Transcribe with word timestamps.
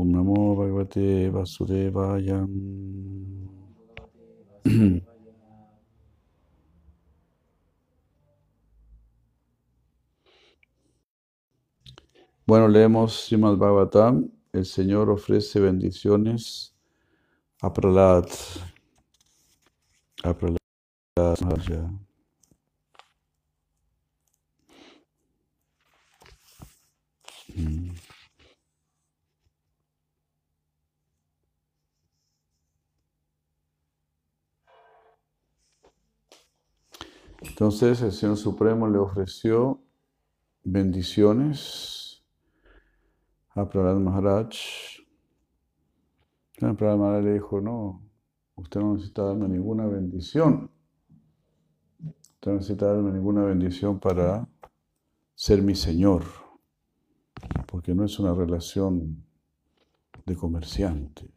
Om 0.00 0.08
Namo 0.12 0.56
Bhagavate 0.56 1.28
Vasudevaya 1.30 2.48
Bueno, 12.46 12.66
leemos 12.66 13.26
Srimad 13.26 13.56
Bhagavatam. 13.58 14.30
El 14.54 14.64
Señor 14.64 15.10
ofrece 15.10 15.60
bendiciones 15.60 16.74
a 17.60 17.70
Prahlad. 17.70 18.26
A 20.24 20.34
Maharaj. 21.44 21.68
Mm. 27.54 28.09
Entonces 37.60 38.00
el 38.00 38.12
Señor 38.12 38.38
Supremo 38.38 38.88
le 38.88 38.96
ofreció 38.96 39.82
bendiciones 40.64 42.24
a 43.50 43.68
Prahlad 43.68 43.96
Maharaj. 43.96 44.48
Prahlad 46.58 46.96
Maharaj 46.96 47.22
le 47.22 47.34
dijo, 47.34 47.60
no, 47.60 48.02
usted 48.54 48.80
no 48.80 48.94
necesita 48.94 49.24
darme 49.24 49.46
ninguna 49.46 49.86
bendición. 49.86 50.70
Usted 52.02 52.50
no 52.50 52.54
necesita 52.54 52.94
darme 52.94 53.12
ninguna 53.12 53.44
bendición 53.44 54.00
para 54.00 54.48
ser 55.34 55.60
mi 55.60 55.74
Señor, 55.74 56.24
porque 57.66 57.94
no 57.94 58.06
es 58.06 58.18
una 58.18 58.32
relación 58.32 59.22
de 60.24 60.34
comerciante. 60.34 61.30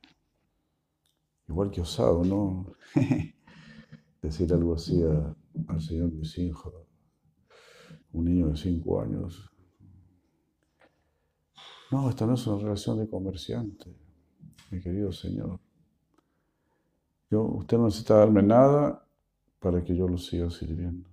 Igual 1.49 1.69
que 1.69 1.81
osado, 1.81 2.23
¿no? 2.23 2.67
Decir 4.21 4.53
algo 4.53 4.75
así 4.75 5.03
a, 5.03 5.35
al 5.67 5.81
señor 5.81 6.11
Nisinja, 6.13 6.69
un 8.13 8.25
niño 8.25 8.49
de 8.49 8.57
cinco 8.57 9.01
años. 9.01 9.51
No, 11.91 12.09
esta 12.09 12.25
no 12.25 12.33
es 12.33 12.47
una 12.47 12.63
relación 12.63 12.99
de 12.99 13.07
comerciante, 13.07 13.95
mi 14.71 14.81
querido 14.81 15.11
señor. 15.11 15.59
Yo, 17.29 17.43
usted 17.43 17.77
no 17.77 17.85
necesita 17.85 18.17
darme 18.17 18.43
nada 18.43 19.07
para 19.59 19.83
que 19.83 19.95
yo 19.95 20.07
lo 20.07 20.17
siga 20.17 20.49
sirviendo. 20.49 21.09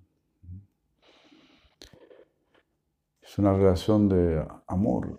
Es 3.22 3.38
una 3.38 3.52
relación 3.52 4.08
de 4.08 4.44
amor. 4.66 5.18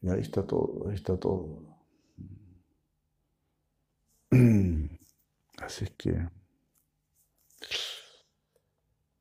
Y 0.00 0.08
ahí 0.08 0.20
está 0.20 0.46
todo, 0.46 0.88
ahí 0.88 0.94
está 0.94 1.18
todo. 1.18 1.62
Así 5.58 5.84
es 5.84 5.90
que, 5.90 6.28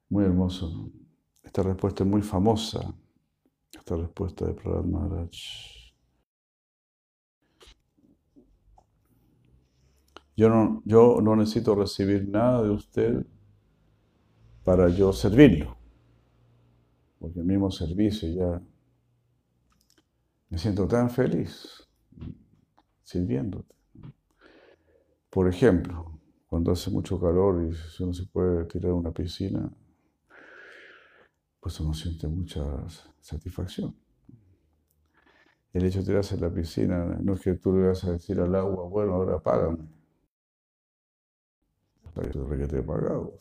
muy 0.10 0.26
hermoso. 0.26 0.92
Esta 1.44 1.64
respuesta 1.64 2.04
es 2.04 2.10
muy 2.10 2.22
famosa, 2.22 2.94
esta 3.72 3.96
respuesta 3.96 4.46
de 4.46 4.54
Prahlad 4.54 4.84
Maharaj. 4.84 5.32
Yo 10.36 10.50
no, 10.50 10.84
yo 10.86 11.20
no 11.22 11.36
necesito 11.36 11.74
recibir 11.74 12.28
nada 12.30 12.62
de 12.62 12.70
usted 12.70 13.26
para 14.64 14.90
yo 14.90 15.12
servirlo, 15.14 15.76
porque 17.20 17.40
el 17.40 17.46
mismo 17.46 17.72
servicio 17.72 18.30
ya 18.30 18.62
me 20.50 20.58
siento 20.58 20.88
tan 20.88 21.10
feliz 21.10 21.88
sirviéndote. 23.04 23.74
Por 25.30 25.48
ejemplo, 25.48 26.20
cuando 26.48 26.72
hace 26.72 26.92
mucho 26.92 27.20
calor 27.20 27.64
y 27.64 28.04
uno 28.04 28.14
se 28.14 28.26
puede 28.26 28.66
tirar 28.66 28.92
a 28.92 28.96
una 28.96 29.12
piscina, 29.12 29.72
pues 31.68 31.82
uno 31.82 31.94
siente 31.94 32.30
mucha 32.30 32.64
satisfacción. 33.20 33.94
El 35.74 35.84
hecho 35.84 36.00
de 36.00 36.06
tirarse 36.06 36.36
en 36.36 36.42
la 36.42 36.50
piscina 36.50 37.04
no 37.22 37.34
es 37.34 37.42
que 37.42 37.56
tú 37.56 37.76
le 37.76 37.90
vas 37.90 38.06
a 38.06 38.14
decir 38.14 38.40
al 38.40 38.56
agua, 38.56 38.88
bueno, 38.88 39.16
ahora 39.16 39.38
págame. 39.44 39.80
Para 42.14 42.30
que 42.30 42.68
te 42.68 42.80
he 42.80 42.82
pagado. 42.82 43.38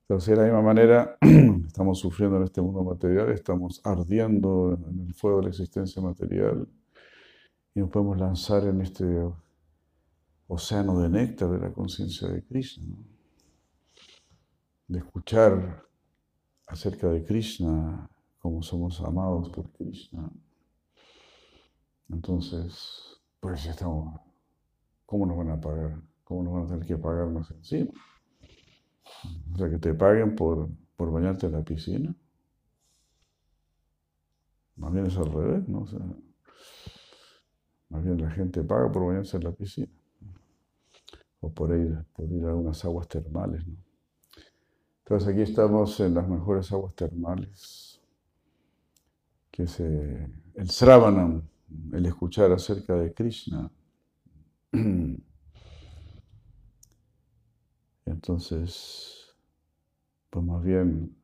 Entonces, 0.00 0.30
de 0.30 0.36
la 0.38 0.42
misma 0.42 0.62
manera, 0.62 1.16
estamos 1.68 2.00
sufriendo 2.00 2.38
en 2.38 2.42
este 2.42 2.60
mundo 2.60 2.82
material, 2.82 3.30
estamos 3.30 3.80
ardiendo 3.84 4.76
en 4.90 5.06
el 5.06 5.14
fuego 5.14 5.36
de 5.36 5.42
la 5.44 5.50
existencia 5.50 6.02
material 6.02 6.66
y 7.76 7.78
nos 7.78 7.90
podemos 7.90 8.18
lanzar 8.18 8.64
en 8.64 8.80
este 8.80 9.04
océano 10.48 10.98
de 10.98 11.10
néctar 11.10 11.48
de 11.48 11.60
la 11.60 11.72
conciencia 11.72 12.26
de 12.26 12.42
Krishna, 12.42 12.86
¿no? 12.88 13.04
de 14.88 14.98
escuchar 14.98 15.85
acerca 16.66 17.08
de 17.08 17.24
Krishna, 17.24 18.08
cómo 18.38 18.62
somos 18.62 19.00
amados 19.00 19.50
por 19.50 19.70
Krishna. 19.72 20.30
Entonces, 22.08 23.20
pues 23.40 23.66
estamos, 23.66 24.20
¿cómo 25.04 25.26
nos 25.26 25.36
van 25.36 25.50
a 25.50 25.60
pagar? 25.60 26.00
¿Cómo 26.24 26.42
nos 26.42 26.52
van 26.52 26.64
a 26.64 26.68
tener 26.68 26.86
que 26.86 26.96
pagar 26.96 27.28
más 27.28 27.50
encima? 27.50 27.92
O 29.52 29.56
sea, 29.56 29.70
que 29.70 29.78
te 29.78 29.94
paguen 29.94 30.34
por, 30.34 30.68
por 30.96 31.10
bañarte 31.10 31.46
en 31.46 31.52
la 31.52 31.62
piscina. 31.62 32.14
Más 34.76 34.92
bien 34.92 35.06
es 35.06 35.16
al 35.16 35.32
revés, 35.32 35.68
¿no? 35.68 35.82
O 35.82 35.86
sea, 35.86 36.00
más 37.88 38.04
bien 38.04 38.20
la 38.20 38.30
gente 38.30 38.62
paga 38.62 38.90
por 38.90 39.06
bañarse 39.06 39.36
en 39.36 39.44
la 39.44 39.52
piscina. 39.52 39.92
O 41.40 41.50
por 41.50 41.74
ir, 41.76 42.04
por 42.12 42.30
ir 42.30 42.44
a 42.44 42.54
unas 42.54 42.84
aguas 42.84 43.08
termales, 43.08 43.66
¿no? 43.66 43.85
Entonces 45.06 45.28
aquí 45.28 45.42
estamos 45.42 46.00
en 46.00 46.14
las 46.14 46.28
mejores 46.28 46.72
aguas 46.72 46.92
termales, 46.96 48.00
que 49.52 49.62
es 49.62 49.78
eh, 49.78 50.28
el 50.56 50.68
Sravanam, 50.68 51.42
el 51.92 52.06
escuchar 52.06 52.50
acerca 52.50 52.96
de 52.96 53.14
Krishna. 53.14 53.70
Entonces, 58.04 59.36
pues 60.28 60.44
más 60.44 60.64
bien, 60.64 61.16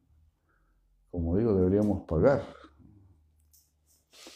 como 1.10 1.36
digo, 1.36 1.52
deberíamos 1.52 2.04
pagar 2.06 2.46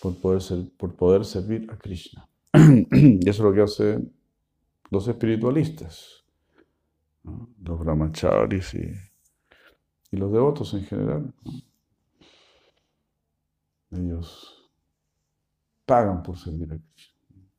por 0.03 0.21
poder, 0.21 0.43
ser, 0.43 0.69
por 0.77 0.97
poder 0.97 1.25
servir 1.25 1.71
a 1.71 1.78
Krishna. 1.78 2.28
y 2.53 3.28
eso 3.28 3.31
es 3.31 3.39
lo 3.39 3.53
que 3.53 3.63
hacen 3.63 4.13
los 4.91 5.07
espiritualistas, 5.07 6.25
los 7.63 7.78
brahmacharis 7.78 8.75
y 8.75 9.06
y 10.11 10.17
los 10.17 10.33
devotos 10.33 10.72
en 10.75 10.84
general. 10.84 11.33
Ellos 13.91 14.71
pagan 15.84 16.22
por 16.22 16.36
servir 16.36 16.72
a 16.72 16.78
Krishna. 16.78 17.15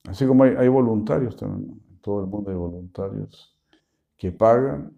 Así 0.07 0.25
como 0.25 0.43
hay, 0.43 0.67
voluntarios 0.67 1.35
también, 1.35 1.81
en 1.89 1.97
todo 1.99 2.21
el 2.21 2.27
mundo 2.27 2.49
hay 2.49 2.57
voluntarios 2.57 3.57
que 4.15 4.31
pagan 4.31 4.97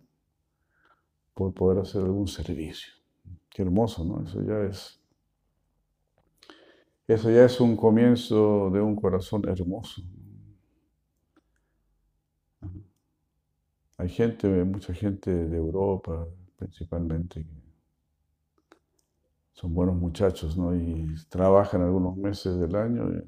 por 1.33 1.53
poder 1.53 1.79
hacer 1.79 2.03
algún 2.03 2.27
servicio. 2.27 2.93
Qué 3.49 3.63
hermoso, 3.63 4.03
¿no? 4.05 4.23
Eso 4.23 4.41
ya 4.43 4.59
es. 4.61 4.99
Eso 7.07 7.31
ya 7.31 7.45
es 7.45 7.59
un 7.59 7.75
comienzo 7.75 8.69
de 8.69 8.81
un 8.81 8.95
corazón 8.95 9.47
hermoso. 9.47 10.03
Hay 13.97 14.09
gente, 14.09 14.47
mucha 14.63 14.93
gente 14.93 15.31
de 15.31 15.57
Europa, 15.57 16.27
principalmente, 16.59 17.47
son 19.53 19.73
buenos 19.73 19.95
muchachos, 19.95 20.57
¿no? 20.57 20.75
Y 20.75 21.15
trabajan 21.29 21.81
algunos 21.81 22.17
meses 22.17 22.59
del 22.59 22.75
año 22.75 23.09
y 23.11 23.23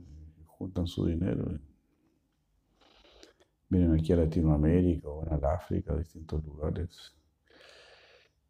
juntan 0.45 0.85
su 0.85 1.05
dinero. 1.05 1.57
Vienen 3.69 3.93
aquí 3.93 4.11
a 4.11 4.17
Latinoamérica 4.17 5.07
o 5.07 5.21
van 5.21 5.33
al 5.33 5.45
África, 5.45 5.93
a 5.93 5.97
distintos 5.97 6.43
lugares, 6.43 7.15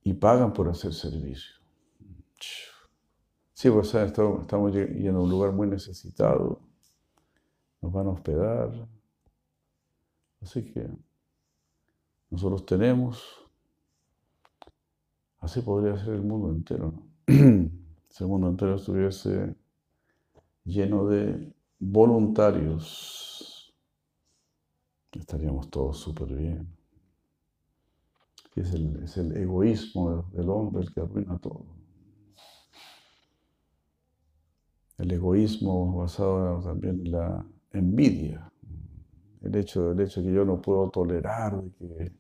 y 0.03 0.13
pagan 0.13 0.51
por 0.51 0.67
hacer 0.67 0.93
servicio. 0.93 1.55
Sí, 3.53 3.69
pues 3.69 3.93
estamos 3.93 4.73
yendo 4.73 5.19
a 5.19 5.23
un 5.23 5.29
lugar 5.29 5.51
muy 5.51 5.67
necesitado, 5.67 6.59
nos 7.79 7.91
van 7.91 8.07
a 8.07 8.09
hospedar, 8.09 8.87
así 10.41 10.63
que 10.63 10.89
nosotros 12.31 12.65
tenemos, 12.65 13.40
así 15.41 15.61
podría 15.61 15.97
ser 15.97 16.13
el 16.13 16.23
mundo 16.23 16.51
entero, 16.51 16.91
¿no? 16.91 17.11
si 18.09 18.23
el 18.23 18.29
mundo 18.29 18.47
entero 18.47 18.75
estuviese 18.75 19.55
lleno 20.63 21.07
de 21.07 21.53
voluntarios, 21.79 23.73
estaríamos 25.11 25.69
todos 25.69 25.97
súper 25.97 26.33
bien. 26.33 26.67
Es 28.55 29.17
el, 29.17 29.37
egoísmo 29.37 30.29
del 30.33 30.49
hombre 30.49 30.83
el 30.83 30.93
que 30.93 31.01
arruina 31.01 31.37
todo. 31.39 31.65
El 34.97 35.11
egoísmo 35.11 35.97
basado 35.97 36.61
también 36.61 37.01
en 37.05 37.11
la 37.11 37.45
envidia. 37.71 38.51
El 39.41 39.55
hecho, 39.55 39.91
el 39.91 40.01
hecho 40.01 40.21
de 40.21 40.27
que 40.27 40.33
yo 40.33 40.45
no 40.45 40.61
puedo 40.61 40.89
tolerar 40.89 41.63
que 41.79 42.11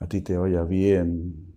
a 0.00 0.08
ti 0.08 0.22
te 0.22 0.36
vaya 0.36 0.64
bien 0.64 1.55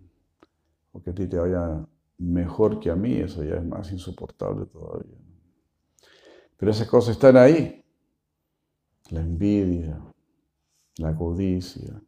o 0.92 1.02
que 1.02 1.10
a 1.10 1.14
ti 1.14 1.26
te 1.26 1.38
vaya 1.38 1.86
mejor 2.18 2.80
que 2.80 2.90
a 2.90 2.96
mí, 2.96 3.14
eso 3.14 3.42
ya 3.42 3.56
es 3.56 3.64
más 3.64 3.90
insoportable 3.92 4.66
todavía. 4.66 5.16
Pero 6.56 6.72
esas 6.72 6.88
cosas 6.88 7.16
están 7.16 7.36
ahí. 7.36 7.82
La 9.10 9.20
envidia, 9.20 10.00
la 10.98 11.16
codicia. 11.16 12.00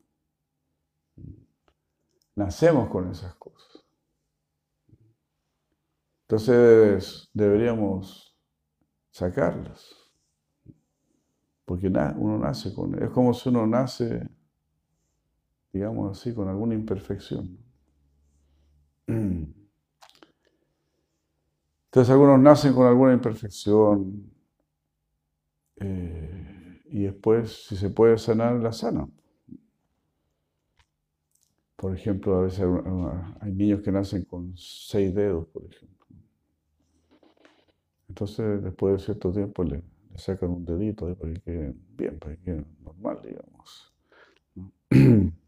Nacemos 2.37 2.89
con 2.89 3.11
esas 3.11 3.35
cosas. 3.37 3.85
Entonces 6.23 7.31
deberíamos 7.33 8.39
sacarlas. 9.11 9.95
Porque 11.65 11.89
uno 11.89 12.39
nace 12.39 12.75
con... 12.75 13.03
Es 13.03 13.11
como 13.11 13.33
si 13.35 13.49
uno 13.49 13.67
nace, 13.67 14.29
digamos 15.73 16.19
así, 16.19 16.35
con 16.35 16.49
alguna 16.49 16.75
imperfección. 16.75 17.59
Entonces 19.07 19.55
algunos 22.11 22.41
nacen 22.41 22.75
con 22.75 22.87
alguna 22.87 23.13
imperfección 23.13 24.31
eh, 25.77 26.81
y 26.87 27.05
después, 27.05 27.67
si 27.67 27.77
se 27.77 27.91
puede 27.91 28.19
sanar, 28.19 28.55
la 28.55 28.73
sanan. 28.73 29.13
Por 31.77 31.97
ejemplo, 31.97 32.37
a 32.37 32.43
veces 32.43 32.65
hay 33.41 33.53
niños 33.53 33.81
que 33.83 33.91
nacen 33.91 34.25
con 34.25 34.57
seis 34.57 35.15
dedos, 35.15 35.49
por 35.49 35.65
ejemplo. 35.65 36.07
Entonces, 38.09 38.63
después 38.63 38.95
de 38.95 39.05
cierto 39.05 39.33
tiempo, 39.33 39.65
le, 39.65 39.83
sacan 40.17 40.51
un 40.51 40.65
dedito 40.65 41.15
para 41.17 41.33
que 41.35 41.75
bien, 41.97 42.19
para 42.19 42.37
que 42.37 42.43
quede 42.43 42.65
normal, 42.85 43.21
digamos. 43.25 43.93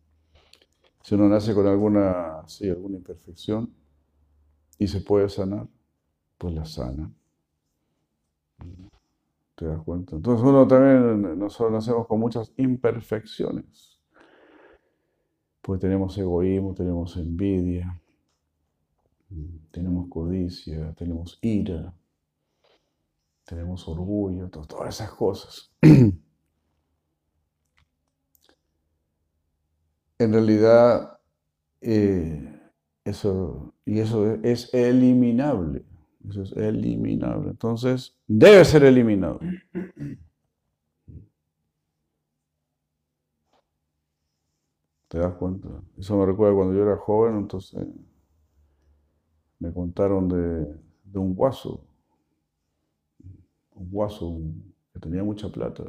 si 1.04 1.14
uno 1.14 1.28
nace 1.28 1.52
con 1.54 1.66
alguna, 1.66 2.42
sí, 2.46 2.66
alguna 2.70 2.96
imperfección 2.96 3.70
y 4.78 4.88
se 4.88 5.02
puede 5.02 5.28
sanar, 5.28 5.68
pues 6.38 6.54
la 6.54 6.64
sana. 6.64 7.12
¿Te 9.54 9.66
das 9.66 9.82
cuenta? 9.82 10.16
Entonces 10.16 10.42
uno 10.42 10.66
también, 10.66 11.38
nosotros 11.38 11.72
nacemos 11.72 12.06
con 12.06 12.20
muchas 12.20 12.54
imperfecciones. 12.56 14.00
Pues 15.60 15.78
tenemos 15.78 16.16
egoísmo, 16.16 16.72
tenemos 16.72 17.18
envidia, 17.18 18.00
tenemos 19.70 20.08
codicia, 20.08 20.94
tenemos 20.94 21.38
ira, 21.42 21.92
tenemos 23.44 23.86
orgullo, 23.86 24.48
todas 24.48 24.94
esas 24.94 25.10
cosas. 25.10 25.70
en 30.18 30.32
realidad, 30.32 31.18
eh, 31.80 32.60
eso, 33.04 33.74
y 33.84 34.00
eso 34.00 34.34
es 34.42 34.72
eliminable. 34.72 35.84
Eso 36.28 36.42
es 36.42 36.52
eliminable. 36.52 37.50
Entonces, 37.50 38.16
debe 38.26 38.64
ser 38.64 38.84
eliminado. 38.84 39.40
¿Te 45.08 45.18
das 45.18 45.34
cuenta? 45.34 45.68
Eso 45.98 46.16
me 46.16 46.26
recuerda 46.26 46.54
cuando 46.56 46.74
yo 46.74 46.82
era 46.82 46.96
joven, 46.96 47.36
entonces 47.36 47.86
me 49.58 49.72
contaron 49.72 50.28
de, 50.28 51.18
un 51.18 51.34
guaso, 51.34 51.86
un 53.74 53.90
guaso 53.90 54.40
que 54.92 54.98
tenía 54.98 55.22
mucha 55.22 55.48
plata. 55.48 55.84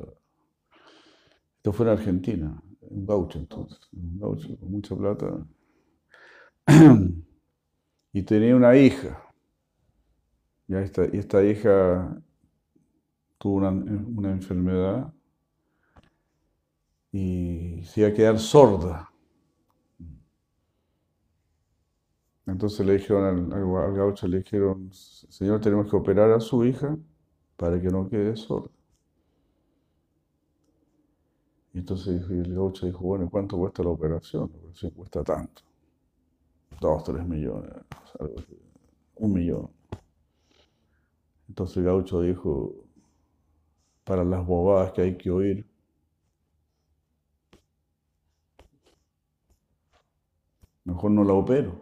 Esto 1.57 1.73
fue 1.73 1.87
en 1.87 1.91
Argentina, 1.93 2.61
un 2.89 3.05
gaucho 3.05 3.39
entonces, 3.39 3.79
un 3.93 4.19
gaucho 4.19 4.57
con 4.57 4.71
mucha 4.71 4.95
plata. 4.95 5.45
y 8.13 8.23
tenía 8.23 8.55
una 8.55 8.75
hija. 8.75 9.21
Ya 10.67 10.81
esta, 10.81 11.05
y 11.05 11.17
esta 11.17 11.43
hija 11.43 12.21
tuvo 13.37 13.57
una, 13.57 14.31
enfermedad 14.31 15.13
y 17.11 17.83
se 17.85 18.01
iba 18.01 18.09
a 18.09 18.13
quedar 18.13 18.39
sorda. 18.39 19.11
Entonces 22.47 22.85
le 22.85 22.93
dijeron 22.93 23.53
al, 23.53 23.95
gaucho, 23.95 24.27
le 24.27 24.39
dijeron, 24.39 24.89
señor, 24.91 25.61
tenemos 25.61 25.89
que 25.89 25.95
operar 25.95 26.31
a 26.31 26.39
su 26.39 26.63
hija 26.65 26.97
para 27.57 27.79
que 27.81 27.89
no 27.89 28.07
quede 28.09 28.35
sorda. 28.35 28.71
Y 31.75 31.79
entonces 31.79 32.23
el 32.29 32.55
gaucho 32.55 32.85
dijo, 32.85 32.99
bueno, 32.99 33.29
¿cuánto 33.29 33.57
cuesta 33.57 33.83
la 33.83 33.89
operación? 33.89 34.49
La 34.49 34.59
operación 34.59 34.91
cuesta 34.91 35.23
tanto. 35.25 35.61
Dos, 36.79 37.03
tres 37.03 37.27
millones, 37.27 37.73
un 39.17 39.33
millón. 39.33 39.69
Entonces 41.49 41.75
el 41.75 41.83
gaucho 41.83 42.21
dijo, 42.21 42.73
para 44.05 44.23
las 44.23 44.45
bobadas 44.47 44.93
que 44.93 45.01
hay 45.01 45.17
que 45.17 45.29
oír, 45.29 45.65
mejor 50.85 51.11
no 51.11 51.25
la 51.25 51.33
opero. 51.33 51.81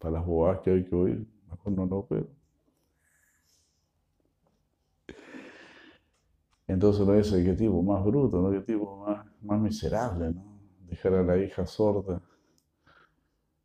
Para 0.00 0.14
las 0.14 0.26
bobadas 0.26 0.62
que 0.62 0.70
hay 0.72 0.84
que 0.84 0.96
oír, 0.96 1.24
mejor 1.48 1.72
no 1.74 1.86
la 1.86 1.94
opero. 1.94 2.39
Entonces 6.70 7.02
uno 7.02 7.14
dice, 7.14 7.42
qué 7.42 7.54
tipo 7.54 7.82
más 7.82 8.04
bruto, 8.04 8.40
¿no? 8.40 8.52
qué 8.52 8.60
tipo 8.60 9.04
más, 9.04 9.26
más 9.42 9.60
miserable. 9.60 10.32
Dejar 10.86 11.14
a 11.14 11.22
la 11.24 11.36
hija 11.36 11.66
sorda 11.66 12.22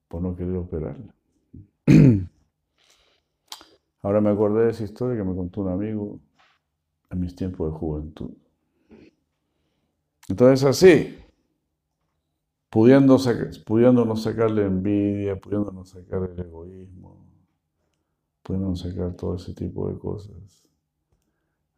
por 0.08 0.24
no 0.24 0.36
querer 0.36 0.56
operarla. 0.56 1.14
Ahora 4.02 4.22
me 4.22 4.32
acordé 4.32 4.66
de 4.66 4.72
esa 4.72 4.84
historia 4.86 5.18
que 5.18 5.24
me 5.24 5.36
contó 5.36 5.62
un 5.62 5.70
amigo 5.70 6.20
en 7.12 7.20
mis 7.20 7.36
tiempos 7.36 7.72
de 7.72 7.78
juventud. 7.78 8.32
Entonces 10.28 10.64
así, 10.64 11.16
pudiendo, 12.72 13.20
pudiéndonos 13.68 14.24
sacar 14.24 14.50
la 14.50 14.64
envidia, 14.64 15.40
pudiéndonos 15.40 15.90
sacar 15.90 16.24
el 16.24 16.40
egoísmo, 16.40 17.24
pudiéndonos 18.42 18.80
sacar 18.80 19.14
todo 19.14 19.36
ese 19.36 19.54
tipo 19.54 19.88
de 19.92 20.00
cosas. 20.00 20.68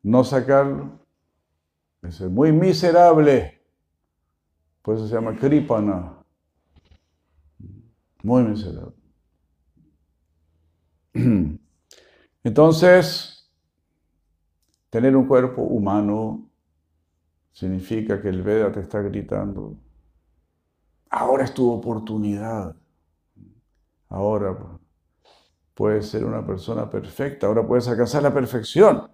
No 0.01 0.23
sacarlo 0.23 1.05
es 2.03 2.21
muy 2.21 2.51
miserable. 2.51 3.61
Por 4.81 4.95
eso 4.95 5.07
se 5.07 5.15
llama 5.15 5.35
kripana. 5.35 6.13
Muy 8.23 8.43
miserable. 8.43 8.95
Entonces, 12.43 13.49
tener 14.89 15.15
un 15.15 15.27
cuerpo 15.27 15.61
humano 15.63 16.49
significa 17.51 18.21
que 18.21 18.29
el 18.29 18.43
Veda 18.43 18.71
te 18.71 18.81
está 18.81 19.01
gritando, 19.01 19.75
ahora 21.09 21.43
es 21.43 21.53
tu 21.53 21.71
oportunidad, 21.71 22.75
ahora 24.09 24.55
puedes 25.73 26.07
ser 26.07 26.23
una 26.23 26.45
persona 26.45 26.89
perfecta, 26.89 27.47
ahora 27.47 27.65
puedes 27.65 27.87
alcanzar 27.87 28.23
la 28.23 28.33
perfección. 28.33 29.09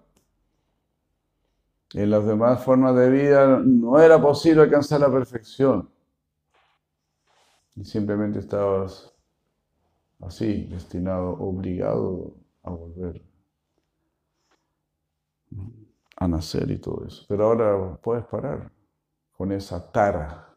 En 1.94 2.10
las 2.10 2.26
demás 2.26 2.62
formas 2.64 2.96
de 2.96 3.08
vida 3.08 3.60
no 3.64 4.00
era 4.00 4.20
posible 4.20 4.62
alcanzar 4.62 5.00
la 5.00 5.10
perfección. 5.10 5.88
Y 7.76 7.84
simplemente 7.84 8.40
estabas 8.40 9.14
así, 10.20 10.64
destinado, 10.64 11.30
obligado 11.38 12.34
a 12.64 12.70
volver 12.70 13.22
a 16.16 16.28
nacer 16.28 16.70
y 16.70 16.78
todo 16.78 17.04
eso. 17.06 17.24
Pero 17.28 17.44
ahora 17.44 17.96
puedes 18.02 18.24
parar 18.24 18.72
con 19.36 19.52
esa 19.52 19.90
tara. 19.92 20.52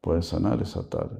Puedes 0.00 0.26
sanar 0.26 0.62
esa 0.62 0.88
tara. 0.88 1.18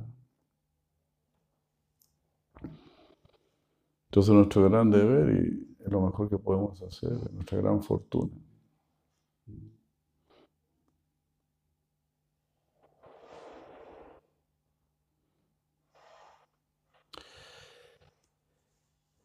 Entonces 4.06 4.35
nuestro 4.35 4.68
gran 4.68 4.90
deber 4.90 5.37
y 5.37 5.72
es 5.85 5.91
lo 5.93 6.01
mejor 6.01 6.29
que 6.29 6.39
podemos 6.39 6.81
hacer, 6.83 7.12
es 7.12 7.33
nuestra 7.33 7.59
gran 7.59 7.83
fortuna. 7.83 8.33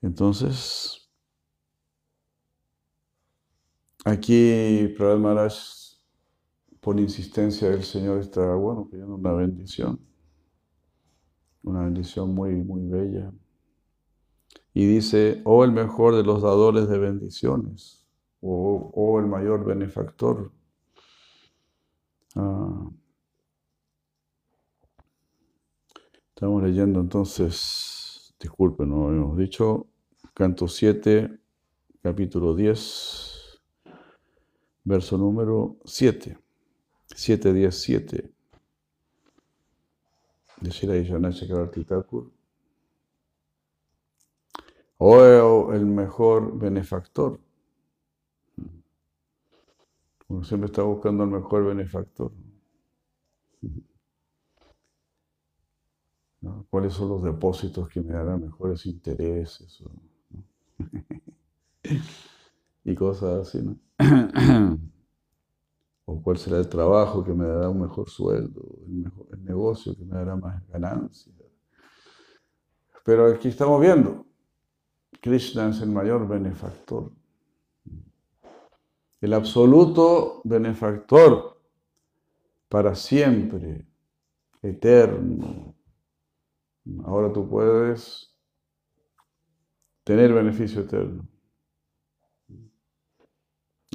Entonces, 0.02 1.10
aquí 4.06 4.88
Prahlad 4.98 5.20
Maharaj, 5.20 5.54
por 6.80 7.00
insistencia 7.00 7.70
del 7.70 7.84
Señor, 7.84 8.20
está, 8.20 8.56
bueno, 8.56 8.88
pidiendo 8.90 9.16
una 9.16 9.34
bendición, 9.34 10.00
una 11.64 11.84
bendición 11.84 12.34
muy, 12.34 12.56
muy 12.56 12.88
bella. 12.88 13.32
Y 14.80 14.86
dice, 14.86 15.42
oh 15.44 15.64
el 15.64 15.72
mejor 15.72 16.16
de 16.16 16.22
los 16.22 16.44
dadores 16.44 16.88
de 16.88 17.00
bendiciones, 17.00 18.06
o 18.42 18.92
oh, 18.94 19.20
el 19.20 19.26
mayor 19.26 19.66
benefactor. 19.66 20.52
Ah. 22.36 22.88
Estamos 26.30 26.62
leyendo 26.62 27.00
entonces, 27.00 28.36
disculpen, 28.40 28.90
no 28.90 29.08
habíamos 29.08 29.36
dicho, 29.40 29.88
canto 30.36 30.68
7, 30.68 31.40
capítulo 32.04 32.54
10, 32.54 33.60
verso 34.84 35.18
número 35.18 35.78
7. 35.86 36.38
7, 37.16 37.52
10, 37.52 37.76
7. 37.76 38.32
De 40.62 40.70
Shira 40.70 41.32
Chakravarti 41.32 41.84
Thakur. 41.84 42.37
O 44.98 45.72
el 45.74 45.86
mejor 45.86 46.58
benefactor. 46.58 47.40
Uno 50.28 50.44
siempre 50.44 50.66
está 50.68 50.82
buscando 50.84 51.24
el 51.24 51.30
mejor 51.30 51.66
benefactor. 51.66 52.32
¿Cuáles 56.70 56.94
son 56.94 57.10
los 57.10 57.24
depósitos 57.24 57.90
que 57.90 58.02
me 58.02 58.14
darán 58.14 58.42
mejores 58.42 58.86
intereses? 58.86 59.84
y 62.84 62.96
cosas 62.96 63.48
así, 63.48 63.62
¿no? 63.62 63.78
o 66.06 66.22
cuál 66.22 66.38
será 66.38 66.58
el 66.58 66.70
trabajo 66.70 67.24
que 67.24 67.34
me 67.34 67.46
dará 67.46 67.70
un 67.70 67.82
mejor 67.82 68.10
sueldo, 68.10 68.62
el, 68.86 69.44
negocio 69.44 69.96
que 69.96 70.06
me 70.06 70.16
dará 70.16 70.36
más 70.36 70.66
ganancias. 70.70 71.36
Pero 73.04 73.28
aquí 73.28 73.50
estamos 73.50 73.80
viendo, 73.82 74.26
Krishna 75.28 75.68
es 75.68 75.82
el 75.82 75.90
mayor 75.90 76.26
benefactor, 76.26 77.12
el 79.20 79.34
absoluto 79.34 80.40
benefactor 80.46 81.62
para 82.70 82.96
siempre, 82.96 83.86
eterno. 84.62 85.76
Ahora 87.04 87.34
tú 87.34 87.50
puedes 87.50 88.34
tener 90.06 90.32
beneficio 90.32 90.84
eterno. 90.84 91.28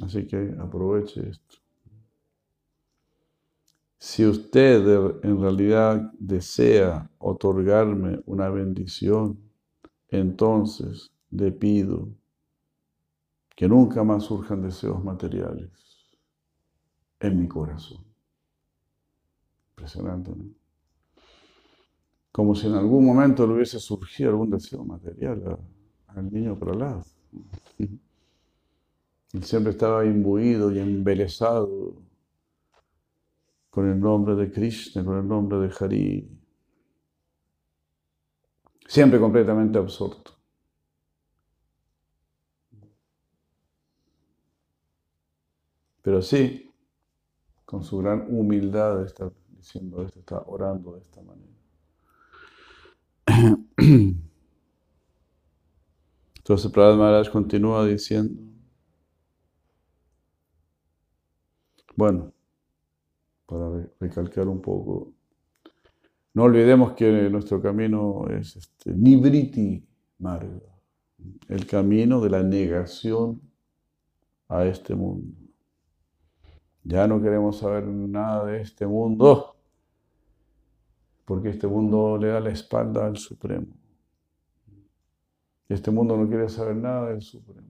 Así 0.03 0.27
que 0.27 0.55
aproveche 0.59 1.29
esto. 1.31 1.57
Si 3.97 4.23
usted 4.23 5.23
en 5.23 5.41
realidad 5.41 6.11
desea 6.19 7.09
otorgarme 7.17 8.21
una 8.27 8.49
bendición, 8.49 9.39
entonces 10.09 11.12
le 11.35 11.51
pido 11.51 12.09
que 13.55 13.67
nunca 13.67 14.03
más 14.03 14.23
surjan 14.23 14.61
deseos 14.61 15.03
materiales 15.03 15.71
en 17.19 17.39
mi 17.39 17.47
corazón. 17.47 18.03
Impresionante, 19.71 20.31
¿no? 20.35 20.45
Como 22.31 22.55
si 22.55 22.67
en 22.67 22.73
algún 22.73 23.05
momento 23.05 23.45
le 23.45 23.53
hubiese 23.53 23.79
surgido 23.79 24.31
algún 24.31 24.49
deseo 24.49 24.83
material 24.83 25.59
al 26.07 26.33
niño 26.33 26.57
Pralad. 26.57 27.03
Él 27.77 29.43
siempre 29.43 29.71
estaba 29.71 30.05
imbuido 30.05 30.71
y 30.71 30.79
embelesado 30.79 31.95
con 33.69 33.89
el 33.89 33.99
nombre 33.99 34.35
de 34.35 34.51
Krishna, 34.51 35.03
con 35.03 35.17
el 35.17 35.27
nombre 35.27 35.59
de 35.59 35.73
Hari. 35.79 36.29
Siempre 38.87 39.19
completamente 39.19 39.79
absorto. 39.79 40.42
Pero 46.03 46.21
sí, 46.21 46.69
con 47.65 47.83
su 47.83 47.97
gran 47.97 48.27
humildad 48.29 49.03
está 49.03 49.31
diciendo 49.49 50.03
esto, 50.03 50.19
está 50.19 50.43
orando 50.45 50.93
de 50.93 50.99
esta 51.01 51.21
manera. 51.23 51.53
Entonces 56.37 56.71
Prahlad 56.71 56.97
Maharaj 56.97 57.31
continúa 57.31 57.85
diciendo, 57.85 58.41
bueno, 61.95 62.33
para 63.45 63.87
recalcar 63.97 64.49
un 64.49 64.61
poco, 64.61 65.13
no 66.33 66.43
olvidemos 66.43 66.91
que 66.93 67.29
nuestro 67.29 67.61
camino 67.61 68.27
es 68.27 68.57
este, 68.57 68.91
Nibriti 68.91 69.87
Marga, 70.19 70.59
el 71.47 71.65
camino 71.65 72.19
de 72.19 72.29
la 72.29 72.43
negación 72.43 73.41
a 74.49 74.65
este 74.65 74.95
mundo. 74.95 75.42
Ya 76.83 77.07
no 77.07 77.21
queremos 77.21 77.59
saber 77.59 77.85
nada 77.85 78.45
de 78.45 78.61
este 78.61 78.85
mundo, 78.85 79.55
porque 81.25 81.49
este 81.49 81.67
mundo 81.67 82.17
le 82.17 82.27
da 82.27 82.39
la 82.39 82.49
espalda 82.49 83.05
al 83.05 83.17
Supremo. 83.17 83.67
Este 85.69 85.91
mundo 85.91 86.17
no 86.17 86.27
quiere 86.27 86.49
saber 86.49 86.75
nada 86.75 87.09
del 87.09 87.21
Supremo. 87.21 87.67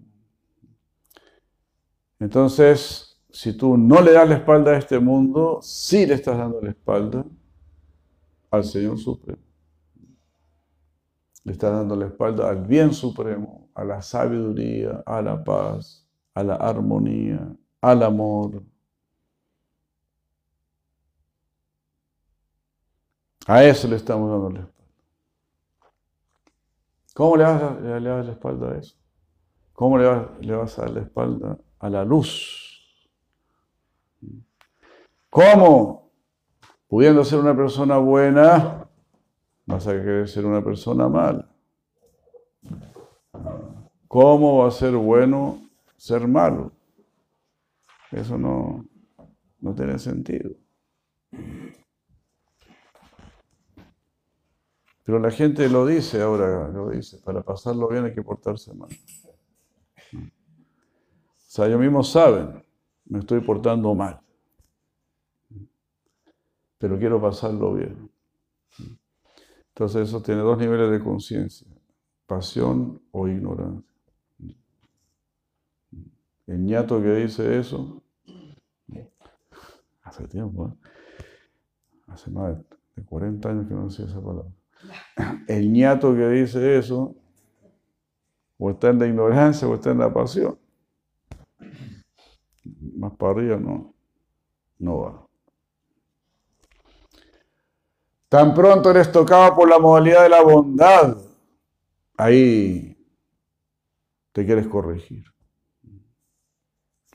Entonces, 2.20 3.22
si 3.30 3.56
tú 3.56 3.78
no 3.78 4.02
le 4.02 4.14
das 4.14 4.28
la 4.28 4.36
espalda 4.36 4.72
a 4.72 4.78
este 4.78 5.00
mundo, 5.00 5.60
sí 5.62 6.06
le 6.06 6.16
estás 6.16 6.38
dando 6.38 6.62
la 6.62 6.70
espalda 6.70 7.26
al 8.50 8.64
Señor 8.64 8.98
Supremo. 8.98 9.42
Le 11.44 11.52
estás 11.52 11.72
dando 11.72 11.96
la 11.96 12.06
espalda 12.06 12.50
al 12.50 12.66
bien 12.66 12.94
supremo, 12.94 13.70
a 13.76 13.84
la 13.84 14.02
sabiduría, 14.02 15.04
a 15.06 15.22
la 15.22 15.44
paz, 15.44 16.08
a 16.34 16.44
la 16.44 16.56
armonía, 16.56 17.54
al 17.82 18.04
amor. 18.04 18.64
A 23.48 23.64
eso 23.64 23.88
le 23.88 23.98
estamos 23.98 24.30
dando 24.30 24.50
la 24.50 24.60
espalda. 24.62 24.84
¿Cómo 27.14 27.38
le 27.38 27.44
vas 27.44 27.62
a, 27.62 27.80
le 27.80 28.00
la 28.00 28.32
espalda 28.32 28.72
a 28.72 28.78
eso? 28.78 28.96
¿Cómo 29.74 29.98
le 29.98 30.08
vas, 30.08 30.28
le 30.40 30.56
vas 30.56 30.80
a 30.80 30.84
dar 30.84 30.92
la 30.92 31.02
espalda 31.02 31.58
a 31.80 31.90
la 31.90 32.06
luz? 32.06 33.10
¿Cómo? 35.30 36.12
Pudiendo 36.88 37.26
ser 37.26 37.40
una 37.40 37.56
persona 37.56 37.98
buena, 37.98 38.88
vas 39.66 39.88
a 39.88 39.92
querer 39.92 40.30
ser 40.30 40.46
una 40.46 40.64
persona 40.64 41.10
mala. 41.10 41.50
¿Cómo 44.08 44.60
va 44.60 44.68
a 44.68 44.72
ser 44.72 44.96
bueno 44.96 45.60
ser 45.98 46.28
malo? 46.28 46.72
Eso 48.12 48.38
no, 48.38 48.86
no 49.60 49.74
tiene 49.74 49.98
sentido. 49.98 50.52
Pero 55.04 55.20
la 55.20 55.32
gente 55.32 55.68
lo 55.70 55.86
dice 55.86 56.22
ahora, 56.22 56.70
lo 56.70 56.90
dice, 56.90 57.18
para 57.18 57.42
pasarlo 57.42 57.90
bien 57.90 58.06
hay 58.06 58.14
que 58.14 58.24
portarse 58.24 58.74
mal. 58.74 58.90
O 60.14 61.56
sea, 61.56 61.68
ellos 61.68 61.80
mismos 61.80 62.10
saben, 62.10 62.64
me 63.06 63.20
estoy 63.20 63.42
portando 63.42 63.94
mal. 63.94 64.22
Pero 66.78 66.98
quiero 66.98 67.22
pasarlo 67.22 67.74
bien. 67.74 68.10
Entonces 69.70 70.08
eso 70.08 70.22
tiene 70.22 70.42
dos 70.42 70.58
niveles 70.58 70.90
de 70.92 71.00
conciencia, 71.04 71.68
pasión 72.26 73.02
o 73.12 73.28
ignorancia. 73.28 73.84
El 76.46 76.66
ñato 76.66 77.02
que 77.02 77.16
dice 77.16 77.58
eso, 77.60 78.02
hace 80.04 80.28
tiempo, 80.28 80.68
¿eh? 80.68 80.90
hace 82.08 82.30
más 82.30 82.58
de 82.96 83.04
40 83.04 83.50
años 83.50 83.68
que 83.68 83.74
no 83.74 83.86
decía 83.86 84.06
esa 84.06 84.22
palabra. 84.22 84.52
El 85.48 85.72
ñato 85.72 86.14
que 86.16 86.28
dice 86.30 86.78
eso, 86.78 87.16
o 88.58 88.72
está 88.72 88.90
en 88.90 89.00
la 89.00 89.08
ignorancia 89.08 89.68
o 89.68 89.76
está 89.76 89.92
en 89.92 90.00
la 90.00 90.14
pasión. 90.14 90.58
Más 92.96 93.14
para 93.18 93.32
arriba 93.34 93.58
no, 93.58 93.94
no 94.80 95.00
va. 95.00 95.28
Tan 98.30 98.54
pronto 98.54 98.90
eres 98.90 99.12
tocado 99.12 99.56
por 99.56 99.70
la 99.70 99.78
modalidad 99.80 100.24
de 100.24 100.30
la 100.30 100.42
bondad, 100.42 101.18
ahí 102.18 102.98
te 104.32 104.46
quieres 104.46 104.68
corregir. 104.68 105.26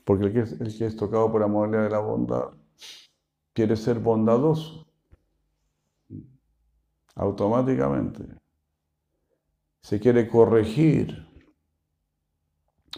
Porque 0.05 0.25
el 0.25 0.33
que, 0.33 0.39
es, 0.39 0.53
el 0.53 0.77
que 0.77 0.85
es 0.85 0.95
tocado 0.95 1.31
por 1.31 1.41
la 1.41 1.47
modalidad 1.47 1.83
de 1.83 1.89
la 1.89 1.99
bondad 1.99 2.49
quiere 3.53 3.75
ser 3.75 3.99
bondadoso. 3.99 4.88
Automáticamente. 7.19 8.23
Se 9.81 9.99
quiere 9.99 10.25
corregir. 10.29 11.27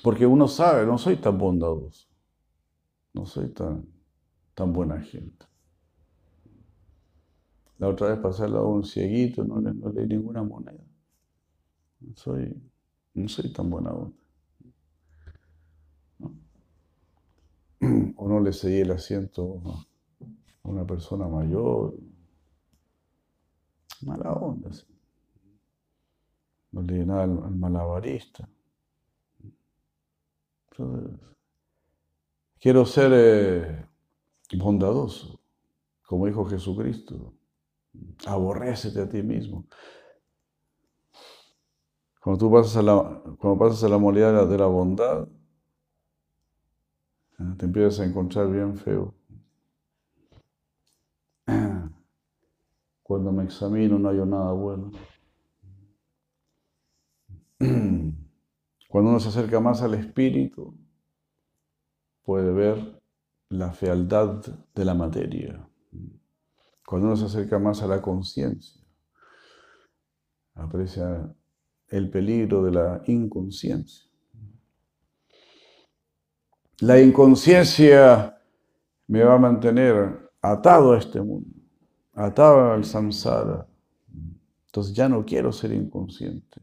Porque 0.04 0.28
uno 0.28 0.48
sabe, 0.48 0.86
no 0.86 1.00
soy 1.00 1.18
tan 1.18 1.40
bondadoso. 1.40 2.08
No 3.14 3.26
soy 3.26 3.50
tan, 3.50 3.84
tan 4.54 4.72
buena 4.72 5.02
gente. 5.02 5.46
La 7.80 7.88
otra 7.88 8.10
vez 8.10 8.20
pasé 8.20 8.44
al 8.44 8.54
lado 8.54 8.70
un 8.70 8.84
cieguito, 8.84 9.44
no 9.44 9.60
le, 9.60 9.74
no 9.74 9.90
leí 9.90 10.06
ninguna 10.06 10.44
moneda. 10.44 10.84
No 12.00 12.16
soy, 12.16 12.62
no 13.16 13.28
soy 13.28 13.52
tan 13.52 13.72
buena 13.72 13.92
onda. 13.92 14.18
O 18.18 18.28
no 18.30 18.40
le 18.40 18.54
seguí 18.54 18.82
el 18.82 18.92
asiento 18.92 19.64
a 20.64 20.70
una 20.70 20.86
persona 20.86 21.28
mayor. 21.28 21.96
Mala 24.04 24.34
onda. 24.34 24.70
No 26.72 26.82
le 26.82 27.06
nada 27.06 27.24
al, 27.24 27.44
al 27.44 27.56
malabarista. 27.56 28.50
Entonces, 30.72 31.20
quiero 32.60 32.86
ser 32.86 33.12
eh, 33.14 33.86
bondadoso, 34.58 35.40
como 36.06 36.28
dijo 36.28 36.46
Jesucristo. 36.46 37.34
Aborrécete 38.26 39.02
a 39.02 39.10
ti 39.10 39.22
mismo. 39.24 39.66
Cuando 42.22 42.40
tú 42.40 42.52
pasas 42.52 42.78
a 42.78 42.82
la, 42.84 43.22
cuando 43.40 43.58
pasas 43.60 43.84
a 43.84 43.90
la 43.90 43.98
de 44.46 44.58
la 44.58 44.68
bondad, 44.68 45.28
eh, 47.40 47.56
te 47.58 47.66
empiezas 47.66 48.00
a 48.00 48.06
encontrar 48.06 48.50
bien 48.50 48.78
feo. 48.78 49.14
Cuando 53.12 53.34
me 53.34 53.44
examino 53.44 54.00
no 54.00 54.08
hay 54.08 54.20
nada 54.20 54.54
bueno. 54.54 54.90
Cuando 57.60 59.10
uno 59.10 59.20
se 59.20 59.28
acerca 59.28 59.60
más 59.60 59.82
al 59.82 59.96
espíritu, 59.96 60.74
puede 62.24 62.54
ver 62.54 63.02
la 63.50 63.74
fealdad 63.74 64.46
de 64.74 64.86
la 64.86 64.94
materia. 64.94 65.68
Cuando 66.86 67.08
uno 67.08 67.18
se 67.18 67.26
acerca 67.26 67.60
más 67.60 67.82
a 67.82 67.88
la 67.88 68.02
conciencia, 68.02 68.82
aprecia 70.54 71.36
el 71.90 72.10
peligro 72.10 72.64
de 72.64 72.72
la 72.72 73.02
inconsciencia. 73.08 74.10
La 76.80 76.98
inconsciencia 77.02 78.42
me 79.08 79.22
va 79.22 79.34
a 79.34 79.38
mantener 79.38 80.32
atado 80.42 80.94
a 80.94 80.98
este 80.98 81.22
mundo, 81.22 81.61
atado 82.14 82.74
al 82.74 82.86
samsara. 82.86 83.68
Entonces 84.68 84.94
ya 84.94 85.10
no 85.10 85.26
quiero 85.26 85.52
ser 85.52 85.74
inconsciente. 85.74 86.62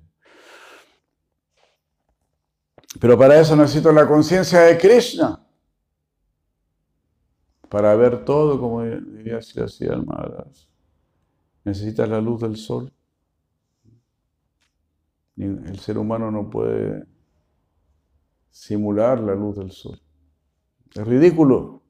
Pero 3.00 3.19
para 3.19 3.38
eso 3.38 3.55
necesito 3.55 3.93
la 3.93 4.07
conciencia 4.09 4.61
de 4.61 4.78
Krishna. 4.78 5.45
Para 7.69 7.95
ver 7.97 8.25
todo, 8.25 8.59
como 8.59 8.83
diría 8.83 9.43
Sri 9.43 9.88
Maharaj. 10.05 10.49
Necesitas 11.64 12.09
la 12.09 12.21
luz 12.21 12.40
del 12.40 12.57
sol. 12.57 12.90
El 15.37 15.78
ser 15.78 15.99
humano 15.99 16.31
no 16.31 16.49
puede 16.49 17.06
simular 18.50 19.21
la 19.21 19.34
luz 19.34 19.56
del 19.56 19.71
sol. 19.71 20.00
Es 20.95 21.06
ridículo. 21.06 21.82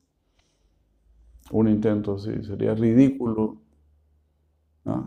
Un 1.50 1.68
intento 1.68 2.14
así, 2.14 2.42
sería 2.42 2.74
ridículo. 2.74 3.60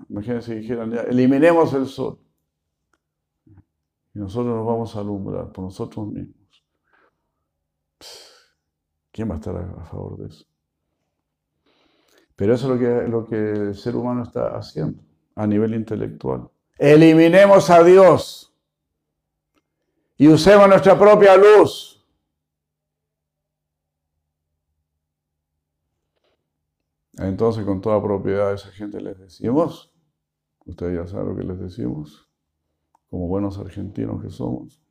Imagínense 0.09 0.53
si 0.53 0.59
dijeran, 0.59 0.93
eliminemos 0.93 1.73
el 1.73 1.87
sol. 1.87 2.19
Y 4.13 4.19
nosotros 4.19 4.55
nos 4.55 4.65
vamos 4.65 4.95
a 4.95 4.99
alumbrar 4.99 5.51
por 5.51 5.65
nosotros 5.65 6.07
mismos. 6.07 6.35
¿Quién 9.11 9.29
va 9.29 9.35
a 9.35 9.37
estar 9.37 9.55
a 9.55 9.85
favor 9.85 10.17
de 10.17 10.27
eso? 10.27 10.45
Pero 12.35 12.53
eso 12.53 12.73
es 12.73 12.73
lo 12.73 12.79
que, 12.79 13.07
lo 13.07 13.25
que 13.25 13.51
el 13.51 13.75
ser 13.75 13.95
humano 13.95 14.23
está 14.23 14.57
haciendo 14.57 15.01
a 15.35 15.45
nivel 15.45 15.75
intelectual. 15.75 16.49
Eliminemos 16.77 17.69
a 17.69 17.83
Dios 17.83 18.53
y 20.17 20.27
usemos 20.27 20.67
nuestra 20.67 20.97
propia 20.97 21.35
luz. 21.37 21.90
Entonces, 27.21 27.65
con 27.65 27.81
toda 27.81 28.01
propiedad 28.01 28.49
a 28.49 28.55
esa 28.55 28.69
gente 28.71 28.99
les 29.01 29.17
decimos, 29.17 29.93
ustedes 30.65 30.95
ya 30.95 31.07
saben 31.07 31.29
lo 31.29 31.35
que 31.35 31.43
les 31.43 31.59
decimos, 31.59 32.29
como 33.09 33.27
buenos 33.27 33.57
argentinos 33.57 34.21
que 34.21 34.29
somos, 34.29 34.81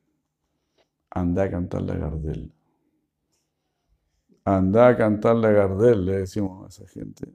anda 1.09 1.43
a 1.43 1.51
cantarle 1.51 1.93
a 1.93 1.97
Gardel. 1.97 2.51
Anda 4.43 4.87
a 4.87 4.97
cantarle 4.97 5.47
a 5.47 5.51
Gardel, 5.51 6.05
le 6.05 6.17
decimos 6.19 6.65
a 6.65 6.69
esa 6.69 6.87
gente. 6.91 7.27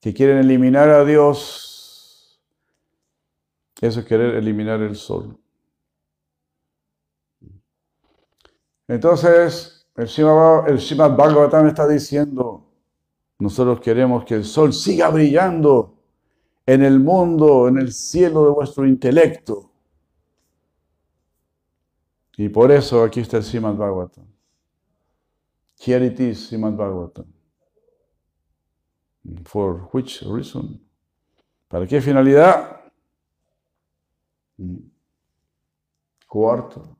Que 0.00 0.14
quieren 0.14 0.38
eliminar 0.38 0.90
a 0.90 1.04
Dios 1.04 1.68
eso 3.80 4.00
es 4.00 4.06
querer 4.06 4.34
eliminar 4.34 4.80
el 4.82 4.96
sol. 4.96 5.38
Entonces, 8.88 9.77
el 9.98 10.08
Srimad 10.08 11.16
Bhagavatam 11.16 11.66
está 11.66 11.86
diciendo, 11.88 12.64
nosotros 13.40 13.80
queremos 13.80 14.24
que 14.24 14.34
el 14.34 14.44
sol 14.44 14.72
siga 14.72 15.10
brillando 15.10 15.96
en 16.64 16.84
el 16.84 17.00
mundo, 17.00 17.66
en 17.66 17.78
el 17.78 17.92
cielo 17.92 18.44
de 18.44 18.50
vuestro 18.50 18.86
intelecto. 18.86 19.72
Y 22.36 22.48
por 22.48 22.70
eso 22.70 23.02
aquí 23.02 23.20
está 23.20 23.38
el 23.38 23.42
Srimad 23.42 23.74
Bhagavatam. 23.74 24.24
Here 25.80 26.06
it 26.06 26.20
is, 26.20 26.48
Srimad 26.48 26.74
Bhagavatam. 26.74 27.26
For 29.44 29.88
which 29.92 30.22
reason? 30.22 30.80
¿Para 31.66 31.86
qué 31.86 32.00
finalidad? 32.00 32.80
Cuarto. 36.26 36.96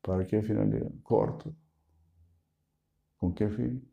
¿Para 0.00 0.24
qué 0.26 0.42
finalidad? 0.42 0.90
Corto. 1.02 1.52
¿Con 3.22 3.34
qué 3.34 3.48
fin? 3.48 3.88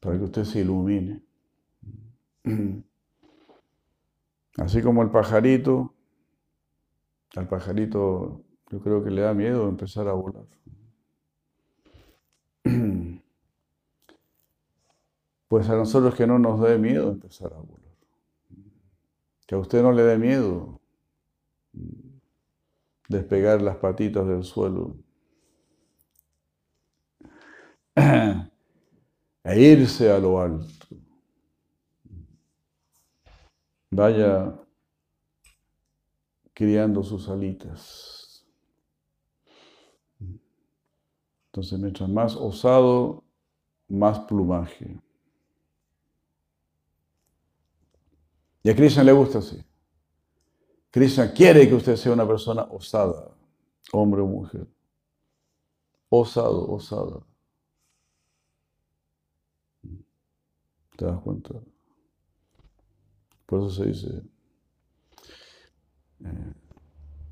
Para 0.00 0.16
que 0.16 0.24
usted 0.24 0.44
se 0.44 0.60
ilumine. 0.60 1.22
Así 4.56 4.80
como 4.80 5.02
el 5.02 5.10
pajarito, 5.10 5.94
al 7.34 7.46
pajarito 7.46 8.40
yo 8.70 8.80
creo 8.80 9.04
que 9.04 9.10
le 9.10 9.20
da 9.20 9.34
miedo 9.34 9.68
empezar 9.68 10.08
a 10.08 10.14
volar. 10.14 10.46
Pues 15.48 15.68
a 15.68 15.76
nosotros 15.76 16.14
que 16.14 16.26
no 16.26 16.38
nos 16.38 16.60
dé 16.60 16.78
miedo 16.78 17.10
empezar 17.10 17.52
a 17.52 17.58
volar. 17.58 17.96
Que 19.46 19.54
a 19.54 19.58
usted 19.58 19.82
no 19.82 19.92
le 19.92 20.02
dé 20.02 20.16
miedo 20.16 20.80
despegar 23.08 23.60
las 23.60 23.76
patitas 23.76 24.26
del 24.26 24.42
suelo 24.42 24.96
e 29.44 29.60
irse 29.60 30.10
a 30.10 30.18
lo 30.18 30.38
alto. 30.38 30.86
Vaya 33.90 34.54
criando 36.52 37.02
sus 37.02 37.28
alitas. 37.28 38.46
Entonces, 41.46 41.78
mientras 41.78 42.08
más 42.08 42.36
osado, 42.36 43.24
más 43.88 44.18
plumaje. 44.20 45.00
Y 48.62 48.70
a 48.70 48.76
Krishna 48.76 49.04
le 49.04 49.12
gusta 49.12 49.38
así. 49.38 49.64
Krishna 50.90 51.32
quiere 51.32 51.68
que 51.68 51.74
usted 51.74 51.96
sea 51.96 52.12
una 52.12 52.26
persona 52.26 52.62
osada, 52.64 53.30
hombre 53.92 54.20
o 54.20 54.26
mujer. 54.26 54.66
Osado, 56.08 56.68
osada. 56.70 57.22
¿Te 60.96 61.04
das 61.04 61.20
cuenta? 61.20 61.54
Por 63.44 63.60
eso 63.60 63.70
se 63.70 63.86
dice 63.86 64.22
eh, 66.24 66.54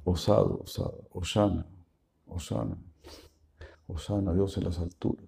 osado, 0.04 0.60
osada, 0.62 0.98
osana, 1.10 1.66
osana, 2.26 2.76
osana, 3.86 4.32
Dios 4.34 4.56
en 4.58 4.64
las 4.64 4.78
alturas. 4.78 5.26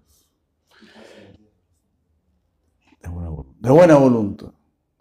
de 3.59 3.71
buena 3.71 3.97
voluntad. 3.97 4.53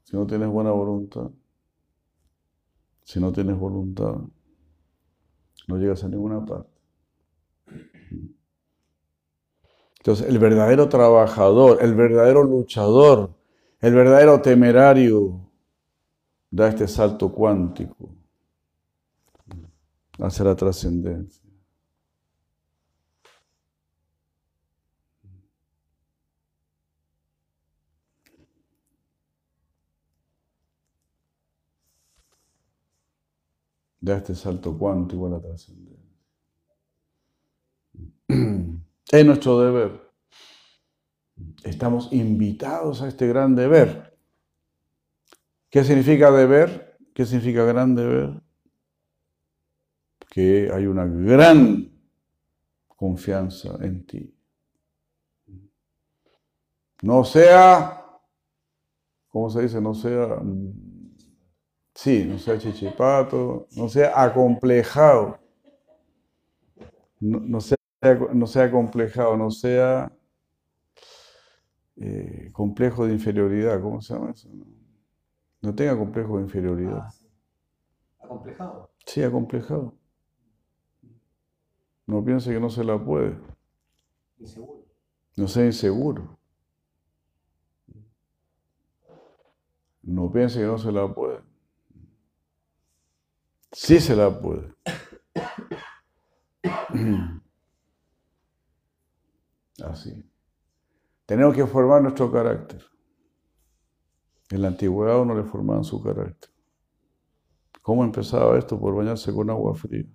Si 0.03 0.16
no 0.16 0.27
tienes 0.27 0.49
buena 0.49 0.70
voluntad, 0.70 1.31
si 3.03 3.20
no 3.20 3.33
tienes 3.33 3.59
voluntad, 3.59 4.16
no 5.68 5.77
llegas 5.77 6.05
a 6.05 6.09
ninguna 6.09 6.44
parte. 6.44 6.76
Entonces, 10.07 10.29
el 10.29 10.38
verdadero 10.38 10.88
trabajador, 10.88 11.79
el 11.83 11.97
verdadero 11.97 12.45
luchador, 12.45 13.35
el 13.81 13.92
verdadero 13.92 14.40
temerario 14.40 15.51
da 16.49 16.69
este 16.69 16.87
salto 16.87 17.33
cuántico 17.33 18.09
hacia 20.21 20.45
la 20.45 20.55
trascendencia. 20.55 21.42
Da 34.01 34.19
este 34.19 34.37
salto 34.37 34.79
cuántico 34.79 35.27
a 35.27 35.31
la 35.31 35.40
trascendencia. 35.40 35.97
Es 39.11 39.25
nuestro 39.25 39.61
deber. 39.61 40.11
Estamos 41.62 42.12
invitados 42.12 43.03
a 43.03 43.09
este 43.09 43.27
gran 43.27 43.55
deber. 43.55 44.19
¿Qué 45.71 45.85
significa 45.85 46.31
deber? 46.31 46.99
¿Qué 47.14 47.25
significa 47.25 47.64
gran 47.64 47.95
deber? 47.95 48.42
Que 50.29 50.71
hay 50.73 50.87
una 50.87 51.07
gran 51.07 51.90
confianza 52.88 53.77
en 53.81 54.07
ti. 54.07 54.35
No 57.03 57.25
sea, 57.25 58.05
¿cómo 59.29 59.51
se 59.51 59.62
dice? 59.62 59.81
No 59.81 59.95
sea, 59.95 60.40
sí, 61.95 62.25
no 62.25 62.38
sea 62.38 62.59
chichipato, 62.59 63.69
no 63.77 63.88
sea 63.88 64.12
acomplejado, 64.21 65.38
no, 67.21 67.61
sea, 67.61 67.76
no 68.01 68.47
sea 68.47 68.65
acomplejado, 68.65 69.37
no 69.37 69.51
sea 69.51 70.13
eh, 71.97 72.51
complejo 72.53 73.07
de 73.07 73.15
inferioridad, 73.15 73.81
¿cómo 73.81 74.01
se 74.01 74.15
llama 74.15 74.31
eso? 74.31 74.49
No, 75.63 75.75
tenga 75.75 75.97
complejo 75.97 76.37
de 76.37 76.45
inferioridad. 76.45 77.09
Ah, 77.09 77.13
¿Acomplejado? 78.21 78.91
Sí, 79.07 79.23
acomplejado. 79.23 79.95
No 82.07 82.25
piense 82.25 82.53
que 82.53 82.61
no 82.61 82.71
se 82.71 82.85
la 82.85 83.03
puede. 83.03 83.37
Inseguro. 84.39 84.85
No 85.37 85.49
sea 85.49 85.67
inseguro. 85.67 86.39
No 90.03 90.31
piense 90.33 90.61
que 90.61 90.67
no 90.67 90.79
se 90.79 90.93
la 90.93 91.13
puede. 91.13 91.41
Sí 93.73 94.01
se 94.01 94.17
la 94.17 94.31
puede. 94.41 94.73
Así. 99.85 100.25
Tenemos 101.27 101.55
que 101.57 101.67
formar 101.67 102.01
nuestro 102.03 102.31
carácter. 102.31 102.83
En 104.51 104.62
la 104.62 104.69
antigüedad 104.69 105.21
uno 105.21 105.35
le 105.35 105.43
formaban 105.43 105.83
su 105.83 106.01
carácter. 106.01 106.51
¿Cómo 107.83 108.05
empezaba 108.05 108.57
esto? 108.57 108.79
Por 108.79 108.95
bañarse 108.95 109.35
con 109.35 109.51
agua 109.51 109.75
fría. 109.75 110.07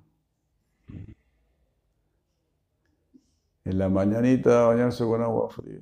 En 3.65 3.77
la 3.77 3.89
mañanita 3.89 4.67
bañarse 4.67 5.03
con 5.03 5.21
agua 5.21 5.49
fría. 5.49 5.81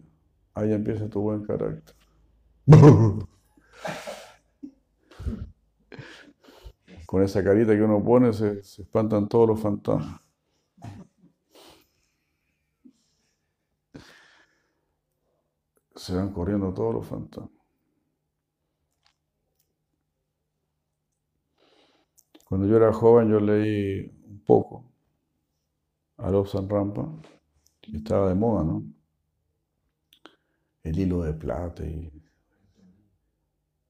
Ahí 0.56 0.74
empieza 0.74 1.08
tu 1.08 1.22
buen 1.22 1.46
carácter. 1.46 1.96
con 7.06 7.24
esa 7.24 7.44
carita 7.44 7.76
que 7.76 7.84
uno 7.84 8.04
pone 8.04 8.34
se, 8.34 8.64
se 8.64 8.82
espantan 8.82 9.28
todos 9.28 9.50
los 9.50 9.60
fantasmas. 9.60 10.22
Se 16.00 16.16
van 16.16 16.34
corriendo 16.34 16.74
todos 16.74 16.96
los 16.96 17.06
fantasmas. 17.06 17.52
Cuando 22.44 22.68
yo 22.68 22.76
era 22.76 22.92
joven 22.92 23.30
yo 23.30 23.40
leí 23.40 24.12
un 24.28 24.44
poco 24.46 24.84
a 26.18 26.30
San 26.46 26.70
Rampa, 26.70 27.04
que 27.82 27.98
estaba 27.98 28.30
de 28.30 28.36
moda, 28.36 28.64
¿no? 28.64 28.84
El 30.84 31.00
hilo 31.00 31.22
de 31.24 31.32
plata 31.34 31.86
y, 31.86 32.12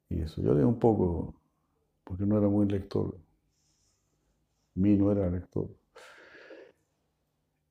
y 0.10 0.22
eso. 0.22 0.41
Yo 0.41 0.54
leí 0.54 0.63
un 0.63 0.78
poco 0.80 1.34
porque 2.04 2.26
no 2.26 2.38
era 2.38 2.48
muy 2.50 2.67
lector. 2.67 3.17
Mi 4.84 4.95
no 4.98 5.12
era 5.12 5.30
lector. 5.30 5.69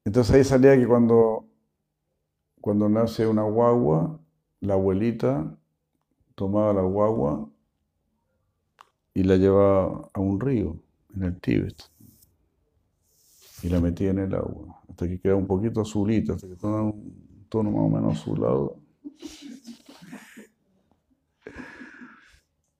Entonces 0.05 0.35
ahí 0.35 0.43
salía 0.45 0.77
que 0.77 0.89
cuando, 0.89 1.47
cuando 2.61 2.89
nace 2.89 3.27
una 3.27 3.43
guagua, 3.43 4.21
la 4.61 4.75
abuelita 4.75 5.57
tomaba 6.35 6.73
la 6.73 6.83
guagua 6.83 7.49
y 9.15 9.25
la 9.25 9.37
llevaba 9.37 10.11
a 10.13 10.21
un 10.21 10.41
río 10.41 10.77
en 11.15 11.25
el 11.25 11.41
Tíbet 11.41 11.83
y 13.63 13.69
la 13.69 13.81
metía 13.81 14.11
en 14.11 14.21
el 14.21 14.35
agua 14.35 14.79
hasta 14.99 15.07
que 15.07 15.21
quedaba 15.21 15.39
un 15.39 15.47
poquito 15.47 15.81
azulita, 15.81 16.33
hasta 16.33 16.49
que 16.49 16.57
tenía 16.57 16.81
un 16.81 17.47
tono 17.49 17.71
más 17.71 17.83
o 17.83 17.89
menos 17.89 18.21
azulado. 18.21 18.81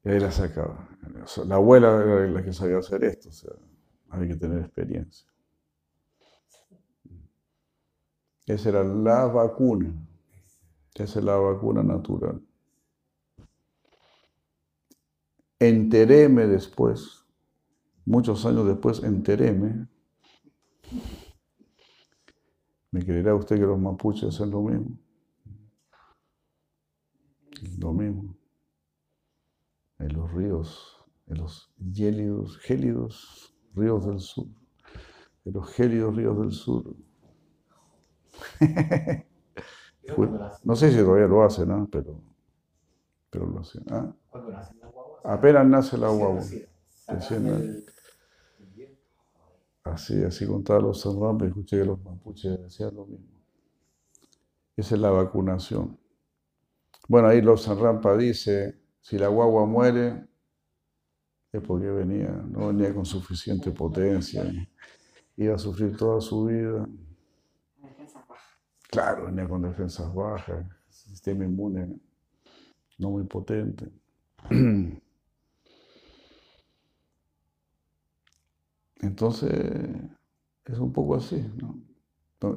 Y 0.05 0.09
ahí 0.09 0.19
la 0.19 0.33
sacaba. 0.33 0.89
La 1.47 1.55
abuela 1.55 2.03
era 2.03 2.27
la 2.27 2.43
que 2.43 2.53
sabía 2.53 2.79
hacer 2.79 3.05
esto, 3.05 3.29
o 3.29 3.33
sea, 3.33 3.53
había 4.09 4.29
que 4.31 4.37
tener 4.37 4.59
experiencia. 4.61 5.29
Esa 8.47 8.69
era 8.71 8.83
la 8.83 9.27
vacuna. 9.27 9.95
Esa 10.99 11.21
es 11.21 11.25
la 11.25 11.37
vacuna 11.37 11.83
natural. 11.85 12.43
Enteréme 15.61 16.47
después, 16.47 17.25
muchos 18.05 18.45
años 18.47 18.67
después, 18.67 19.03
enteréme. 19.05 19.87
¿Me 22.91 23.05
creerá 23.05 23.35
usted 23.35 23.57
que 23.57 23.63
los 23.63 23.79
mapuches 23.79 24.35
hacen 24.35 24.51
lo 24.51 24.63
mismo? 24.63 24.99
Lo 27.79 27.93
mismo. 27.93 28.37
En 30.01 30.13
los 30.15 30.33
ríos, 30.33 31.05
en 31.27 31.39
los 31.39 31.73
gélidos, 31.93 32.59
gélidos 32.59 33.55
ríos 33.75 34.05
del 34.05 34.19
sur. 34.21 34.47
En 35.45 35.53
los 35.53 35.73
gélidos 35.73 36.17
ríos 36.17 36.39
del 36.41 36.53
sur. 36.53 36.97
No 40.65 40.77
sé 40.77 40.91
si 40.91 40.99
todavía 40.99 41.27
lo 41.27 41.43
hace, 41.43 41.67
¿no? 41.67 41.89
Pero, 41.91 42.21
pero 43.31 43.47
lo 43.47 43.61
hace. 43.61 43.81
¿ah? 43.91 44.13
Apenas 45.25 45.67
nace 45.67 45.99
la 45.99 46.09
guagua. 46.09 46.43
Así, 49.85 50.23
así 50.23 50.47
contaba 50.47 50.81
los 50.81 51.01
Sanrampa, 51.01 51.47
escuché 51.47 51.79
que 51.79 51.85
los 51.85 52.03
mapuches 52.03 52.61
decían 52.61 52.95
lo 52.95 53.07
mismo. 53.07 53.41
Esa 54.77 54.95
es 54.95 55.01
la 55.01 55.11
vacunación. 55.11 55.99
Bueno, 57.09 57.29
ahí 57.29 57.41
los 57.41 57.63
Sanrampa 57.63 58.17
dice, 58.17 58.79
si 59.01 59.19
la 59.19 59.29
guagua 59.29 59.65
muere, 59.65 60.29
es 61.53 61.63
porque 61.63 61.87
venía, 61.87 62.31
no 62.31 62.69
venía 62.69 62.95
con 62.95 63.07
suficiente 63.07 63.71
potencia, 63.71 64.45
iba 65.37 65.55
a 65.55 65.59
sufrir 65.59 65.97
toda 65.97 66.21
su 66.21 66.45
vida. 66.45 66.87
Claro, 68.89 69.27
venía 69.27 69.47
con 69.47 69.63
defensas 69.63 70.13
bajas, 70.15 70.67
sistema 70.89 71.45
inmune 71.45 72.01
no 72.99 73.11
muy 73.11 73.25
potente. 73.25 73.89
Entonces, 79.01 79.53
es 80.65 80.79
un 80.79 80.93
poco 80.93 81.15
así. 81.15 81.41
¿no? 81.57 81.79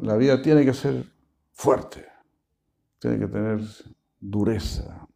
La 0.02 0.16
vida 0.16 0.42
tiene 0.42 0.66
que 0.66 0.74
ser 0.74 1.06
fuerte, 1.54 2.06
tiene 3.00 3.20
que 3.20 3.28
tener 3.28 3.62
dureza. 4.20 5.08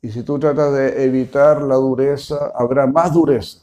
Y 0.00 0.10
si 0.10 0.22
tú 0.22 0.38
tratas 0.38 0.72
de 0.74 1.04
evitar 1.04 1.60
la 1.62 1.74
dureza, 1.74 2.52
habrá 2.54 2.86
más 2.86 3.12
dureza, 3.12 3.58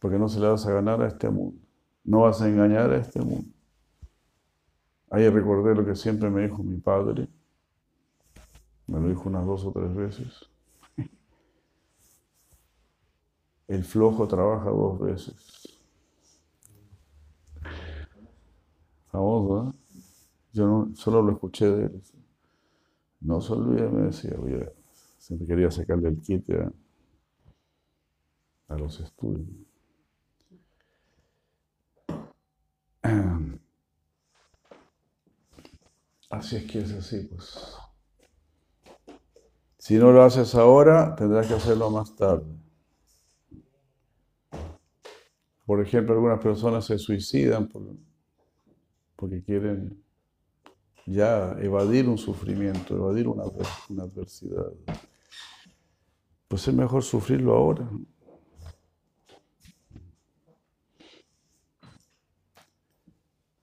porque 0.00 0.18
no 0.18 0.28
se 0.28 0.40
le 0.40 0.48
vas 0.48 0.66
a 0.66 0.72
ganar 0.72 1.00
a 1.00 1.06
este 1.08 1.30
mundo, 1.30 1.62
no 2.04 2.22
vas 2.22 2.42
a 2.42 2.48
engañar 2.48 2.90
a 2.90 2.96
este 2.96 3.20
mundo. 3.20 3.59
Ahí 5.10 5.28
recordé 5.28 5.74
lo 5.74 5.84
que 5.84 5.94
siempre 5.96 6.30
me 6.30 6.42
dijo 6.42 6.62
mi 6.62 6.78
padre. 6.78 7.28
Me 8.86 9.00
lo 9.00 9.08
dijo 9.08 9.28
unas 9.28 9.46
dos 9.46 9.64
o 9.64 9.72
tres 9.72 9.94
veces. 9.94 10.48
El 13.68 13.84
flojo 13.84 14.28
trabaja 14.28 14.68
dos 14.70 14.98
veces. 15.00 15.80
Famoso, 19.12 19.68
¿eh? 19.68 19.72
Yo 20.52 20.66
no, 20.66 20.96
solo 20.96 21.22
lo 21.22 21.32
escuché 21.32 21.66
de 21.70 21.84
él. 21.86 22.02
No 23.22 23.40
se 23.40 23.52
olvide, 23.54 23.88
me 23.88 24.02
decía, 24.08 24.36
oye, 24.38 24.72
siempre 25.18 25.46
quería 25.46 25.70
sacarle 25.70 26.08
el 26.08 26.20
quite 26.20 26.60
a, 26.60 26.72
a 28.68 28.74
los 28.78 29.00
estudios. 29.00 29.46
Ah, 33.02 33.38
Así 36.30 36.56
es 36.56 36.70
que 36.70 36.78
es 36.78 36.92
así, 36.92 37.24
pues. 37.24 37.76
Si 39.78 39.96
no 39.96 40.12
lo 40.12 40.22
haces 40.22 40.54
ahora, 40.54 41.16
tendrás 41.16 41.48
que 41.48 41.54
hacerlo 41.54 41.90
más 41.90 42.14
tarde. 42.14 42.46
Por 45.66 45.80
ejemplo, 45.80 46.14
algunas 46.14 46.40
personas 46.40 46.84
se 46.84 46.98
suicidan 46.98 47.68
porque 49.16 49.42
quieren 49.42 50.02
ya 51.06 51.56
evadir 51.60 52.08
un 52.08 52.18
sufrimiento, 52.18 52.94
evadir 52.94 53.26
una, 53.26 53.44
una 53.88 54.04
adversidad. 54.04 54.72
Pues 56.46 56.66
es 56.68 56.74
mejor 56.74 57.02
sufrirlo 57.02 57.54
ahora. 57.56 57.90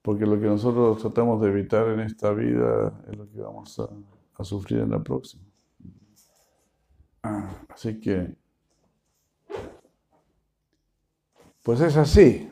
Porque 0.02 0.26
lo 0.26 0.40
que 0.40 0.46
nosotros 0.46 0.98
tratamos 0.98 1.40
de 1.40 1.48
evitar 1.48 1.88
en 1.88 2.00
esta 2.00 2.32
vida 2.32 3.02
es 3.10 3.16
lo 3.16 3.28
que 3.30 3.40
vamos 3.40 3.78
a, 3.78 4.44
sufrir 4.44 4.80
en 4.80 4.90
la 4.90 5.02
próxima. 5.02 5.42
Ah, 7.22 7.50
así 7.68 7.98
que, 7.98 8.36
pues 11.62 11.80
es 11.80 11.96
así. 11.96 12.48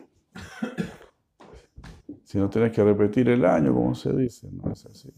Si 2.25 2.39
no 2.39 2.51
tienes 2.51 2.73
que 2.73 2.83
repetir 2.83 3.29
el 3.29 3.45
año, 3.45 3.73
como 3.73 3.95
se 3.95 4.13
dice, 4.13 4.49
no 4.51 4.73
es 4.73 4.85
así. 4.85 5.13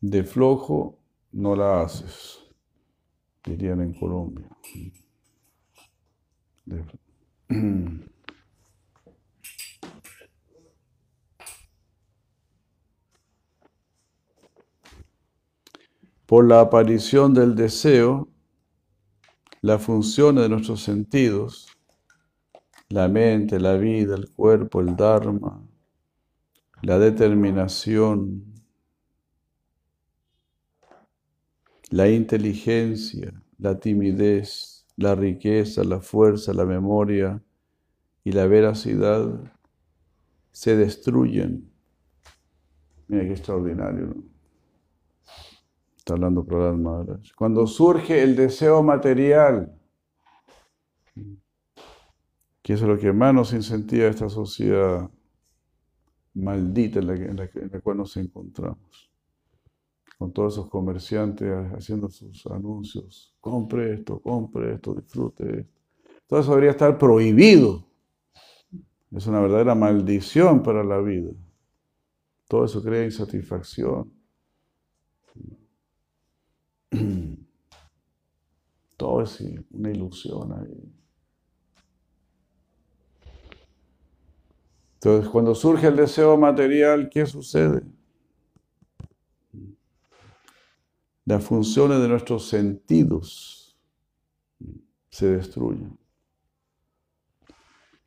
De 0.00 0.24
flojo 0.24 0.98
no 1.32 1.54
la 1.54 1.82
haces, 1.82 2.44
dirían 3.44 3.80
en 3.80 3.94
Colombia. 3.94 4.48
Por 16.28 16.46
la 16.46 16.60
aparición 16.60 17.32
del 17.32 17.54
deseo, 17.54 18.28
la 19.62 19.78
función 19.78 20.36
de 20.36 20.46
nuestros 20.50 20.82
sentidos, 20.82 21.68
la 22.90 23.08
mente, 23.08 23.58
la 23.58 23.78
vida, 23.78 24.14
el 24.14 24.30
cuerpo, 24.30 24.82
el 24.82 24.94
dharma, 24.94 25.66
la 26.82 26.98
determinación, 26.98 28.44
la 31.88 32.10
inteligencia, 32.10 33.32
la 33.56 33.80
timidez, 33.80 34.84
la 34.96 35.14
riqueza, 35.14 35.82
la 35.82 36.02
fuerza, 36.02 36.52
la 36.52 36.66
memoria 36.66 37.42
y 38.22 38.32
la 38.32 38.46
veracidad 38.46 39.50
se 40.52 40.76
destruyen. 40.76 41.72
Mira 43.06 43.24
qué 43.24 43.30
extraordinario. 43.30 44.08
¿no? 44.08 44.37
Está 46.08 46.14
hablando 46.14 46.42
Prahlad 46.42 46.76
Maharaj. 46.76 47.20
Cuando 47.36 47.66
surge 47.66 48.22
el 48.22 48.34
deseo 48.34 48.82
material, 48.82 49.78
que 52.62 52.72
es 52.72 52.80
lo 52.80 52.98
que 52.98 53.12
más 53.12 53.34
nos 53.34 53.52
incentiva 53.52 54.06
esta 54.06 54.30
sociedad 54.30 55.10
maldita 56.32 57.00
en 57.00 57.36
la, 57.36 57.80
cual 57.82 57.98
nos 57.98 58.16
encontramos. 58.16 59.10
Con 60.16 60.32
todos 60.32 60.54
esos 60.54 60.70
comerciantes 60.70 61.46
haciendo 61.76 62.08
sus 62.08 62.46
anuncios. 62.46 63.36
Compre 63.38 63.92
esto, 63.92 64.18
compre 64.18 64.76
esto, 64.76 64.94
disfrute 64.94 65.60
esto. 65.60 65.80
Todo 66.26 66.40
eso 66.40 66.50
debería 66.52 66.70
estar 66.70 66.96
prohibido. 66.96 67.84
Es 69.10 69.26
una 69.26 69.40
verdadera 69.40 69.74
maldición 69.74 70.62
para 70.62 70.82
la 70.82 71.02
vida. 71.02 71.32
Todo 72.48 72.64
eso 72.64 72.82
crea 72.82 73.04
insatisfacción. 73.04 74.17
Todo 78.96 79.22
es 79.22 79.40
una 79.70 79.90
ilusión 79.90 80.52
ahí. 80.52 80.92
Entonces, 84.94 85.30
cuando 85.30 85.54
surge 85.54 85.86
el 85.86 85.96
deseo 85.96 86.36
material, 86.36 87.08
¿qué 87.08 87.24
sucede? 87.24 87.82
Las 91.24 91.44
funciones 91.44 92.00
de 92.00 92.08
nuestros 92.08 92.48
sentidos 92.48 93.78
se 95.08 95.30
destruyen. 95.30 95.96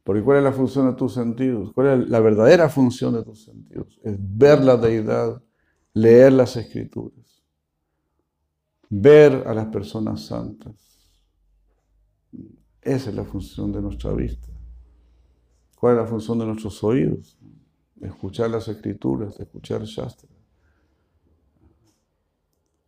Porque 0.04 0.24
¿cuál 0.24 0.40
es 0.40 0.44
la 0.44 0.52
función 0.52 0.90
de 0.90 0.98
tus 0.98 1.14
sentidos? 1.14 1.72
¿Cuál 1.74 2.02
es 2.02 2.10
la 2.10 2.20
verdadera 2.20 2.68
función 2.68 3.14
de 3.14 3.24
tus 3.24 3.46
sentidos? 3.46 4.00
Es 4.04 4.18
ver 4.20 4.62
la 4.62 4.76
deidad, 4.76 5.42
leer 5.94 6.34
las 6.34 6.58
escrituras 6.58 7.31
ver 8.94 9.48
a 9.48 9.54
las 9.54 9.68
personas 9.68 10.26
santas. 10.26 10.76
Esa 12.82 13.10
es 13.10 13.16
la 13.16 13.24
función 13.24 13.72
de 13.72 13.82
nuestra 13.82 14.12
vista. 14.12 14.50
¿Cuál 15.78 15.96
es 15.96 16.02
la 16.02 16.08
función 16.08 16.40
de 16.40 16.46
nuestros 16.46 16.84
oídos? 16.84 17.38
Escuchar 18.02 18.50
las 18.50 18.68
escrituras, 18.68 19.40
escuchar 19.40 19.84
Shastra. 19.84 20.30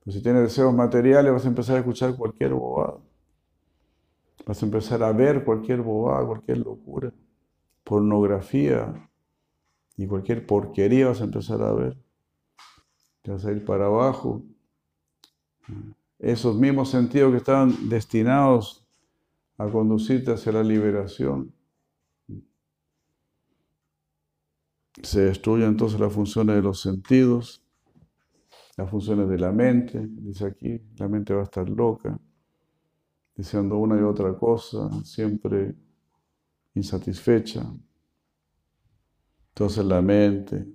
Pues 0.04 0.18
si 0.18 0.22
tienes 0.22 0.44
deseos 0.44 0.74
materiales 0.74 1.32
vas 1.32 1.46
a 1.46 1.48
empezar 1.48 1.78
a 1.78 1.80
escuchar 1.80 2.18
cualquier 2.18 2.54
bobada. 2.54 3.00
Vas 4.46 4.62
a 4.62 4.66
empezar 4.66 5.02
a 5.04 5.14
ver 5.14 5.46
cualquier 5.46 5.82
bobada, 5.82 6.26
cualquier 6.26 6.58
locura. 6.58 7.14
Pornografía 7.86 9.10
y 9.96 10.06
cualquier 10.06 10.46
porquería 10.46 11.08
vas 11.08 11.22
a 11.22 11.26
empezar 11.26 11.62
a 11.62 11.72
ver. 11.72 11.98
Te 13.22 13.32
vas 13.32 13.46
a 13.46 13.52
ir 13.52 13.64
para 13.64 13.86
abajo 13.86 14.44
esos 16.20 16.56
mismos 16.56 16.90
sentidos 16.90 17.32
que 17.32 17.38
estaban 17.38 17.90
destinados 17.90 18.86
a 19.58 19.68
conducirte 19.68 20.32
hacia 20.32 20.52
la 20.52 20.64
liberación. 20.64 21.54
Se 25.02 25.22
destruyen 25.22 25.70
entonces 25.70 26.00
las 26.00 26.14
funciones 26.14 26.56
de 26.56 26.62
los 26.62 26.82
sentidos, 26.82 27.64
las 28.78 28.90
funciones 28.90 29.28
de 29.28 29.40
la 29.40 29.52
mente, 29.52 30.08
dice 30.08 30.46
aquí, 30.46 30.82
la 30.98 31.08
mente 31.08 31.34
va 31.34 31.42
a 31.42 31.46
estar 31.46 31.68
loca, 31.68 32.20
deseando 33.36 33.78
una 33.78 34.00
y 34.00 34.04
otra 34.04 34.38
cosa, 34.38 34.90
siempre 35.04 35.76
insatisfecha. 36.76 37.64
Entonces 39.50 39.86
la 39.86 40.02
mente, 40.02 40.68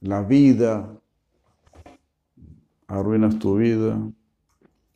la 0.00 0.22
vida, 0.22 1.00
arruinas 2.94 3.38
tu 3.38 3.56
vida, 3.56 3.98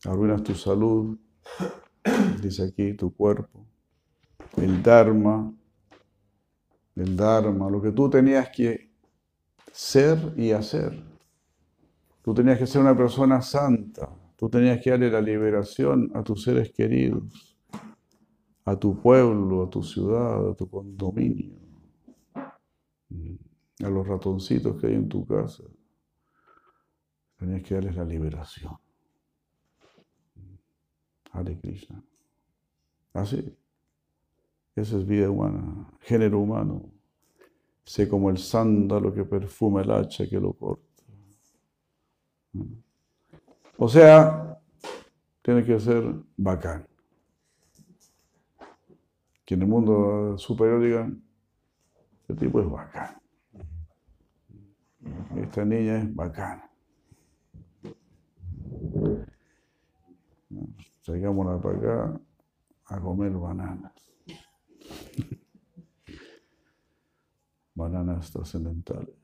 arruinas 0.05 0.43
tu 0.43 0.55
salud, 0.55 1.19
dice 2.41 2.65
aquí, 2.65 2.95
tu 2.95 3.13
cuerpo, 3.13 3.67
el 4.57 4.83
Dharma, 4.83 5.53
el 6.95 7.17
Dharma, 7.17 7.69
lo 7.69 7.83
que 7.83 7.91
tú 7.91 8.09
tenías 8.09 8.49
que 8.51 8.91
ser 9.73 10.35
y 10.37 10.53
hacer. 10.53 11.05
Tú 12.23 12.35
tenías 12.35 12.59
que 12.59 12.67
ser 12.67 12.83
una 12.83 12.97
persona 12.97 13.41
santa, 13.43 14.09
tú 14.37 14.49
tenías 14.49 14.81
que 14.81 14.91
darle 14.91 15.11
la 15.11 15.21
liberación 15.21 16.11
a 16.15 16.23
tus 16.23 16.45
seres 16.45 16.71
queridos, 16.73 17.57
a 18.65 18.77
tu 18.77 19.01
pueblo, 19.01 19.65
a 19.65 19.71
tu 19.71 19.83
ciudad, 19.83 20.51
a 20.51 20.55
tu 20.55 20.69
condominio, 20.69 21.59
a 23.83 23.89
los 23.89 24.07
ratoncitos 24.07 24.81
que 24.81 24.89
hay 24.89 24.95
en 24.95 25.09
tu 25.09 25.27
casa. 25.27 25.65
Tenías 27.39 27.63
que 27.63 27.75
darles 27.75 27.97
la 27.97 28.05
liberación. 28.05 28.77
Hare 31.31 31.59
Krishna. 31.59 32.03
Así. 33.13 33.57
Esa 34.75 34.97
es 34.97 35.07
vida 35.07 35.31
humana, 35.31 35.91
género 36.01 36.39
humano. 36.39 36.93
Sé 37.85 38.09
como 38.09 38.31
el 38.31 38.39
sándalo 38.39 39.13
que 39.13 39.25
perfuma 39.25 39.83
el 39.83 39.91
hacha 39.91 40.29
que 40.29 40.39
lo 40.39 40.53
corta. 40.53 40.85
O 43.77 43.89
sea, 43.89 44.61
tiene 45.43 45.65
que 45.65 45.81
ser 45.81 46.15
bacán. 46.37 46.87
Que 49.45 49.55
en 49.55 49.63
el 49.63 49.69
mundo 49.69 50.37
superior 50.39 50.83
digan, 50.83 51.23
este 52.21 52.35
tipo 52.35 52.61
es 52.61 52.71
bacán. 52.71 53.17
Esta 55.37 55.65
niña 55.65 55.99
es 55.99 56.15
bacana. 56.15 56.68
Traigámosla 61.05 61.61
para 61.61 61.79
acá 61.79 62.21
a 62.87 63.01
comer 63.01 63.33
bananas. 63.33 64.09
bananas 67.79 68.31
trascendentales. 68.33 69.15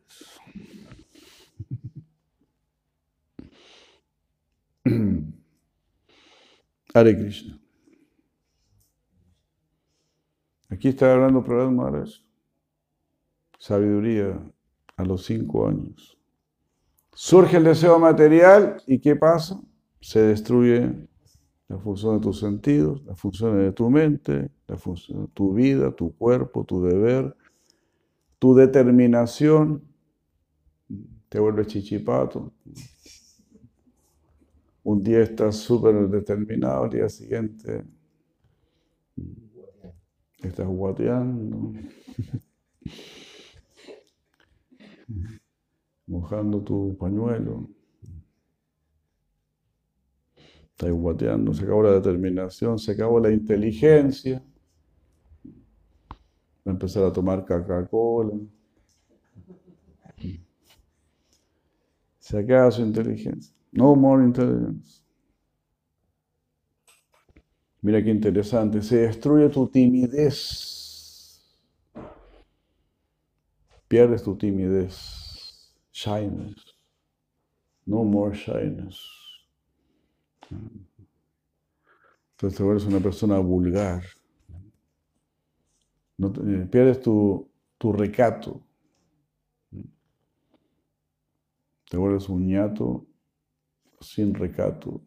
Hare 6.95 7.17
Krishna. 7.17 7.59
Aquí 10.69 10.89
está 10.89 11.13
hablando 11.13 11.43
Prabhupada 11.43 11.71
Maharaj 11.71 12.11
sabiduría 13.59 14.41
a 14.97 15.05
los 15.05 15.25
cinco 15.25 15.67
años. 15.67 16.17
Surge 17.15 17.57
el 17.57 17.65
deseo 17.65 17.99
material 17.99 18.77
y 18.87 18.99
¿qué 18.99 19.15
pasa? 19.15 19.61
Se 20.01 20.21
destruye 20.21 20.93
la 21.69 21.79
función 21.79 22.17
de 22.17 22.23
tus 22.23 22.41
sentidos, 22.41 23.05
las 23.05 23.19
funciones 23.19 23.65
de 23.65 23.73
tu 23.73 23.89
mente, 23.89 24.51
la 24.67 24.77
función 24.77 25.27
de 25.27 25.29
tu 25.33 25.55
vida, 25.55 25.95
tu 25.95 26.15
cuerpo, 26.17 26.65
tu 26.65 26.83
deber, 26.83 27.37
tu 28.39 28.55
determinación, 28.55 29.83
te 31.29 31.39
vuelves 31.39 31.69
chichipato. 31.69 32.53
Un 34.83 35.03
día 35.03 35.21
estás 35.21 35.57
súper 35.57 36.09
determinado, 36.09 36.85
al 36.85 36.91
día 36.91 37.09
siguiente 37.09 37.85
estás 40.43 40.67
guateando, 40.67 41.73
mojando 46.07 46.63
tu 46.63 46.97
pañuelo. 46.99 47.69
Estás 50.71 50.91
guateando, 50.91 51.55
se 51.55 51.65
acabó 51.65 51.83
la 51.85 51.93
determinación, 51.93 52.79
se 52.79 52.93
acabó 52.93 53.21
la 53.21 53.31
inteligencia. 53.31 54.43
Va 56.67 56.71
a 56.71 56.71
empezar 56.71 57.05
a 57.05 57.13
tomar 57.13 57.45
Coca-Cola. 57.45 58.35
Se 62.19 62.39
acaba 62.39 62.71
su 62.71 62.83
inteligencia. 62.83 63.55
No 63.71 63.95
more 63.95 64.25
intelligence. 64.25 65.03
Mira 67.83 68.03
qué 68.03 68.11
interesante. 68.11 68.81
Se 68.83 68.97
destruye 68.97 69.49
tu 69.51 69.69
timidez. 69.69 71.45
Pierdes 73.87 74.23
tu 74.23 74.35
timidez. 74.37 75.24
Shyness. 75.95 76.75
No 77.87 78.03
more 78.03 78.35
shyness. 78.35 78.99
Entonces 82.33 82.57
te 82.59 82.65
vuelves 82.65 82.85
una 82.85 82.99
persona 82.99 83.39
vulgar. 83.39 84.03
Eh, 86.19 86.67
pierdes 86.69 87.01
tu, 87.01 87.49
tu 87.79 87.93
recato. 87.93 88.61
Te 91.89 91.97
vuelves 91.97 92.29
un 92.29 92.45
ñato 92.49 93.07
sin 94.01 94.35
recato. 94.35 95.01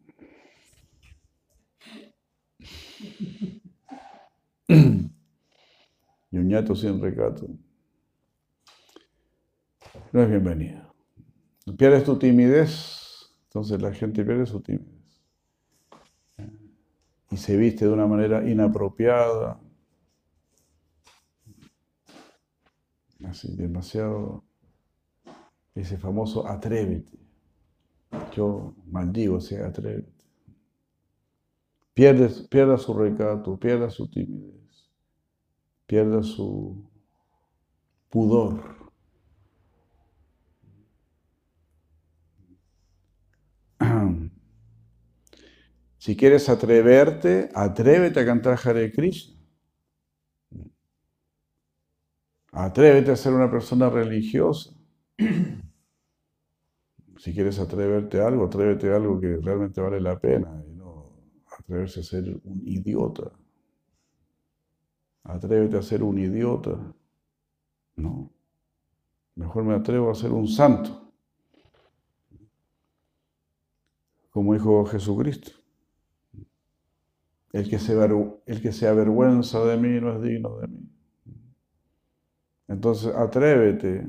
y 4.68 6.38
un 6.38 6.48
ñato 6.48 6.74
sin 6.74 6.98
recato. 6.98 7.46
No 10.18 10.24
es 10.24 10.30
bienvenido. 10.30 10.96
Pierdes 11.76 12.02
tu 12.02 12.18
timidez, 12.18 13.30
entonces 13.44 13.80
la 13.80 13.92
gente 13.92 14.24
pierde 14.24 14.46
su 14.46 14.60
timidez. 14.60 15.22
Y 17.30 17.36
se 17.36 17.56
viste 17.56 17.84
de 17.84 17.92
una 17.92 18.08
manera 18.08 18.44
inapropiada, 18.50 19.60
así, 23.28 23.54
demasiado, 23.54 24.42
ese 25.76 25.96
famoso 25.96 26.48
atrévete. 26.48 27.16
Yo 28.34 28.74
maldigo 28.86 29.38
ese 29.38 29.62
atrévete. 29.62 30.24
pierda 31.94 32.76
su 32.76 32.92
recato, 32.92 33.56
pierda 33.56 33.88
su 33.88 34.10
timidez, 34.10 34.90
pierda 35.86 36.24
su 36.24 36.90
pudor. 38.08 38.77
Si 46.08 46.16
quieres 46.16 46.48
atreverte, 46.48 47.50
atrévete 47.54 48.20
a 48.20 48.24
cantar 48.24 48.58
Hare 48.64 48.90
Krishna. 48.90 49.36
Atrévete 52.50 53.10
a 53.10 53.16
ser 53.16 53.34
una 53.34 53.50
persona 53.50 53.90
religiosa. 53.90 54.70
Si 57.18 57.34
quieres 57.34 57.58
atreverte 57.58 58.22
a 58.22 58.28
algo, 58.28 58.46
atrévete 58.46 58.90
a 58.90 58.96
algo 58.96 59.20
que 59.20 59.36
realmente 59.36 59.82
vale 59.82 60.00
la 60.00 60.18
pena 60.18 60.64
y 60.66 60.72
no 60.72 61.12
atreverse 61.58 62.00
a 62.00 62.04
ser 62.04 62.40
un 62.42 62.62
idiota. 62.64 63.30
Atrévete 65.24 65.76
a 65.76 65.82
ser 65.82 66.02
un 66.02 66.18
idiota. 66.18 66.70
No. 67.96 68.32
Mejor 69.34 69.62
me 69.62 69.74
atrevo 69.74 70.10
a 70.10 70.14
ser 70.14 70.32
un 70.32 70.48
santo. 70.48 71.12
Como 74.30 74.54
dijo 74.54 74.86
Jesucristo. 74.86 75.67
El 77.52 77.68
que, 77.70 77.78
se, 77.78 78.88
avergüenza 78.88 79.64
de 79.64 79.76
mí 79.76 80.00
no 80.00 80.14
es 80.14 80.22
digno 80.22 80.58
de 80.58 80.68
mí. 80.68 80.90
Entonces, 82.68 83.14
atrévete 83.14 84.06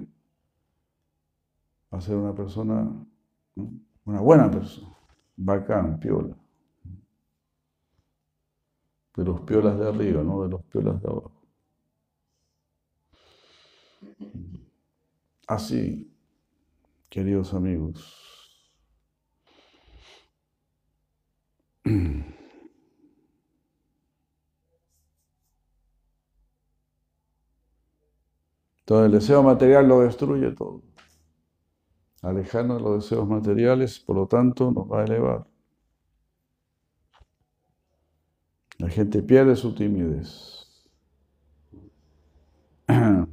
a 1.92 2.02
ser 2.02 2.16
una 2.18 2.36
persona, 2.36 2.92
una 4.04 4.20
buena 4.20 4.52
persona, 4.52 4.94
bacán, 5.38 6.00
piola. 6.00 6.36
De 9.16 9.24
los 9.24 9.42
piolas 9.42 9.80
de 9.80 9.88
arriba, 9.88 10.22
no 10.22 10.44
de 10.44 10.50
los 10.50 10.64
piolas 10.66 11.02
de 11.02 11.08
abajo. 11.08 11.32
Así, 15.48 16.14
queridos 17.10 17.54
amigos. 17.54 18.16
Todo 28.90 29.06
el 29.06 29.12
deseo 29.12 29.44
material 29.44 29.88
lo 29.88 30.02
destruye 30.02 30.50
todo. 30.50 30.82
Alejarnos 32.24 32.78
de 32.78 32.84
los 32.84 33.04
deseos 33.04 33.28
materiales, 33.28 34.00
por 34.00 34.16
lo 34.16 34.26
tanto, 34.26 34.72
nos 34.72 34.92
va 34.92 35.02
a 35.02 35.04
elevar. 35.04 35.46
La 38.80 38.90
gente 38.90 39.22
pierde 39.22 39.56
su 39.56 39.76
timidez. 39.76 40.90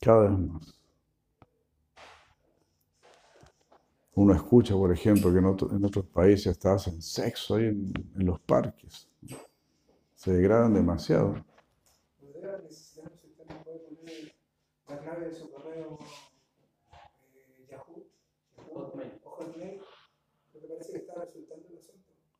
Cada 0.00 0.22
vez 0.22 0.38
más. 0.38 0.74
Uno 4.14 4.32
escucha, 4.32 4.72
por 4.72 4.90
ejemplo, 4.90 5.30
que 5.30 5.38
en, 5.38 5.84
otros 5.84 6.06
países 6.06 6.46
hasta 6.46 6.72
hacen 6.72 7.02
sexo 7.02 7.56
ahí 7.56 7.66
en 7.66 7.92
los 8.14 8.40
parques 8.40 9.11
se 10.22 10.32
degradan 10.32 10.72
demasiado. 10.72 11.34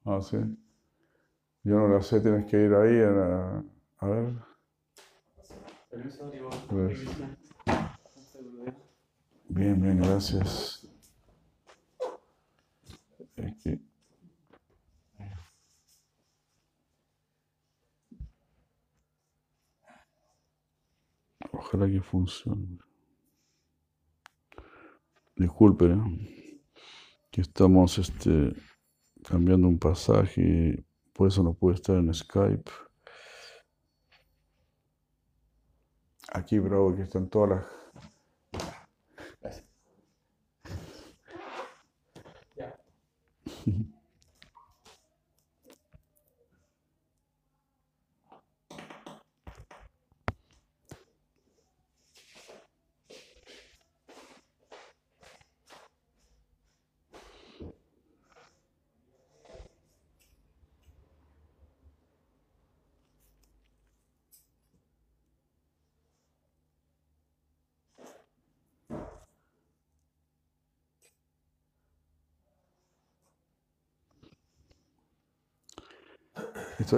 La. 0.05 0.15
Ah, 0.17 0.21
sí. 0.23 0.37
Yo 1.65 1.75
no 1.77 1.89
la 1.89 2.01
sé, 2.03 2.21
tienes 2.21 2.47
que 2.47 2.57
ir 2.57 2.73
ahí 2.73 3.01
a, 3.01 3.65
a 3.99 4.09
ver. 4.09 4.35
Pues. 6.69 7.01
Bien, 9.49 9.81
bien, 9.81 9.99
gracias. 10.01 10.87
Es 13.37 13.92
Ojalá 21.73 21.91
que 21.91 22.03
funcione. 22.03 22.79
Disculpen, 25.37 25.93
¿eh? 25.93 26.61
que 27.31 27.41
estamos 27.41 27.97
este, 27.97 28.55
cambiando 29.25 29.69
un 29.69 29.79
pasaje 29.79 30.85
por 31.15 31.29
eso 31.29 31.43
no 31.43 31.55
puede 31.55 31.77
estar 31.77 31.97
en 31.97 32.13
Skype. 32.13 32.71
Aquí, 36.33 36.59
bravo, 36.59 36.95
que 36.95 37.03
están 37.03 37.29
todas 37.29 37.51
las... 37.51 37.82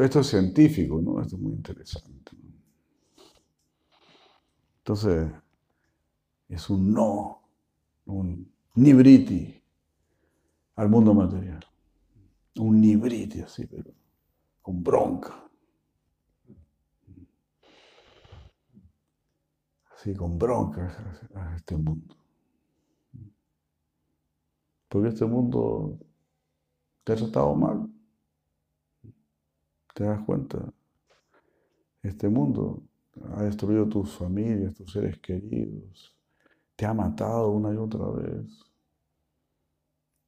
Esto, 0.03 0.21
es 0.21 0.27
científico, 0.27 1.01
¿no? 1.01 1.21
Esto 1.21 1.37
es 1.37 1.43
muy 1.43 1.53
interesante. 1.53 2.33
Entonces, 4.79 5.33
es 6.49 6.71
un 6.71 6.93
no, 6.93 7.43
un 8.07 8.53
nibriti 8.75 9.63
al 10.77 10.89
mundo 10.89 11.15
material. 11.15 11.65
Un 12.57 12.81
nibriti 12.81 13.41
así, 13.41 13.67
pero 13.67 13.93
con 14.63 14.83
bronca. 14.83 15.49
Así, 19.95 20.15
con 20.15 20.39
bronca 20.39 21.29
a 21.35 21.57
este 21.57 21.77
mundo. 21.77 22.15
Porque 24.89 25.09
este 25.09 25.25
mundo 25.25 25.99
te 27.05 27.13
ha 27.13 27.17
tratado 27.17 27.55
mal. 27.55 27.94
¿Te 29.95 30.03
das 30.03 30.21
cuenta? 30.25 30.59
Este 32.03 32.29
mundo 32.29 32.83
ha 33.37 33.45
destruido 33.45 33.89
tus 33.89 34.17
familias, 34.17 34.75
tus 34.75 34.93
seres 34.93 35.19
queridos. 35.21 36.15
Te 36.75 36.85
ha 36.85 36.93
matado 36.93 37.53
una 37.53 37.73
y 37.73 37.77
otra 37.77 38.05
vez. 38.11 38.61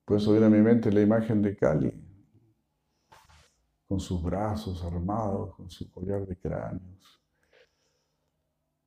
Por 0.04 0.18
eso 0.18 0.32
a 0.32 0.48
mi 0.48 0.62
mente 0.62 0.92
la 0.92 1.00
imagen 1.00 1.42
de 1.42 1.56
Cali, 1.56 1.92
con 3.88 3.98
sus 3.98 4.22
brazos 4.22 4.84
armados, 4.84 5.56
con 5.56 5.68
su 5.68 5.90
collar 5.90 6.24
de 6.24 6.36
cráneos, 6.36 7.20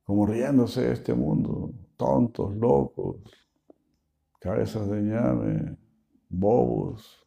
como 0.06 0.26
riéndose 0.26 0.82
de 0.82 0.94
este 0.94 1.14
mundo, 1.14 1.74
tontos, 1.98 2.56
locos, 2.56 3.18
cabezas 4.40 4.90
de 4.90 5.02
ñame, 5.02 5.78
bobos, 6.30 7.22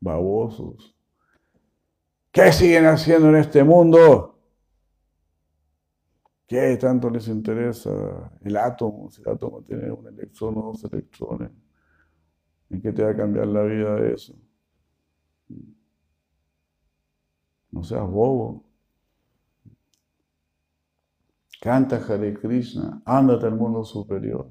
babosos. 0.00 0.97
¿Qué 2.38 2.52
siguen 2.52 2.86
haciendo 2.86 3.30
en 3.30 3.34
este 3.34 3.64
mundo? 3.64 4.38
¿Qué 6.46 6.76
tanto 6.76 7.10
les 7.10 7.26
interesa 7.26 7.90
el 8.44 8.56
átomo? 8.56 9.10
Si 9.10 9.20
el 9.22 9.28
átomo 9.30 9.60
tiene 9.62 9.90
un 9.90 10.06
electrón 10.06 10.56
o 10.56 10.62
dos 10.62 10.84
electrones. 10.84 11.50
¿En 12.70 12.80
qué 12.80 12.92
te 12.92 13.02
va 13.02 13.10
a 13.10 13.16
cambiar 13.16 13.48
la 13.48 13.64
vida 13.64 14.06
eso? 14.06 14.36
No 17.72 17.82
seas 17.82 18.08
bobo. 18.08 18.62
Canta 21.60 21.96
Hare 21.96 22.34
Krishna, 22.34 23.02
ándate 23.04 23.46
al 23.46 23.56
mundo 23.56 23.82
superior. 23.82 24.48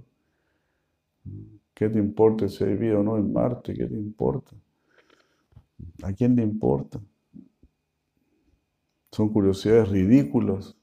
¿Qué 1.73 1.87
te 1.87 1.99
importa 1.99 2.49
si 2.49 2.65
hay 2.65 2.75
vida 2.75 2.99
o 2.99 3.03
no 3.03 3.15
en 3.15 3.31
Marte? 3.31 3.73
¿Qué 3.73 3.85
te 3.85 3.95
importa? 3.95 4.51
¿A 6.03 6.11
quién 6.11 6.35
le 6.35 6.43
importa? 6.43 6.99
Son 9.17 9.29
curiosidades 9.29 9.89
ridículas. 9.89 10.77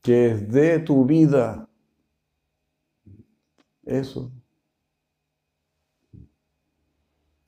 Que 0.00 0.26
es 0.30 0.48
de 0.48 0.78
tu 0.78 1.04
vida. 1.04 1.68
Eso. 3.82 4.30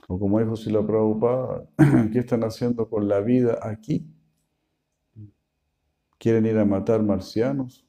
O 0.09 0.19
como 0.19 0.41
dijo 0.41 0.57
Sila 0.57 0.85
Prabhupada, 0.85 1.65
¿qué 2.13 2.19
están 2.19 2.43
haciendo 2.43 2.91
con 2.91 3.07
la 3.07 3.21
vida 3.21 3.57
aquí? 3.63 4.13
¿Quieren 6.19 6.45
ir 6.45 6.59
a 6.59 6.65
matar 6.65 7.05
marcianos? 7.05 7.87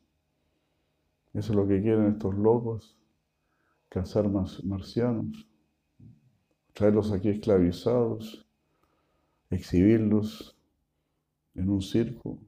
Eso 1.34 1.53
es 1.53 1.55
lo 1.55 1.68
que 1.68 1.82
quieren 1.82 2.05
estos 2.05 2.36
locos, 2.36 2.95
cazar 3.89 4.30
marcianos, 4.30 5.49
traerlos 6.74 7.12
aquí 7.12 7.30
esclavizados, 7.30 8.40
exhibirlos 9.52 10.58
en 11.54 11.70
un 11.70 11.82
circo. 11.82 12.39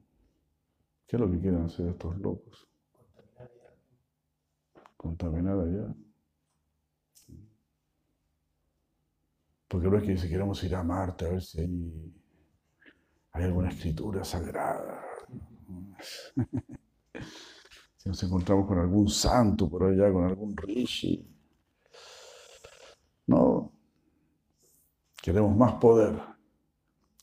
¿Qué 1.06 1.16
es 1.16 1.20
lo 1.20 1.30
que 1.30 1.38
quieren 1.38 1.62
hacer 1.62 1.88
estos 1.88 2.18
locos? 2.18 2.66
Contaminar 4.96 5.60
allá. 5.60 5.94
Porque 9.68 9.88
no 9.88 9.98
es 9.98 10.04
que 10.04 10.16
si 10.16 10.28
queremos 10.28 10.62
ir 10.64 10.74
a 10.74 10.82
Marte 10.82 11.26
a 11.26 11.30
ver 11.30 11.42
si 11.42 11.60
hay, 11.60 13.44
alguna 13.44 13.68
escritura 13.68 14.24
sagrada. 14.24 15.04
si 17.96 18.08
nos 18.08 18.22
encontramos 18.22 18.66
con 18.66 18.78
algún 18.78 19.08
santo 19.08 19.68
por 19.68 19.84
allá, 19.84 20.12
con 20.12 20.24
algún 20.24 20.56
rishi. 20.56 21.28
No. 23.26 23.72
Queremos 25.20 25.56
más 25.56 25.74
poder. 25.74 26.33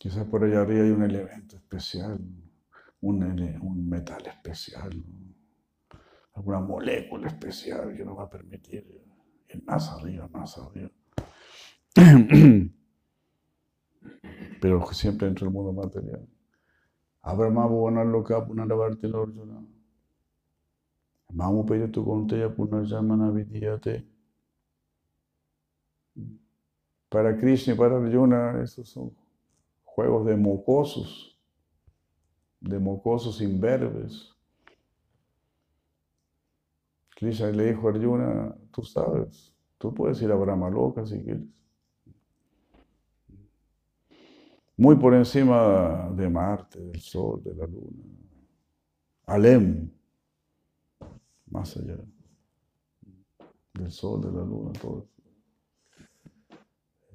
Quizás 0.02 0.26
por 0.26 0.44
allá 0.44 0.62
arriba 0.62 0.84
hay 0.84 0.90
un 0.90 1.04
elemento 1.04 1.58
especial, 1.58 2.20
un, 3.02 3.88
metal 3.88 4.26
especial, 4.26 4.90
alguna 6.34 6.60
molécula 6.60 7.28
especial 7.28 7.96
que 7.96 8.04
nos 8.04 8.18
va 8.18 8.24
a 8.24 8.30
permitir 8.32 8.84
ir 9.48 9.64
más 9.64 9.92
arriba, 9.92 10.28
más 10.30 10.58
arriba. 10.58 10.90
Pero 14.60 14.92
siempre 14.92 15.28
dentro 15.28 15.46
del 15.46 15.54
mundo 15.54 15.72
material. 15.72 16.28
Abraham 17.22 18.12
Loka 18.12 18.44
Punaravarti 18.44 19.08
Lorjuna. 19.08 19.64
Mamu 21.32 21.92
tu 21.92 22.04
Konteya 22.04 22.50
Punarjamana 22.50 23.30
Vidyate. 23.30 24.08
Para 27.08 27.38
Krishna 27.38 27.76
y 27.76 27.78
para 27.78 27.98
Arjuna, 27.98 28.64
estos 28.64 28.90
son 28.90 29.21
juegos 29.96 30.26
de 30.26 30.36
mocosos, 30.36 31.40
de 32.60 32.80
mocosos 32.80 33.42
imberbes. 33.42 34.30
Krishna 37.16 37.52
le 37.52 37.74
dijo 37.74 37.88
a 37.88 37.92
Arjuna, 37.92 38.56
tú 38.72 38.84
sabes, 38.84 39.54
tú 39.78 39.94
puedes 39.94 40.22
ir 40.22 40.32
a 40.32 40.36
Brahma 40.36 40.70
Loka 40.70 41.06
si 41.06 41.22
quieres. 41.24 41.48
muy 44.82 44.96
por 44.96 45.14
encima 45.14 46.10
de 46.16 46.28
Marte, 46.28 46.80
del 46.80 47.00
Sol, 47.00 47.44
de 47.44 47.54
la 47.54 47.68
Luna. 47.68 48.04
Alem, 49.28 49.92
más 51.52 51.78
allá 51.78 51.98
del 53.74 53.92
Sol, 53.92 54.22
de 54.22 54.32
la 54.32 54.44
Luna, 54.44 54.72
todo. 54.82 55.08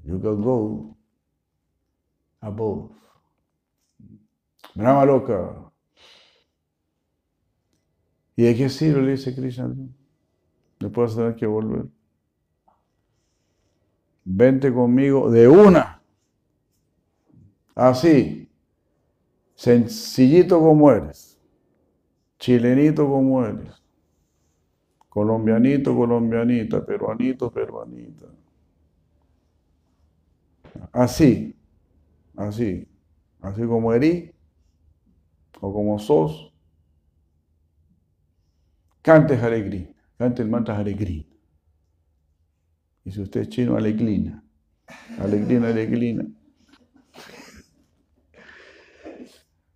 You 0.05 0.21
can 0.21 0.41
go 0.41 0.97
above. 2.47 2.91
Brahma 4.75 5.05
loca. 5.05 5.73
¿Y 8.37 8.43
de 8.45 8.55
qué 8.55 8.69
sirve? 8.69 9.03
Le 9.03 9.11
dice 9.13 9.35
Krishna. 9.35 9.75
Después 10.79 11.17
tener 11.17 11.35
que 11.35 11.47
volver. 11.47 11.87
Vente 14.25 14.73
conmigo 14.73 15.31
de 15.31 15.49
una. 15.49 16.03
Así, 17.75 18.51
sencillito 19.55 20.59
como 20.59 20.91
eres, 20.91 21.39
chilenito 22.39 23.07
como 23.07 23.45
eres, 23.45 23.83
colombianito, 25.11 25.95
colombianita, 25.95 26.85
peruanito, 26.85 27.53
peruanita. 27.53 28.27
Así, 30.91 31.56
así, 32.37 32.89
así 33.41 33.63
como 33.63 33.93
erí 33.93 34.33
o 35.61 35.73
como 35.73 35.99
sos, 35.99 36.53
cante 39.03 39.35
Hare 39.35 39.95
cante 40.19 40.43
el 40.43 40.49
mantra 40.49 40.79
Hare 40.79 40.93
Y 43.05 43.11
si 43.11 43.21
usted 43.21 43.43
es 43.43 43.49
chino, 43.49 43.77
aleglina, 43.77 44.45
aleglina, 45.19 45.69
aleglina. 45.69 46.27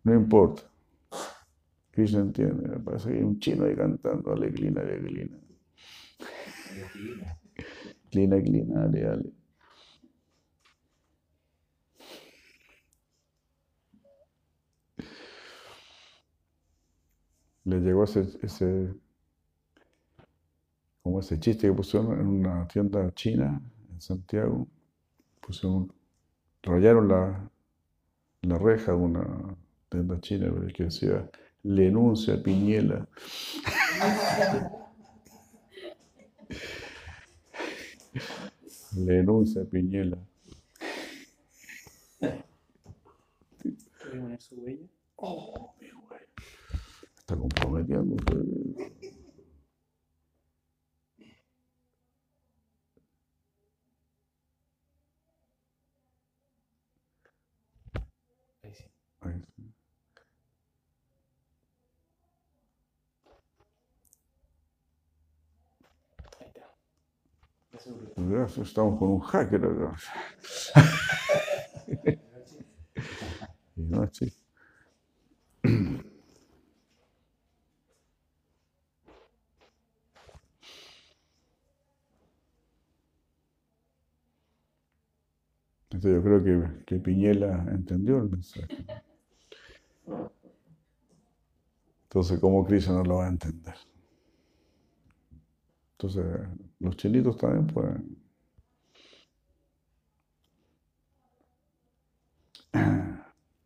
No 0.03 0.15
importa. 0.15 0.63
Krishna 1.91 2.21
entiende. 2.21 2.69
Me 2.69 2.81
parece 2.81 3.11
que 3.11 3.19
hay 3.19 3.23
un 3.23 3.39
chino 3.39 3.65
ahí 3.65 3.75
cantando 3.75 4.33
aleglina, 4.33 4.81
aleglina. 4.81 5.37
Glina, 8.11 8.37
glina, 8.37 8.85
ale, 8.85 9.07
ale. 9.07 9.40
Le 17.71 17.79
llegó 17.79 18.03
ese, 18.03 18.27
ese, 18.43 18.93
como 21.03 21.21
ese 21.21 21.39
chiste 21.39 21.69
que 21.69 21.73
pusieron 21.73 22.19
en 22.19 22.27
una 22.27 22.67
tienda 22.67 23.15
china 23.15 23.63
en 23.93 24.01
Santiago. 24.01 24.67
Pusieron, 25.41 25.93
rayaron 26.65 27.07
la, 27.07 27.49
la 28.43 28.59
reja 28.59 28.91
de 28.91 28.99
una 28.99 29.57
la 29.93 30.21
China, 30.21 30.53
que 30.75 30.85
decía, 30.85 31.31
le 31.63 31.89
enuncia 31.89 32.43
Piñela. 32.43 33.07
le 38.97 39.19
enuncia 39.19 39.65
Piñela. 39.65 40.19
¿Puede 42.19 42.45
poner 44.21 44.41
su 44.41 44.57
huella? 44.57 44.87
Oh, 45.17 45.75
mi 45.81 45.91
güey. 45.91 46.21
Está 47.31 47.41
comprometiendo. 47.43 48.17
Ahí 58.65 58.75
sí. 58.75 58.91
Ahí 59.21 59.41
sí. 59.47 59.73
Ahí 66.41 66.47
está. 66.49 66.75
Ya 67.73 67.79
se 67.79 67.93
volvió. 67.93 68.13
Gracias, 68.17 68.67
Estamos 68.67 68.99
con 68.99 69.09
un 69.09 69.21
hacker 69.21 69.65
acá. 69.65 69.97
Y 73.77 73.83
no, 73.83 74.05
Yo 86.03 86.23
creo 86.23 86.43
que, 86.43 86.85
que 86.87 86.97
Piñela 86.99 87.67
entendió 87.71 88.19
el 88.19 88.31
mensaje. 88.31 88.85
Entonces, 92.05 92.41
¿cómo 92.41 92.65
Krishna 92.65 92.95
no 92.95 93.05
lo 93.05 93.17
va 93.17 93.27
a 93.27 93.29
entender? 93.29 93.75
Entonces, 95.93 96.25
los 96.81 96.97
chinitos 96.97 97.37
también 97.37 97.67
pueden. 97.67 98.17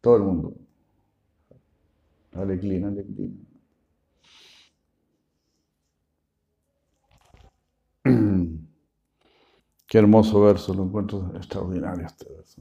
Todo 0.00 0.16
el 0.16 0.22
mundo. 0.22 0.54
Dale 2.32 2.58
clean, 2.58 2.84
Qué 9.94 9.98
hermoso 9.98 10.40
verso, 10.40 10.74
lo 10.74 10.82
encuentro 10.82 11.30
extraordinario 11.36 12.04
este 12.04 12.28
verso. 12.28 12.60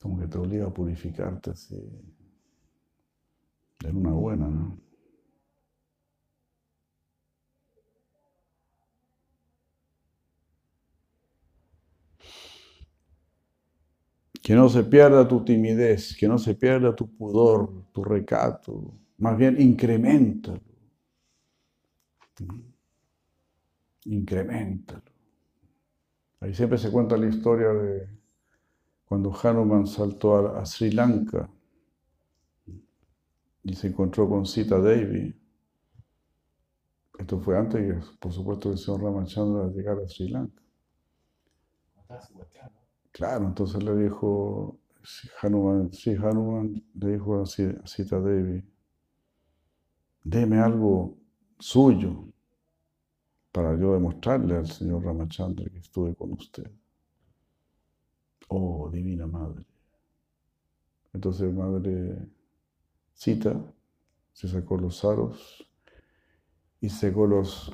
Como 0.00 0.18
que 0.18 0.26
te 0.26 0.36
obliga 0.36 0.66
a 0.66 0.74
purificarte 0.74 1.50
así. 1.50 1.76
En 3.84 3.96
una 3.96 4.10
buena, 4.10 4.48
¿no? 4.48 4.76
Que 14.42 14.56
no 14.56 14.68
se 14.68 14.82
pierda 14.82 15.28
tu 15.28 15.44
timidez, 15.44 16.16
que 16.18 16.26
no 16.26 16.36
se 16.36 16.56
pierda 16.56 16.96
tu 16.96 17.06
pudor, 17.16 17.92
tu 17.92 18.02
recato, 18.02 18.92
más 19.18 19.38
bien 19.38 19.60
incrementalo. 19.60 20.60
Incrementalo. 24.04 25.13
Ahí 26.44 26.52
siempre 26.52 26.76
se 26.76 26.90
cuenta 26.90 27.16
la 27.16 27.26
historia 27.26 27.68
de 27.68 28.06
cuando 29.06 29.32
Hanuman 29.34 29.86
saltó 29.86 30.54
a, 30.54 30.66
Sri 30.66 30.90
Lanka 30.90 31.48
y 33.62 33.74
se 33.74 33.86
encontró 33.86 34.28
con 34.28 34.44
Sita 34.44 34.78
Devi. 34.78 35.34
Esto 37.18 37.40
fue 37.40 37.56
antes 37.56 37.80
que, 37.80 38.14
por 38.18 38.30
supuesto, 38.30 38.72
el 38.72 38.76
señor 38.76 39.04
Ramachandra 39.04 39.68
llegara 39.68 40.02
a 40.04 40.06
Sri 40.06 40.28
Lanka. 40.28 40.60
Claro, 43.10 43.46
entonces 43.46 43.82
le 43.82 43.96
dijo 43.96 44.78
Hanuman, 45.40 45.94
sí, 45.94 46.14
Hanuman 46.14 46.74
le 46.92 47.12
dijo 47.12 47.40
a 47.40 47.46
Sita 47.46 48.20
Devi, 48.20 48.62
deme 50.22 50.58
algo 50.58 51.16
suyo 51.58 52.26
para 53.54 53.78
yo 53.78 53.92
demostrarle 53.92 54.56
al 54.56 54.66
señor 54.66 55.04
Ramachandra 55.04 55.70
que 55.70 55.78
estuve 55.78 56.12
con 56.16 56.32
usted. 56.32 56.68
Oh, 58.48 58.90
divina 58.90 59.28
madre. 59.28 59.64
Entonces 61.12 61.54
madre 61.54 62.18
Sita 63.12 63.64
se 64.32 64.48
sacó 64.48 64.76
los 64.76 65.04
aros 65.04 65.70
y 66.80 66.88
secó 66.88 67.28
los, 67.28 67.72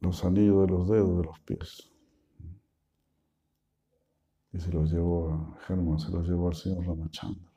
los 0.00 0.24
anillos 0.24 0.62
de 0.62 0.72
los 0.72 0.88
dedos 0.88 1.18
de 1.18 1.24
los 1.24 1.38
pies. 1.38 1.92
Y 4.52 4.58
se 4.58 4.72
los 4.72 4.90
llevó 4.90 5.30
a 5.30 5.58
Hanuman, 5.68 6.00
se 6.00 6.10
los 6.10 6.26
llevó 6.26 6.48
al 6.48 6.56
señor 6.56 6.84
Ramachandra. 6.84 7.52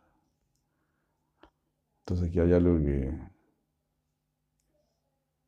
Entonces 2.01 2.29
aquí 2.29 2.39
hay 2.39 2.53
algo 2.53 2.77
que, 2.77 3.36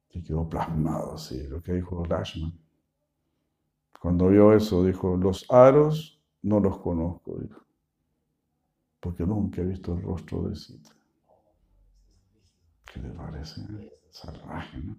que 0.10 0.24
quedó 0.24 0.50
plasmado, 0.50 1.14
así, 1.14 1.48
lo 1.48 1.62
que 1.62 1.74
dijo 1.74 2.06
Lashman. 2.06 2.54
Cuando 4.00 4.30
vio 4.30 4.54
eso, 4.54 4.84
dijo, 4.84 5.18
los 5.18 5.46
aros 5.52 6.22
no 6.42 6.60
los 6.60 6.80
conozco, 6.80 7.38
dijo, 7.38 7.62
porque 9.00 9.26
nunca 9.26 9.62
he 9.62 9.66
visto 9.66 9.94
el 9.94 10.02
rostro 10.02 10.44
de 10.44 10.56
Sita. 10.56 10.90
¿Qué 12.86 13.02
le 13.02 13.10
parece? 13.10 13.62
Salvaje, 14.10 14.78
¿no? 14.80 14.98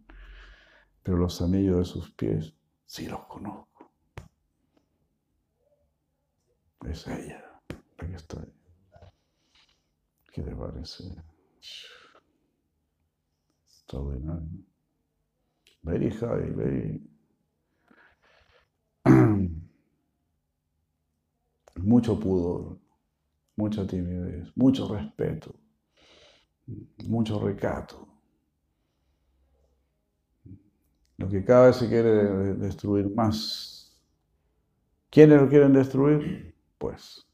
Pero 1.02 1.16
los 1.16 1.40
anillos 1.42 1.78
de 1.78 1.84
sus 1.84 2.10
pies, 2.12 2.54
sí 2.86 3.06
los 3.06 3.24
conozco. 3.24 3.90
Es 6.86 7.06
ella 7.08 7.60
la 7.98 8.06
que 8.06 8.14
está 8.14 8.40
ahí. 8.40 8.54
¿Qué 10.32 10.42
te 10.42 10.54
parece? 10.54 11.04
Extraordinario. 13.66 14.69
Very 15.84 16.08
high, 16.08 16.48
very... 16.56 17.00
Mucho 21.82 22.14
pudor, 22.20 22.78
mucha 23.56 23.86
timidez, 23.86 24.52
mucho 24.56 24.88
respeto, 24.88 25.54
mucho 27.08 27.38
recato. 27.38 28.06
Lo 31.18 31.28
que 31.28 31.44
cada 31.44 31.66
vez 31.68 31.76
se 31.76 31.88
quiere 31.88 32.10
de- 32.10 32.54
destruir 32.54 33.08
más. 33.14 33.96
¿Quiénes 35.08 35.40
lo 35.40 35.48
quieren 35.48 35.72
destruir? 35.72 36.54
Pues 36.78 37.24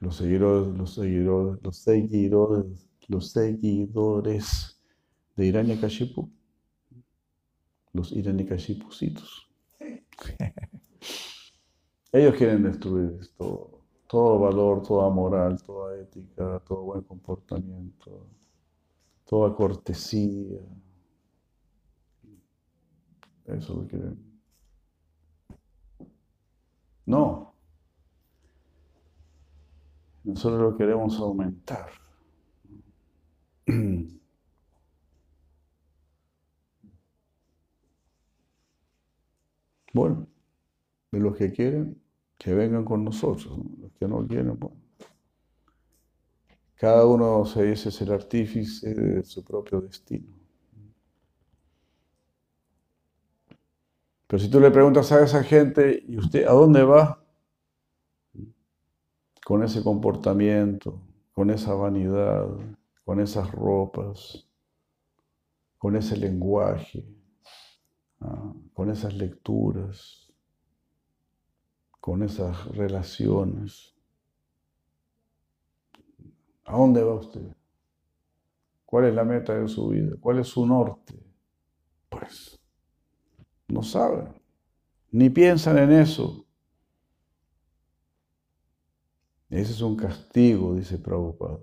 los 0.00 0.16
seguidores, 0.16 0.74
los 0.76 0.92
seguidores, 0.94 1.62
los 1.62 1.76
seguidores, 1.78 2.88
los 3.08 3.30
seguidores 3.32 4.78
de 5.36 5.46
Hiranyakashipu, 5.46 6.30
los 7.92 8.12
Hiranyakashipucitos. 8.12 9.48
Ellos 12.12 12.34
quieren 12.36 12.62
destruir 12.62 13.18
esto, 13.20 13.80
todo 14.06 14.38
valor, 14.38 14.82
toda 14.82 15.08
moral, 15.10 15.62
toda 15.62 15.98
ética, 15.98 16.60
todo 16.66 16.82
buen 16.82 17.02
comportamiento, 17.02 18.26
toda 19.24 19.54
cortesía. 19.54 20.60
Eso 23.46 23.74
lo 23.74 23.86
quieren. 23.88 24.32
No. 27.06 27.54
Nosotros 30.24 30.60
lo 30.60 30.76
queremos 30.76 31.18
aumentar. 31.18 31.90
Bueno, 39.92 40.26
de 41.10 41.20
los 41.20 41.36
que 41.36 41.52
quieren, 41.52 42.00
que 42.38 42.54
vengan 42.54 42.84
con 42.84 43.04
nosotros. 43.04 43.58
¿no? 43.58 43.64
Los 43.82 43.92
que 43.92 44.08
no 44.08 44.26
quieren, 44.26 44.58
bueno. 44.58 44.76
Cada 46.76 47.06
uno 47.06 47.44
se 47.44 47.62
dice 47.64 47.90
ser 47.92 48.12
artífice 48.12 48.92
de 48.92 49.22
su 49.22 49.44
propio 49.44 49.80
destino. 49.80 50.34
Pero 54.26 54.42
si 54.42 54.50
tú 54.50 54.58
le 54.58 54.70
preguntas 54.70 55.12
a 55.12 55.22
esa 55.22 55.44
gente, 55.44 56.02
¿y 56.08 56.16
usted 56.16 56.44
a 56.46 56.52
dónde 56.52 56.82
va? 56.82 57.22
Con 59.44 59.62
ese 59.62 59.82
comportamiento, 59.82 61.00
con 61.32 61.50
esa 61.50 61.74
vanidad, 61.74 62.48
con 63.04 63.20
esas 63.20 63.52
ropas, 63.52 64.48
con 65.78 65.96
ese 65.96 66.16
lenguaje, 66.16 67.04
con 68.72 68.90
esas 68.90 69.14
lecturas, 69.14 70.32
con 72.00 72.22
esas 72.22 72.66
relaciones. 72.68 73.94
¿A 76.64 76.76
dónde 76.76 77.02
va 77.02 77.14
usted? 77.14 77.54
¿Cuál 78.84 79.06
es 79.06 79.14
la 79.14 79.24
meta 79.24 79.54
de 79.54 79.68
su 79.68 79.88
vida? 79.88 80.16
¿Cuál 80.20 80.40
es 80.40 80.48
su 80.48 80.66
norte? 80.66 81.14
Pues 82.08 82.60
no 83.68 83.82
saben, 83.82 84.28
ni 85.10 85.30
piensan 85.30 85.78
en 85.78 85.92
eso. 85.92 86.44
Ese 89.48 89.72
es 89.72 89.80
un 89.80 89.96
castigo, 89.96 90.74
dice 90.74 90.98
Prabhupada. 90.98 91.60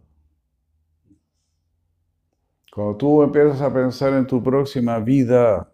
Cuando 2.72 2.98
tú 2.98 3.24
empiezas 3.24 3.62
a 3.62 3.74
pensar 3.74 4.14
en 4.14 4.28
tu 4.28 4.42
próxima 4.44 5.00
vida, 5.00 5.72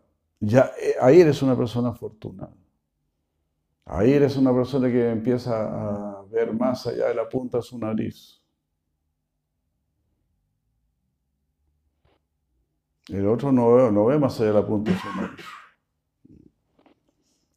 eh, 0.54 0.96
ahí 1.02 1.22
eres 1.22 1.42
una 1.42 1.56
persona 1.56 1.90
afortunada. 1.90 2.56
Ahí 3.86 4.14
eres 4.14 4.36
una 4.38 4.54
persona 4.54 4.88
que 4.88 5.12
empieza 5.12 6.20
a 6.20 6.24
ver 6.24 6.54
más 6.54 6.88
allá 6.88 7.08
de 7.08 7.16
la 7.16 7.30
punta 7.30 7.58
de 7.58 7.64
su 7.64 7.78
nariz. 7.78 8.42
El 13.08 13.28
otro 13.28 13.52
no 13.52 13.76
ve, 13.76 13.92
no 13.92 14.06
ve 14.06 14.18
más 14.18 14.40
allá 14.40 14.50
de 14.50 14.56
la 14.56 14.66
punta 14.66 14.92
de 14.92 14.98
su 14.98 15.16
nariz. 15.16 15.46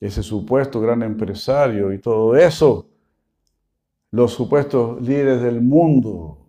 Ese 0.00 0.22
supuesto 0.22 0.80
gran 0.80 1.02
empresario 1.02 1.92
y 1.92 1.98
todo 1.98 2.36
eso, 2.36 2.88
los 4.10 4.32
supuestos 4.32 5.00
líderes 5.00 5.42
del 5.42 5.62
mundo, 5.62 6.46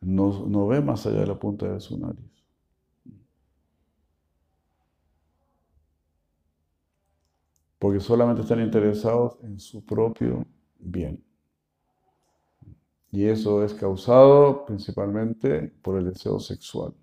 no, 0.00 0.46
no 0.46 0.66
ve 0.66 0.80
más 0.80 1.06
allá 1.06 1.20
de 1.20 1.26
la 1.28 1.38
punta 1.38 1.72
de 1.72 1.80
su 1.80 1.98
nariz. 1.98 2.31
Porque 7.82 7.98
solamente 7.98 8.42
están 8.42 8.60
interesados 8.60 9.38
en 9.42 9.58
su 9.58 9.84
propio 9.84 10.46
bien. 10.78 11.20
Y 13.10 13.26
eso 13.26 13.64
es 13.64 13.74
causado 13.74 14.64
principalmente 14.64 15.72
por 15.82 15.98
el 15.98 16.04
deseo 16.04 16.38
sexual. 16.38 16.94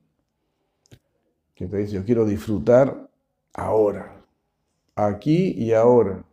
Que 1.54 1.68
te 1.68 1.80
dice, 1.80 1.96
yo 1.96 2.06
quiero 2.06 2.26
disfrutar 2.26 3.12
ahora, 3.54 4.26
aquí 4.96 5.52
y 5.58 5.74
ahora. 5.74 6.24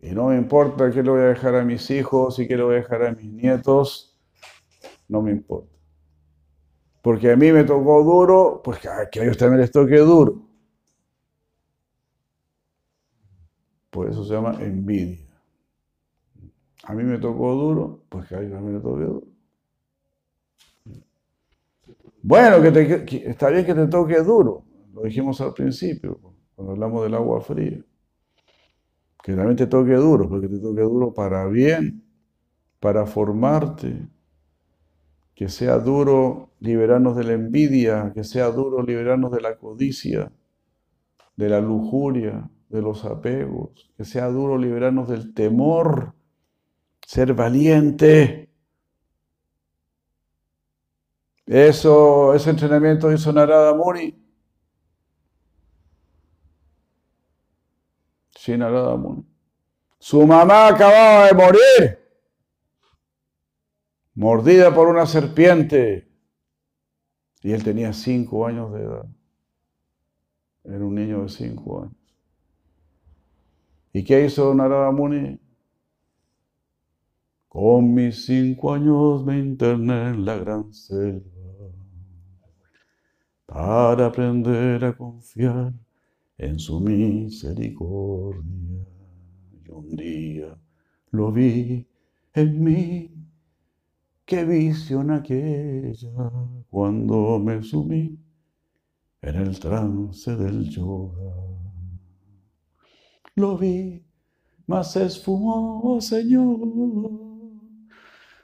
Y 0.00 0.12
no 0.12 0.28
me 0.28 0.36
importa 0.36 0.92
qué 0.92 1.02
le 1.02 1.10
voy 1.10 1.22
a 1.22 1.30
dejar 1.30 1.56
a 1.56 1.64
mis 1.64 1.90
hijos 1.90 2.38
y 2.38 2.46
qué 2.46 2.56
le 2.56 2.62
voy 2.62 2.74
a 2.76 2.82
dejar 2.82 3.04
a 3.04 3.10
mis 3.14 3.32
nietos, 3.32 4.16
no 5.08 5.22
me 5.22 5.32
importa. 5.32 5.76
Porque 7.02 7.32
a 7.32 7.36
mí 7.36 7.50
me 7.50 7.64
tocó 7.64 8.04
duro, 8.04 8.60
pues 8.62 8.78
que 8.78 8.88
a 8.88 9.24
ellos 9.24 9.36
también 9.36 9.60
les 9.60 9.72
toque 9.72 9.96
duro. 9.96 10.53
Por 13.94 14.10
eso 14.10 14.24
se 14.24 14.34
llama 14.34 14.56
envidia. 14.60 15.24
A 16.82 16.94
mí 16.94 17.04
me 17.04 17.16
tocó 17.16 17.54
duro, 17.54 18.02
pues 18.08 18.26
que 18.26 18.34
a 18.34 18.40
ellos 18.40 18.50
también 18.50 18.74
les 18.74 18.82
toque 18.82 19.04
duro. 19.04 19.26
Bueno, 22.20 22.60
que, 22.60 23.22
está 23.24 23.50
bien 23.50 23.64
que 23.64 23.72
te 23.72 23.86
toque 23.86 24.18
duro, 24.20 24.64
lo 24.92 25.02
dijimos 25.02 25.40
al 25.40 25.54
principio, 25.54 26.18
cuando 26.56 26.72
hablamos 26.72 27.04
del 27.04 27.14
agua 27.14 27.40
fría. 27.40 27.84
Que 29.22 29.36
también 29.36 29.56
te 29.56 29.68
toque 29.68 29.94
duro, 29.94 30.28
porque 30.28 30.48
te 30.48 30.58
toque 30.58 30.82
duro 30.82 31.14
para 31.14 31.46
bien, 31.46 32.02
para 32.80 33.06
formarte, 33.06 34.08
que 35.36 35.48
sea 35.48 35.78
duro 35.78 36.50
liberarnos 36.58 37.16
de 37.16 37.22
la 37.22 37.34
envidia, 37.34 38.10
que 38.12 38.24
sea 38.24 38.48
duro 38.48 38.82
liberarnos 38.82 39.30
de 39.30 39.40
la 39.40 39.56
codicia, 39.56 40.32
de 41.36 41.48
la 41.48 41.60
lujuria, 41.60 42.50
de 42.74 42.82
los 42.82 43.04
apegos, 43.04 43.88
que 43.96 44.04
sea 44.04 44.26
duro 44.26 44.58
liberarnos 44.58 45.08
del 45.08 45.32
temor, 45.32 46.12
ser 47.06 47.32
valiente. 47.32 48.50
Eso, 51.46 52.34
ese 52.34 52.50
entrenamiento 52.50 53.12
hizo 53.12 53.32
Narada 53.32 53.74
Muni. 53.74 54.20
Sí, 58.34 58.58
Narada 58.58 58.96
Muni. 58.96 59.24
Su 60.00 60.26
mamá 60.26 60.66
acababa 60.66 61.28
de 61.28 61.34
morir 61.34 61.98
mordida 64.14 64.74
por 64.74 64.88
una 64.88 65.06
serpiente. 65.06 66.08
Y 67.40 67.52
él 67.52 67.62
tenía 67.62 67.92
cinco 67.92 68.46
años 68.46 68.72
de 68.72 68.82
edad. 68.82 69.06
Era 70.64 70.84
un 70.84 70.96
niño 70.96 71.22
de 71.22 71.28
cinco 71.28 71.82
años. 71.82 72.03
¿Y 73.94 74.04
qué 74.04 74.26
hizo 74.26 74.52
Narada 74.52 74.90
Muni? 74.90 75.38
Con 77.48 77.94
mis 77.94 78.26
cinco 78.26 78.74
años 78.74 79.24
me 79.24 79.38
interné 79.38 80.10
en 80.10 80.24
la 80.24 80.36
gran 80.36 80.74
selva 80.74 81.30
para 83.46 84.06
aprender 84.06 84.84
a 84.84 84.96
confiar 84.96 85.72
en 86.36 86.58
su 86.58 86.80
misericordia. 86.80 88.84
Y 89.64 89.70
un 89.70 89.96
día 89.96 90.58
lo 91.12 91.30
vi 91.30 91.86
en 92.34 92.64
mí 92.64 93.14
Qué 94.26 94.42
visión 94.42 95.10
aquella 95.10 96.32
cuando 96.70 97.38
me 97.38 97.62
sumí 97.62 98.18
en 99.20 99.36
el 99.36 99.60
trance 99.60 100.34
del 100.34 100.70
yoga. 100.70 101.43
Lo 103.36 103.58
vi, 103.58 104.04
mas 104.66 104.96
esfumó, 104.96 106.00
Señor, 106.00 106.60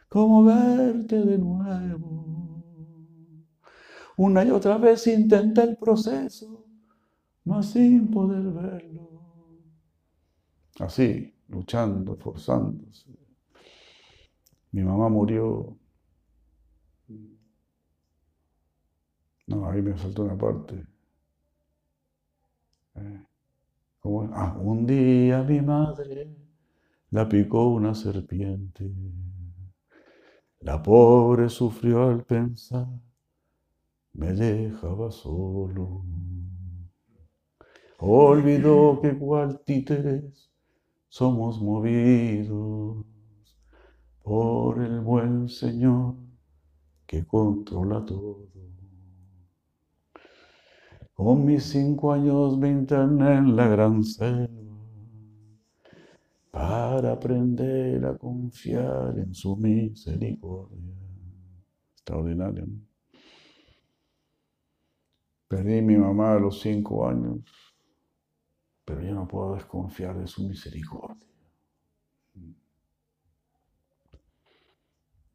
como 0.09 0.45
verte 0.45 1.25
de 1.25 1.39
nuevo. 1.39 2.65
Una 4.17 4.45
y 4.45 4.51
otra 4.51 4.77
vez 4.79 5.07
intenté 5.07 5.63
el 5.63 5.77
proceso, 5.77 6.67
mas 7.45 7.71
sin 7.71 8.11
poder 8.11 8.43
verlo. 8.53 9.09
Así, 10.79 11.35
luchando, 11.49 12.15
esforzándose. 12.15 13.11
Mi 14.73 14.83
mamá 14.83 15.09
murió. 15.09 15.77
No, 19.47 19.69
ahí 19.69 19.83
me 19.83 19.95
faltó 19.97 20.23
una 20.25 20.37
parte. 20.39 20.87
Eh, 22.95 23.21
ah, 24.03 24.57
un 24.59 24.87
día 24.87 25.43
mi 25.43 25.61
madre 25.61 26.35
la 27.11 27.29
picó 27.29 27.69
una 27.69 27.95
serpiente. 27.95 28.91
La 30.61 30.83
pobre 30.83 31.49
sufrió 31.49 32.09
al 32.09 32.25
pensar, 32.25 32.87
me 34.13 34.33
dejaba 34.33 35.11
solo. 35.11 36.05
Olvidó 37.99 39.01
que 39.01 39.19
cual 39.19 39.61
títeres 39.65 40.51
somos 41.09 41.61
movidos 41.61 43.05
por 44.23 44.81
el 44.81 45.01
buen 45.01 45.49
Señor 45.49 46.15
que 47.07 47.27
controla 47.27 48.05
todo. 48.05 48.49
Con 51.23 51.45
mis 51.45 51.65
cinco 51.65 52.15
años 52.15 52.57
me 52.57 52.71
interné 52.71 53.35
en 53.35 53.55
la 53.55 53.69
gran 53.69 54.03
selva 54.03 54.49
para 56.51 57.13
aprender 57.13 58.07
a 58.07 58.17
confiar 58.17 59.19
en 59.19 59.35
su 59.35 59.55
misericordia. 59.55 60.95
Extraordinario. 61.93 62.65
¿no? 62.65 62.81
Perdí 65.47 65.81
a 65.81 65.83
mi 65.83 65.99
mamá 65.99 66.37
a 66.37 66.41
los 66.41 66.59
cinco 66.59 67.07
años, 67.07 67.43
pero 68.87 69.03
yo 69.03 69.13
no 69.13 69.29
puedo 69.29 69.57
desconfiar 69.57 70.19
de 70.19 70.27
su 70.27 70.49
misericordia. 70.49 71.29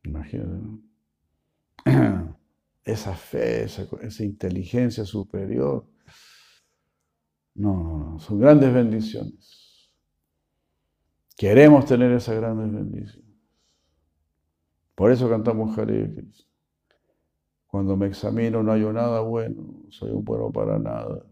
Imagínate, 0.03 0.81
Esa 2.85 3.13
fe, 3.15 3.63
esa, 3.63 4.23
inteligencia 4.23 5.03
superior. 5.03 5.85
No, 7.55 7.73
no, 7.73 7.97
no, 8.11 8.19
son 8.19 8.39
grandes 8.39 8.73
bendiciones. 8.73 9.91
Queremos 11.35 11.85
tener 11.85 12.11
esas 12.11 12.35
grandes 12.35 12.71
bendiciones. 12.71 13.25
Por 14.93 15.11
eso 15.11 15.29
cantamos 15.29 15.77
Hare. 15.77 16.13
Cuando 17.67 17.97
me 17.97 18.07
examino 18.07 18.63
no 18.63 18.71
hay 18.71 18.81
nada 18.81 19.19
bueno, 19.19 19.83
soy 19.89 20.11
un 20.11 20.23
bueno 20.23 20.51
para 20.51 20.79
nada. 20.79 21.25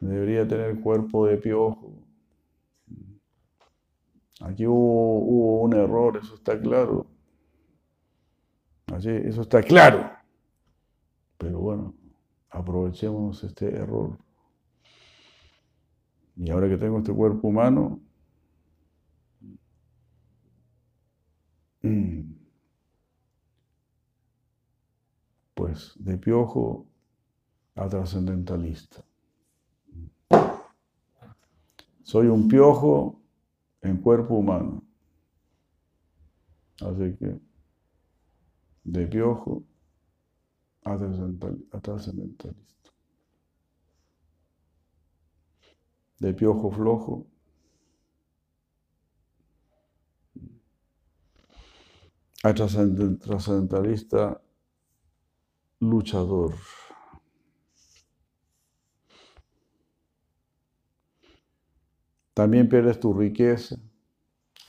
Debería 0.00 0.46
tener 0.46 0.80
cuerpo 0.80 1.26
de 1.26 1.38
piojo. 1.38 2.06
Aquí 4.40 4.66
hubo, 4.66 5.62
un 5.62 5.72
error, 5.72 6.18
eso 6.22 6.34
está 6.34 6.60
claro. 6.60 7.06
Eso 9.04 9.42
está 9.42 9.62
claro. 9.62 10.10
Pero 11.38 11.60
bueno, 11.60 11.94
aprovechemos 12.50 13.44
este 13.44 13.74
error. 13.74 14.18
Y 16.36 16.50
ahora 16.50 16.68
que 16.68 16.76
tengo 16.76 16.98
este 16.98 17.12
cuerpo 17.12 17.48
humano, 17.48 18.00
pues 25.54 25.94
de 25.96 26.18
piojo 26.18 26.86
a 27.74 27.88
trascendentalista. 27.88 29.04
Soy 32.02 32.28
un 32.28 32.48
piojo 32.48 33.20
en 33.82 33.96
cuerpo 33.98 34.34
humano. 34.34 34.82
Así 36.80 37.16
que 37.16 37.45
de 38.86 39.06
piojo 39.06 39.64
a 40.84 40.96
trascendental- 40.96 41.64
a 41.72 41.80
trascendentalista. 41.80 42.54
De 46.20 46.32
piojo 46.34 46.70
flojo 46.70 47.26
a 52.44 52.52
trascenden- 52.54 53.18
trascendentalista 53.18 54.40
luchador. 55.80 56.54
También 62.34 62.68
pierdes 62.68 63.00
tu 63.00 63.12
riqueza 63.14 63.76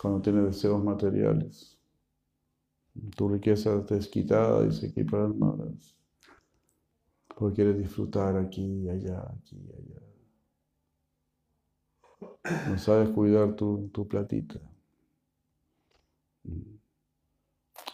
cuando 0.02 0.22
tienes 0.22 0.46
deseos 0.46 0.84
materiales. 0.84 1.77
Tu 3.16 3.30
riqueza 3.30 3.76
es 3.76 3.88
desquitada, 3.88 4.64
dice 4.64 4.88
aquí 4.88 5.04
para 5.04 5.26
hermanas. 5.26 5.96
Porque 7.36 7.56
quieres 7.56 7.78
disfrutar 7.78 8.36
aquí 8.38 8.90
allá, 8.90 9.20
aquí 9.22 9.70
allá. 9.78 10.02
No 12.70 12.78
sabes 12.78 13.10
cuidar 13.10 13.56
tu, 13.56 13.90
tu 13.90 14.08
platita. 14.08 14.60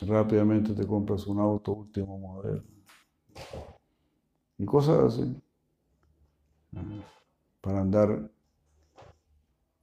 Rápidamente 0.02 0.74
te 0.74 0.86
compras 0.86 1.28
un 1.28 1.40
auto 1.40 1.74
último 1.74 2.18
modelo. 2.18 2.64
Y 4.58 4.66
cosas 4.66 5.14
así. 5.14 5.42
Para 7.62 7.82
andar, 7.82 8.30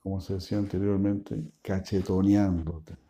como 0.02 0.20
se 0.20 0.34
decía 0.34 0.58
anteriormente, 0.58 1.52
cachetoneándote. 1.62 3.09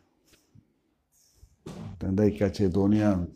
Te 2.01 2.07
andáis 2.07 2.38
cachetoneando. 2.38 3.30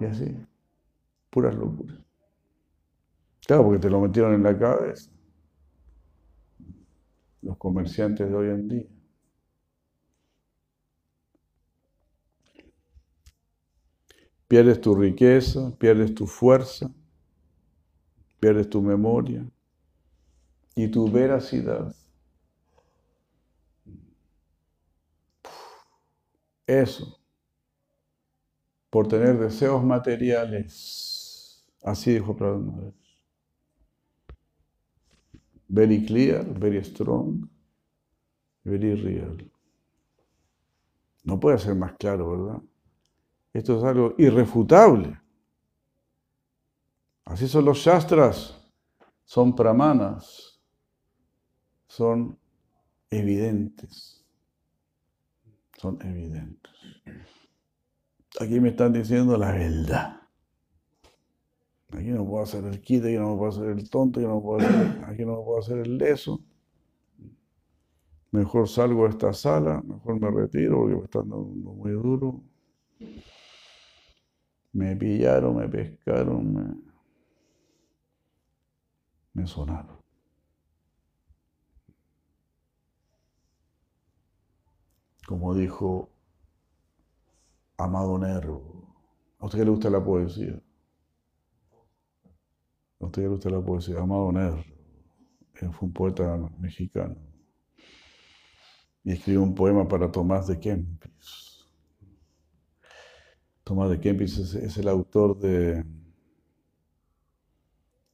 y 0.00 0.04
así, 0.04 0.36
puras 1.30 1.54
locuras. 1.54 2.00
Claro, 3.46 3.62
porque 3.62 3.78
te 3.78 3.88
lo 3.88 4.00
metieron 4.00 4.34
en 4.34 4.42
la 4.42 4.58
cabeza. 4.58 5.08
Los 7.42 7.56
comerciantes 7.58 8.28
de 8.28 8.34
hoy 8.34 8.48
en 8.48 8.68
día. 8.68 8.88
Pierdes 14.48 14.80
tu 14.80 14.96
riqueza, 14.96 15.72
pierdes 15.78 16.12
tu 16.12 16.26
fuerza, 16.26 16.90
pierdes 18.40 18.68
tu 18.68 18.82
memoria 18.82 19.48
y 20.74 20.88
tu 20.88 21.08
veracidad. 21.08 21.94
Eso, 26.68 27.18
por 28.90 29.08
tener 29.08 29.38
deseos 29.38 29.82
materiales. 29.82 31.66
Así 31.82 32.12
dijo 32.12 32.36
Prabhupada 32.36 32.76
Maharaj. 32.76 32.94
Very 35.66 36.04
clear, 36.04 36.44
very 36.44 36.84
strong, 36.84 37.48
very 38.64 38.94
real. 38.96 39.50
No 41.24 41.40
puede 41.40 41.58
ser 41.58 41.74
más 41.74 41.92
claro, 41.98 42.30
¿verdad? 42.30 42.62
Esto 43.54 43.78
es 43.78 43.84
algo 43.84 44.14
irrefutable. 44.18 45.18
Así 47.24 47.48
son 47.48 47.64
los 47.64 47.78
shastras, 47.78 48.70
son 49.24 49.56
pramanas, 49.56 50.60
son 51.86 52.38
evidentes, 53.08 54.17
son 55.78 55.98
evidentes. 56.02 56.72
Aquí 58.40 58.60
me 58.60 58.70
están 58.70 58.92
diciendo 58.92 59.36
la 59.38 59.52
verdad. 59.52 60.20
Aquí 61.90 62.08
no 62.08 62.26
puedo 62.26 62.42
hacer 62.42 62.64
el 62.64 62.80
quite, 62.80 63.08
aquí 63.08 63.16
no 63.16 63.38
puedo 63.38 63.50
hacer 63.50 63.70
el 63.70 63.88
tonto, 63.88 64.20
aquí 64.20 64.28
no 64.28 64.42
puedo 64.42 64.60
hacer, 64.60 65.04
aquí 65.06 65.24
no 65.24 65.42
puedo 65.42 65.58
hacer 65.58 65.78
el 65.78 65.96
leso. 65.96 66.44
Mejor 68.30 68.68
salgo 68.68 69.04
de 69.04 69.10
esta 69.10 69.32
sala, 69.32 69.80
mejor 69.82 70.20
me 70.20 70.30
retiro 70.30 70.80
porque 70.80 70.96
me 70.96 71.04
están 71.04 71.30
dando 71.30 71.72
muy 71.72 71.92
duro. 71.92 72.42
Me 74.72 74.94
pillaron, 74.96 75.56
me 75.56 75.68
pescaron, 75.68 76.54
me, 76.54 76.74
me 79.32 79.46
sonaron. 79.46 79.96
Como 85.28 85.54
dijo 85.54 86.10
Amado 87.76 88.18
Nervo. 88.18 88.96
¿A 89.38 89.44
usted 89.44 89.58
qué 89.58 89.64
le 89.66 89.70
gusta 89.70 89.90
la 89.90 90.02
poesía? 90.02 90.58
¿A 92.98 93.04
usted 93.04 93.20
qué 93.20 93.28
le 93.28 93.34
gusta 93.34 93.50
la 93.50 93.60
poesía? 93.60 94.00
Amado 94.00 94.32
Nervo. 94.32 94.64
Él 95.56 95.70
fue 95.70 95.86
un 95.88 95.92
poeta 95.92 96.34
mexicano. 96.58 97.18
Y 99.04 99.12
escribió 99.12 99.42
un 99.42 99.54
poema 99.54 99.86
para 99.86 100.10
Tomás 100.10 100.46
de 100.46 100.58
Kempis. 100.58 101.62
Tomás 103.64 103.90
de 103.90 104.00
Kempis 104.00 104.38
es 104.38 104.78
el 104.78 104.88
autor 104.88 105.38
de 105.38 105.84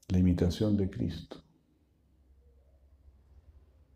La 0.08 0.18
imitación 0.18 0.76
de 0.76 0.90
Cristo. 0.90 1.44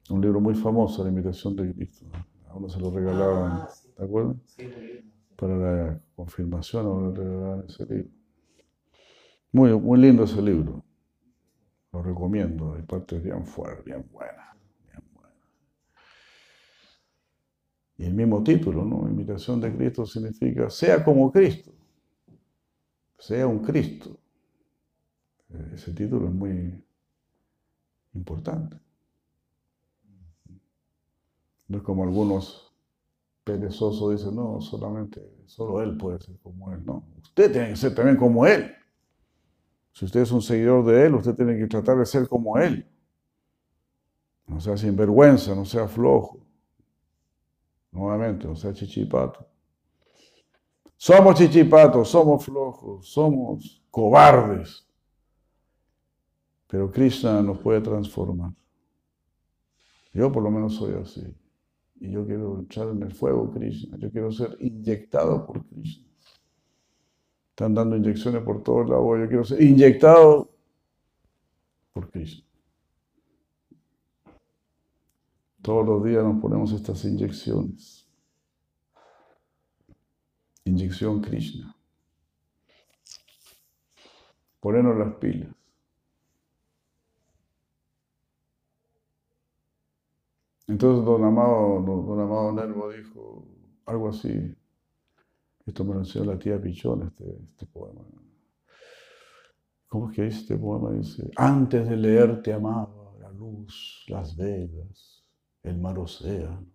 Un 0.08 0.20
libro 0.20 0.40
muy 0.40 0.54
famoso, 0.54 1.02
La 1.02 1.10
imitación 1.10 1.56
de 1.56 1.74
Cristo. 1.74 2.06
A 2.48 2.56
uno 2.56 2.68
se 2.68 2.80
lo 2.80 2.90
regalaban, 2.90 3.62
Ah, 3.62 3.68
sí. 3.70 3.88
¿te 3.96 4.02
acuerdas? 4.04 4.36
Sí, 4.46 4.62
muy 4.66 4.86
lindo. 4.86 5.12
Para 5.36 5.56
la 5.56 6.00
confirmación 6.16 6.86
a 6.86 6.90
uno 6.90 7.10
le 7.12 7.16
regalaban 7.24 7.64
ese 7.68 7.86
libro. 7.86 8.10
Muy, 9.52 9.72
muy 9.78 9.98
lindo 9.98 10.24
ese 10.24 10.40
libro. 10.42 10.84
Lo 11.92 12.02
recomiendo. 12.02 12.74
Hay 12.74 12.82
partes 12.82 13.22
bien 13.22 13.44
fuertes, 13.46 13.84
bien 13.84 14.06
buenas. 14.10 14.56
Bien 14.86 15.02
buenas. 15.14 15.32
Y 17.98 18.04
el 18.06 18.14
mismo 18.14 18.42
título, 18.42 18.84
¿no? 18.84 19.08
Imitación 19.08 19.60
de 19.60 19.74
Cristo 19.74 20.06
significa 20.06 20.70
sea 20.70 21.04
como 21.04 21.30
Cristo. 21.30 21.72
Sea 23.18 23.46
un 23.46 23.58
Cristo. 23.60 24.18
Eh, 25.50 25.72
Ese 25.74 25.92
título 25.92 26.28
es 26.28 26.34
muy 26.34 26.82
importante. 28.14 28.76
No 31.68 31.78
es 31.78 31.82
como 31.82 32.02
algunos 32.02 32.72
perezosos 33.44 34.12
dicen, 34.12 34.34
no, 34.34 34.60
solamente, 34.60 35.22
solo 35.46 35.82
Él 35.82 35.96
puede 35.96 36.18
ser 36.20 36.38
como 36.38 36.72
Él. 36.72 36.84
No, 36.84 37.04
usted 37.22 37.52
tiene 37.52 37.68
que 37.68 37.76
ser 37.76 37.94
también 37.94 38.16
como 38.16 38.46
Él. 38.46 38.72
Si 39.92 40.04
usted 40.04 40.20
es 40.20 40.32
un 40.32 40.42
seguidor 40.42 40.84
de 40.84 41.06
Él, 41.06 41.14
usted 41.14 41.34
tiene 41.34 41.56
que 41.58 41.66
tratar 41.66 41.98
de 41.98 42.06
ser 42.06 42.28
como 42.28 42.58
Él. 42.58 42.86
No 44.46 44.60
sea 44.60 44.76
sinvergüenza, 44.76 45.54
no 45.54 45.64
sea 45.64 45.86
flojo. 45.86 46.40
Nuevamente, 47.90 48.46
no 48.46 48.56
sea 48.56 48.72
chichipato. 48.72 49.46
Somos 50.96 51.36
chichipatos, 51.36 52.08
somos 52.08 52.44
flojos, 52.44 53.08
somos 53.08 53.82
cobardes. 53.90 54.86
Pero 56.66 56.90
Krishna 56.90 57.42
nos 57.42 57.58
puede 57.58 57.80
transformar. 57.80 58.52
Yo 60.12 60.30
por 60.32 60.42
lo 60.42 60.50
menos 60.50 60.74
soy 60.74 60.94
así. 60.94 61.34
Y 62.00 62.10
yo 62.10 62.24
quiero 62.24 62.60
echar 62.62 62.88
en 62.88 63.02
el 63.02 63.12
fuego 63.12 63.50
Krishna. 63.50 63.96
Yo 63.98 64.10
quiero 64.10 64.30
ser 64.30 64.56
inyectado 64.60 65.44
por 65.46 65.64
Krishna. 65.66 66.06
Están 67.50 67.74
dando 67.74 67.96
inyecciones 67.96 68.42
por 68.42 68.62
todos 68.62 68.88
lados. 68.88 69.18
Yo 69.20 69.28
quiero 69.28 69.44
ser 69.44 69.62
inyectado 69.62 70.48
por 71.92 72.10
Krishna. 72.10 72.44
Todos 75.60 75.84
los 75.84 76.04
días 76.04 76.22
nos 76.22 76.40
ponemos 76.40 76.72
estas 76.72 77.04
inyecciones. 77.04 78.08
Inyección 80.64 81.20
Krishna. 81.20 81.74
Ponernos 84.60 84.96
las 84.96 85.14
pilas. 85.16 85.57
Entonces 90.68 91.04
don 91.04 91.24
Amado, 91.24 91.82
don, 91.82 92.20
Amado 92.20 92.52
Nervo 92.52 92.90
dijo 92.90 93.44
algo 93.86 94.08
así. 94.10 94.54
Esto 95.66 95.84
me 95.84 95.94
lo 95.94 96.00
enseñó 96.00 96.24
la 96.24 96.38
tía 96.38 96.60
Pichón, 96.60 97.02
este, 97.06 97.24
este 97.50 97.66
poema. 97.66 98.02
¿Cómo 99.88 100.08
es 100.10 100.16
que 100.16 100.22
dice 100.24 100.38
este 100.40 100.56
poema? 100.56 100.92
Dice, 100.92 101.30
antes 101.36 101.88
de 101.88 101.96
leerte 101.96 102.52
amaba 102.52 103.12
la 103.20 103.30
luz, 103.32 104.04
las 104.08 104.36
velas, 104.36 105.24
el 105.62 105.78
mar 105.78 105.98
océano. 105.98 106.66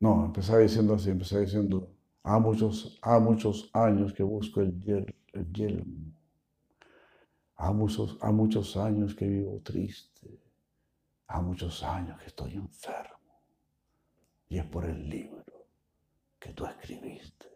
No, 0.00 0.24
empezaba 0.26 0.58
diciendo 0.58 0.94
así, 0.94 1.10
empezaba 1.10 1.42
diciendo, 1.42 1.88
ha 2.24 2.38
muchos, 2.40 2.98
ha 3.02 3.20
muchos 3.20 3.70
años 3.72 4.12
que 4.12 4.24
busco 4.24 4.60
el, 4.60 4.80
yel- 4.80 5.14
el 5.32 5.52
yelmo. 5.52 6.12
a 7.56 7.72
muchos, 7.72 8.16
a 8.22 8.32
muchos 8.32 8.74
años 8.78 9.14
que 9.14 9.26
vivo 9.28 9.60
triste, 9.62 10.17
a 11.28 11.40
muchos 11.40 11.82
años 11.82 12.18
que 12.20 12.26
estoy 12.26 12.54
enfermo. 12.54 13.16
Y 14.48 14.58
es 14.58 14.64
por 14.66 14.84
el 14.84 15.08
libro 15.08 15.44
que 16.38 16.52
tú 16.52 16.64
escribiste. 16.66 17.46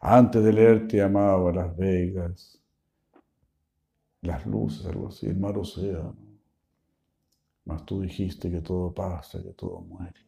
Antes 0.00 0.44
de 0.44 0.52
leerte 0.52 1.02
amaba 1.02 1.52
Las 1.52 1.76
Vegas, 1.76 2.60
las 4.22 4.46
luces, 4.46 4.86
algo 4.86 5.08
así, 5.08 5.26
el 5.26 5.36
mar 5.36 5.58
océano. 5.58 6.16
Mas 7.64 7.84
tú 7.84 8.00
dijiste 8.00 8.50
que 8.50 8.62
todo 8.62 8.94
pasa, 8.94 9.42
que 9.42 9.52
todo 9.52 9.80
muere, 9.80 10.24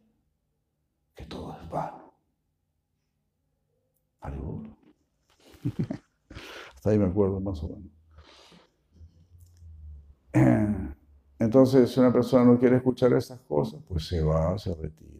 que 1.15 1.25
todo 1.25 1.57
es 1.59 1.69
vano. 1.71 2.13
Algo. 4.21 4.63
Hasta 6.75 6.91
ahí 6.91 6.99
me 6.99 7.07
acuerdo 7.07 7.41
más 7.41 7.63
o 7.63 7.69
menos. 7.69 7.91
Entonces, 11.41 11.91
si 11.91 11.99
una 11.99 12.13
persona 12.13 12.45
no 12.45 12.59
quiere 12.59 12.77
escuchar 12.77 13.15
esas 13.15 13.41
cosas, 13.41 13.81
pues 13.89 14.07
se 14.07 14.23
va, 14.23 14.59
se 14.59 14.75
retira 14.75 15.11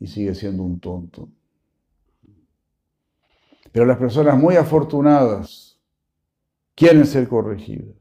y 0.00 0.06
sigue 0.06 0.34
siendo 0.34 0.62
un 0.62 0.80
tonto. 0.80 1.28
Pero 3.70 3.84
las 3.84 3.98
personas 3.98 4.38
muy 4.38 4.56
afortunadas 4.56 5.78
quieren 6.74 7.04
ser 7.04 7.28
corregidas. 7.28 7.94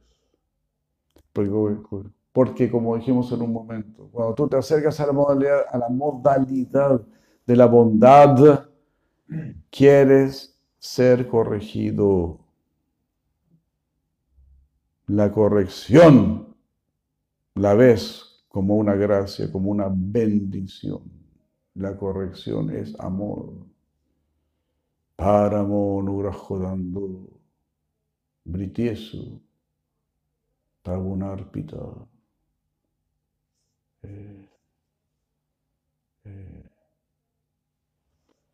Porque, 2.32 2.72
como 2.72 2.96
dijimos 2.96 3.30
en 3.34 3.42
un 3.42 3.52
momento, 3.52 4.08
cuando 4.10 4.34
tú 4.34 4.48
te 4.48 4.56
acercas 4.56 4.98
a 5.02 5.08
la 5.08 5.12
modalidad, 5.12 5.66
a 5.70 5.78
la 5.78 5.90
modalidad 5.90 7.02
de 7.46 7.56
la 7.58 7.66
bondad, 7.66 8.70
quieres 9.70 10.58
ser 10.80 11.28
corregido. 11.28 12.40
La 15.08 15.30
corrección 15.30 16.55
la 17.56 17.74
ves 17.74 18.46
como 18.50 18.76
una 18.76 18.96
gracia, 18.96 19.52
como 19.52 19.72
una 19.72 19.88
bendición. 19.90 21.02
La 21.76 21.98
corrección 21.98 22.70
es 22.70 22.98
amor. 23.00 23.54
Paramo 25.16 26.02
nugrahodando 26.02 27.30
britiesu 28.46 29.42
tabunarpita. 30.84 31.78
Eh, 34.04 34.50
eh, 36.26 36.70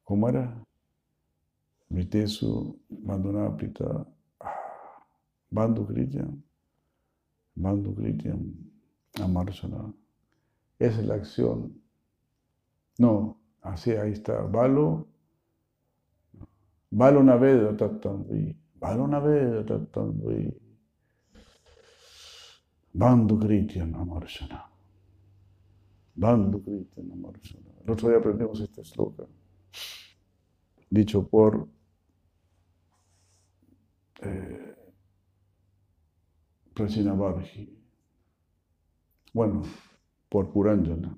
¿Cómo 0.04 0.30
era? 0.30 0.64
Britiesu 1.90 2.80
mandunarpita. 2.90 4.06
Ah, 4.40 5.04
Bandu 5.50 5.86
Kritiam. 5.88 6.42
Bandu 7.56 7.94
Kritiam. 7.96 8.71
Amarsana. 9.20 9.94
Esa 10.80 11.00
es 11.02 11.06
la 11.06 11.16
acción. 11.16 11.82
No, 12.98 13.38
así 13.62 13.92
ahí 13.92 14.12
está. 14.14 14.42
Valo 14.42 15.08
Vale 16.92 17.18
una 17.18 17.38
vez 17.38 17.78
tattandri, 17.78 18.54
vale 18.76 19.02
una 19.02 19.20
vez 19.20 19.66
tattandri. 19.66 20.54
Bandu 22.94 23.40
Kritian 23.40 23.96
Amarshana. 23.96 24.70
Bandu 26.16 26.62
Kritian 26.62 27.12
Amarshana. 27.14 27.72
El 27.86 27.92
otro 27.92 28.10
día 28.10 28.18
aprendimos 28.18 28.60
este 28.60 28.84
sloka, 28.84 29.24
dicho 30.90 31.26
por 31.26 31.68
eh. 34.22 34.68
Bueno, 39.34 39.64
por 40.30 40.52
Puranjana. 40.52 41.18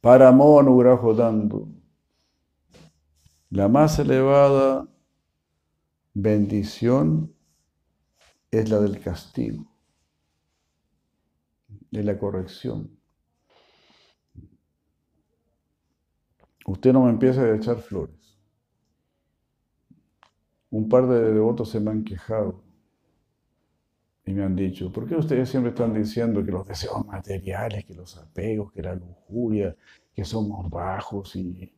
Paramo 0.00 0.58
anugraho 0.58 1.14
dando 1.14 1.68
la 3.50 3.68
más 3.68 3.98
elevada 3.98 4.88
bendición 6.14 7.34
es 8.50 8.68
la 8.70 8.80
del 8.80 9.00
castigo, 9.00 9.64
de 11.90 12.02
la 12.02 12.18
corrección. 12.18 12.90
Usted 16.66 16.92
no 16.92 17.04
me 17.04 17.10
empieza 17.10 17.42
a 17.42 17.54
echar 17.54 17.76
flores. 17.78 18.38
Un 20.70 20.88
par 20.88 21.06
de 21.06 21.32
devotos 21.32 21.70
se 21.70 21.80
me 21.80 21.90
han 21.90 22.04
quejado 22.04 22.71
y 24.24 24.32
me 24.32 24.44
han 24.44 24.56
dicho, 24.56 24.92
¿por 24.92 25.08
qué 25.08 25.16
ustedes 25.16 25.48
siempre 25.48 25.70
están 25.70 25.94
diciendo 25.94 26.44
que 26.44 26.52
los 26.52 26.66
deseos 26.66 27.06
materiales, 27.06 27.84
que 27.84 27.94
los 27.94 28.16
apegos, 28.18 28.72
que 28.72 28.82
la 28.82 28.94
lujuria, 28.94 29.76
que 30.14 30.24
somos 30.24 30.70
bajos 30.70 31.36
y 31.36 31.72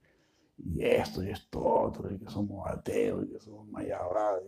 y 0.58 0.84
esto 0.84 1.22
y 1.22 1.30
esto 1.30 1.64
otro, 1.64 2.12
y 2.12 2.18
que 2.18 2.30
somos 2.30 2.66
ateos, 2.68 3.24
y 3.24 3.32
que 3.32 3.40
somos 3.40 3.68
mayabras. 3.68 4.42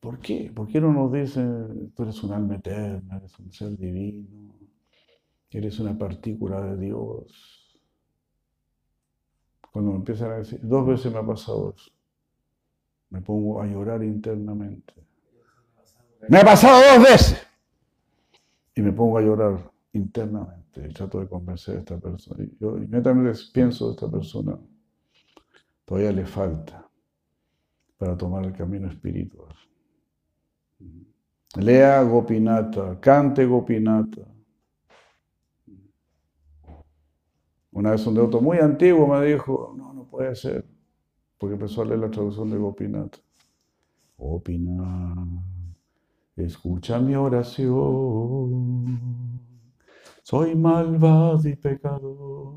¿Por 0.00 0.20
qué? 0.20 0.52
¿Por 0.54 0.68
qué 0.68 0.80
no 0.80 0.92
nos 0.92 1.12
dicen, 1.12 1.92
tú 1.94 2.02
eres 2.04 2.22
un 2.22 2.32
alma 2.32 2.56
eterna, 2.56 3.16
eres 3.16 3.38
un 3.38 3.52
ser 3.52 3.76
divino, 3.76 4.54
eres 5.50 5.78
una 5.80 5.96
partícula 5.96 6.60
de 6.62 6.76
Dios? 6.86 7.80
Cuando 9.72 9.92
me 9.92 9.98
empiezan 9.98 10.30
a 10.32 10.36
decir, 10.38 10.60
dos 10.62 10.86
veces 10.86 11.12
me 11.12 11.18
ha 11.18 11.26
pasado 11.26 11.74
eso, 11.76 11.90
me 13.10 13.20
pongo 13.20 13.60
a 13.60 13.66
llorar 13.66 14.02
internamente. 14.04 14.94
Me 16.28 16.38
ha 16.38 16.44
pasado 16.44 16.80
dos 16.94 17.04
veces. 17.04 17.46
Y 18.74 18.82
me 18.82 18.92
pongo 18.92 19.18
a 19.18 19.22
llorar 19.22 19.70
internamente 19.92 20.58
trato 20.92 21.20
de 21.20 21.28
convencer 21.28 21.76
a 21.76 21.78
esta 21.80 21.98
persona. 21.98 22.44
Yo 22.60 22.76
inmediatamente 22.76 23.38
pienso 23.52 23.86
de 23.86 23.92
esta 23.92 24.10
persona, 24.10 24.58
todavía 25.84 26.12
le 26.12 26.26
falta 26.26 26.88
para 27.96 28.16
tomar 28.16 28.44
el 28.44 28.52
camino 28.52 28.88
espiritual. 28.88 29.54
Lea 31.56 32.02
Gopinata, 32.02 33.00
cante 33.00 33.44
Gopinata. 33.44 34.22
Una 37.72 37.92
vez 37.92 38.06
un 38.06 38.14
devoto 38.14 38.40
muy 38.40 38.58
antiguo 38.58 39.06
me 39.06 39.24
dijo, 39.26 39.74
no, 39.76 39.92
no 39.92 40.04
puede 40.04 40.34
ser, 40.34 40.64
porque 41.38 41.54
empezó 41.54 41.82
a 41.82 41.86
leer 41.86 42.00
la 42.00 42.10
traducción 42.10 42.50
de 42.50 42.58
Gopinata. 42.58 43.18
Gopinata, 44.16 45.24
escucha 46.44 46.98
mi 46.98 47.14
oración 47.14 48.98
soy 50.28 50.54
malvado 50.54 51.40
y 51.48 51.56
pecador, 51.56 52.52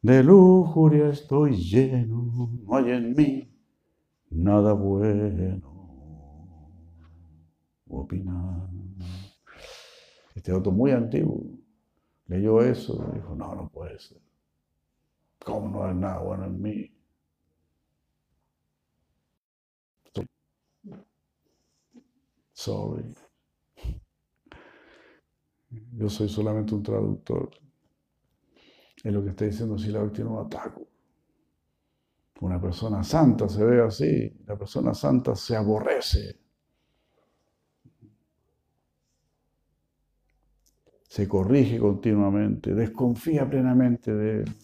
de 0.00 0.24
lujuria 0.24 1.10
estoy 1.10 1.54
lleno, 1.54 2.50
no 2.64 2.76
hay 2.76 2.92
en 2.92 3.14
mí 3.14 3.54
nada 4.30 4.72
bueno. 4.72 5.68
Opinar. 7.88 8.70
Este 10.34 10.50
otro 10.54 10.72
muy 10.72 10.92
antiguo 10.92 11.44
leyó 12.26 12.62
eso 12.62 13.06
y 13.12 13.16
dijo, 13.16 13.34
no, 13.34 13.54
no 13.54 13.68
puede 13.68 13.98
ser. 13.98 14.22
¿Cómo 15.44 15.68
no 15.68 15.84
hay 15.84 15.94
nada 15.94 16.20
bueno 16.20 16.46
en 16.46 16.62
mí? 16.62 16.99
Sorry. 22.60 23.14
Yo 25.96 26.10
soy 26.10 26.28
solamente 26.28 26.74
un 26.74 26.82
traductor. 26.82 27.48
Es 29.02 29.10
lo 29.10 29.24
que 29.24 29.30
está 29.30 29.46
diciendo 29.46 29.78
Sila 29.78 30.00
no 30.02 30.40
ataco. 30.40 30.86
Una 32.42 32.60
persona 32.60 33.02
santa 33.02 33.48
se 33.48 33.64
ve 33.64 33.82
así, 33.82 34.30
la 34.44 34.58
persona 34.58 34.92
santa 34.92 35.34
se 35.34 35.56
aborrece. 35.56 36.38
Se 41.08 41.26
corrige 41.26 41.78
continuamente, 41.78 42.74
desconfía 42.74 43.48
plenamente 43.48 44.12
de 44.12 44.42
él. 44.42 44.56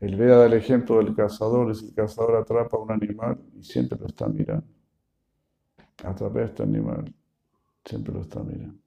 El 0.00 0.16
Veda 0.16 0.42
del 0.42 0.52
ejemplo 0.52 0.98
del 0.98 1.14
cazador 1.14 1.70
es 1.70 1.82
el 1.82 1.94
cazador 1.94 2.36
atrapa 2.36 2.76
a 2.76 2.80
un 2.80 2.92
animal 2.92 3.40
y 3.54 3.62
siempre 3.64 3.98
lo 3.98 4.06
está 4.06 4.28
mirando. 4.28 4.75
Atrapa 6.04 6.40
a 6.40 6.44
este 6.44 6.62
animal 6.62 7.14
Siempre 7.86 8.12
lo 8.12 8.22
está 8.22 8.42
mirando. 8.42 8.80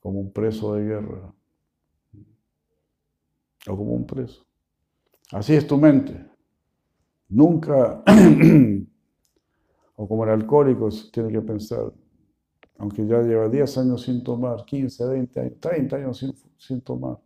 Como 0.00 0.20
un 0.20 0.32
preso 0.32 0.74
de 0.74 0.84
guerra. 0.84 1.34
O 3.66 3.76
como 3.76 3.94
un 3.94 4.06
preso. 4.06 4.46
Así 5.32 5.54
es 5.54 5.66
tu 5.66 5.76
mente. 5.76 6.14
Nunca, 7.28 8.04
o 9.96 10.08
como 10.08 10.24
el 10.24 10.30
alcohólico, 10.30 10.88
tiene 11.12 11.32
que 11.32 11.40
pensar, 11.40 11.92
aunque 12.78 13.06
ya 13.06 13.20
lleva 13.22 13.48
10 13.48 13.78
años 13.78 14.02
sin 14.02 14.22
tomar, 14.22 14.64
15, 14.64 15.06
20 15.06 15.40
años, 15.40 15.60
30 15.60 15.96
años 15.96 16.18
sin, 16.18 16.34
sin 16.56 16.80
tomar, 16.82 17.18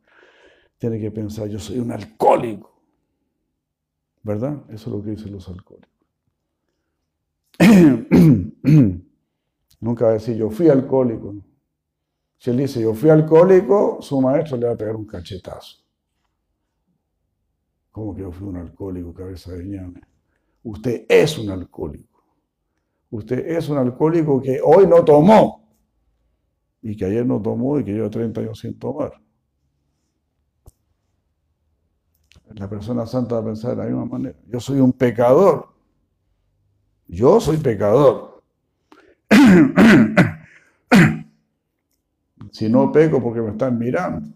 tiene 0.79 0.99
que 0.99 1.11
pensar, 1.11 1.49
yo 1.49 1.59
soy 1.59 1.81
un 1.81 1.93
alcohólico. 1.93 2.73
¿Verdad? 4.23 4.63
Eso 4.71 4.91
es 4.91 4.97
lo 4.97 5.03
que 5.03 5.11
dicen 5.11 5.33
los 5.33 5.49
alcohólicos. 5.49 5.96
Nunca 9.81 10.05
va 10.05 10.11
a 10.11 10.15
decir 10.15 10.37
yo 10.37 10.51
fui 10.51 10.69
alcohólico. 10.69 11.35
Si 12.39 12.51
él 12.51 12.59
dice 12.59 12.81
yo 12.81 12.95
fui 12.95 13.11
alcohólico, 13.11 13.99
su 14.01 14.21
maestro 14.21 14.57
le 14.57 14.67
va 14.67 14.73
a 14.73 14.77
pegar 14.77 14.97
un 14.97 15.07
cachetazo. 15.07 15.79
¿Cómo 17.91 18.15
que 18.15 18.23
yo 18.23 18.31
fui 18.31 18.49
un 18.49 18.57
alcohólico, 18.57 19.15
cabeza 19.15 19.53
de 19.53 19.65
ñame? 19.65 20.01
Usted 20.65 21.07
es 21.09 21.39
un 21.39 21.51
alcohólico. 21.51 22.23
Usted 23.11 23.47
es 23.47 23.69
un 23.69 23.79
alcohólico 23.79 24.43
que 24.43 24.61
hoy 24.63 24.87
no 24.87 25.05
tomó 25.05 25.65
y 26.83 26.97
que 26.97 27.05
ayer 27.05 27.25
no 27.25 27.41
tomó 27.41 27.79
y 27.79 27.85
que 27.85 27.93
lleva 27.93 28.11
30 28.11 28.41
años 28.41 28.59
sin 28.59 28.79
tomar. 28.79 29.13
La 32.55 32.69
persona 32.69 33.07
santa 33.07 33.37
va 33.37 33.41
a 33.41 33.45
pensar 33.45 33.73
de 33.73 33.77
la 33.77 33.85
misma 33.85 34.07
manera. 34.07 34.37
Yo 34.47 34.61
soy 34.61 34.81
un 34.81 34.93
pecador. 34.93 35.76
Yo 37.09 37.41
soy 37.41 37.59
pecador. 37.59 38.43
si 42.51 42.69
no 42.69 42.93
peco 42.93 43.23
porque 43.23 43.41
me 43.41 43.51
están 43.51 43.79
mirando. 43.79 44.29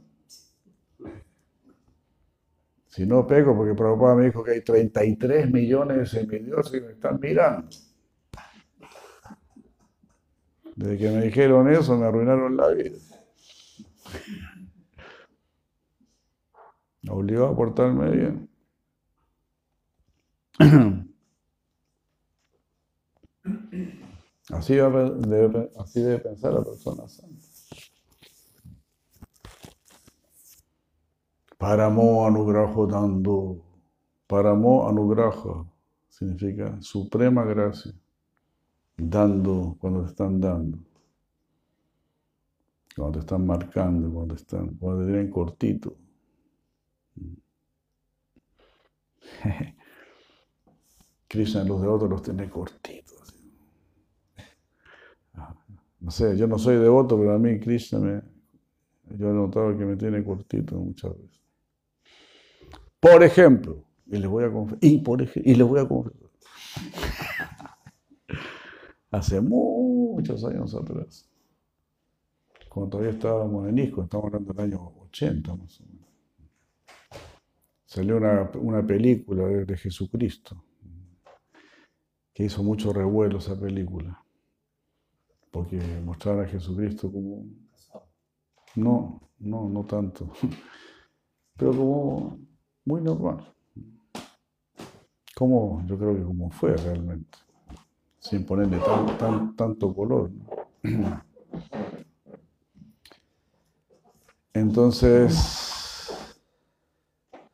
Si 2.87 3.07
no 3.07 3.27
peco 3.27 3.57
porque 3.57 3.75
Prabhupada 3.75 4.17
me 4.17 4.27
dijo 4.27 4.43
que 4.43 4.53
hay 4.53 4.63
33 4.63 5.51
millones 5.51 5.99
de 5.99 6.07
semidioses 6.07 6.73
que 6.73 6.81
me 6.81 6.93
están 6.93 7.21
mirando. 7.21 7.69
Desde 10.75 10.99
que 10.99 11.11
me 11.11 11.23
dijeron 11.23 11.71
eso 11.71 11.97
me 11.97 12.07
arruinaron 12.07 12.57
la 12.57 12.69
vida. 12.69 12.97
Me 17.03 17.13
obligó 17.13 17.47
a 17.47 17.57
portarme 17.57 18.11
bien. 18.11 18.49
Así 24.53 24.75
debe, 24.75 26.19
pensar 26.19 26.53
la 26.55 26.65
persona 26.65 27.09
santa. 27.09 27.47
Paramo 31.59 32.27
anugrajo 32.27 32.87
dando. 32.87 33.63
Paramo 34.27 34.89
anugrajo 34.89 35.71
significa 36.09 36.81
suprema 36.81 37.45
gracia. 37.45 37.93
Dando 38.97 39.77
cuando 39.81 40.03
te 40.03 40.09
están 40.09 40.41
dando. 40.41 40.79
Cuando 42.97 43.19
te 43.19 43.21
están 43.21 43.47
marcando, 43.47 44.13
cuando, 44.13 44.35
están, 44.35 44.75
cuando 44.75 45.05
te 45.05 45.13
tienen 45.13 45.31
cortito. 45.31 45.97
Krishna 51.29 51.65
los 51.65 51.81
de 51.81 51.89
otros 51.89 52.11
los 52.11 52.23
tiene 52.23 52.51
cortitos. 52.51 53.10
No 56.01 56.11
sé, 56.11 56.37
yo 56.37 56.47
no 56.47 56.59
soy 56.59 56.77
devoto, 56.77 57.19
pero 57.19 57.35
a 57.35 57.39
mí 57.39 57.59
Krishna 57.61 57.99
me, 57.99 58.23
yo 59.19 59.31
he 59.31 59.33
notado 59.33 59.77
que 59.77 59.85
me 59.85 59.97
tiene 59.97 60.25
cortito 60.25 60.77
muchas 60.77 61.17
veces. 61.17 61.41
Por 62.99 63.23
ejemplo, 63.23 63.85
y 64.07 64.19
les 64.19 64.29
voy 64.29 64.45
a 64.45 64.53
confesar, 64.53 64.79
y, 64.83 65.55
les 65.55 65.67
voy 65.67 65.81
a 65.81 65.89
confesar. 65.89 66.31
Hace 69.11 69.41
muchos 69.41 70.45
años 70.45 70.75
atrás, 70.75 71.29
cuando 72.69 72.91
todavía 72.91 73.13
estábamos 73.13 73.69
en 73.69 73.79
ISCO, 73.79 74.05
estamos 74.05 74.27
hablando 74.27 74.53
del 74.53 74.73
año 74.73 74.93
80 75.01 75.57
más 75.57 75.81
o 75.81 75.87
menos, 75.87 76.09
salió 77.85 78.19
una, 78.19 78.87
película 78.87 79.47
de, 79.47 79.77
Jesucristo, 79.77 80.65
que 82.33 82.45
hizo 82.45 82.63
mucho 82.63 82.93
revuelo 82.93 83.39
esa 83.39 83.59
película, 83.59 84.20
porque 85.51 85.79
mostraba 86.05 86.43
a 86.43 86.47
Jesucristo 86.47 87.11
como... 87.11 87.45
No, 88.77 89.21
no, 89.39 89.69
no 89.69 89.85
tanto, 89.85 90.31
pero 91.57 91.73
como 91.73 92.39
muy 92.85 93.01
normal. 93.01 93.53
Como, 95.35 95.85
yo 95.87 95.99
creo 95.99 96.15
que 96.15 96.23
como 96.23 96.51
fue 96.51 96.77
realmente, 96.77 97.39
sin 98.21 98.45
ponerle 98.47 98.79
tanto 99.57 99.95
color. 99.95 100.31
Entonces, 104.53 105.71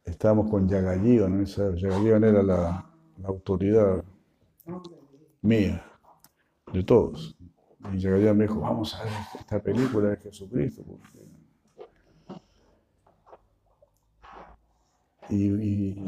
estábamos 0.05 0.51
con 0.51 0.67
Yagayivan, 0.69 1.39
¿no? 1.39 2.27
era 2.27 2.43
la, 2.43 2.85
autoridad 3.25 4.03
mía, 5.43 5.85
de 6.73 6.83
todos. 6.83 7.36
Y 7.93 7.99
Yagayivan 7.99 8.37
me 8.37 8.45
dijo, 8.45 8.61
vamos 8.61 8.95
a 8.95 9.05
ver 9.05 9.13
esta 9.39 9.63
película 9.63 10.11
de 10.11 10.17
Jesucristo. 10.17 10.83
Y, 15.29 15.47
y, 15.47 16.05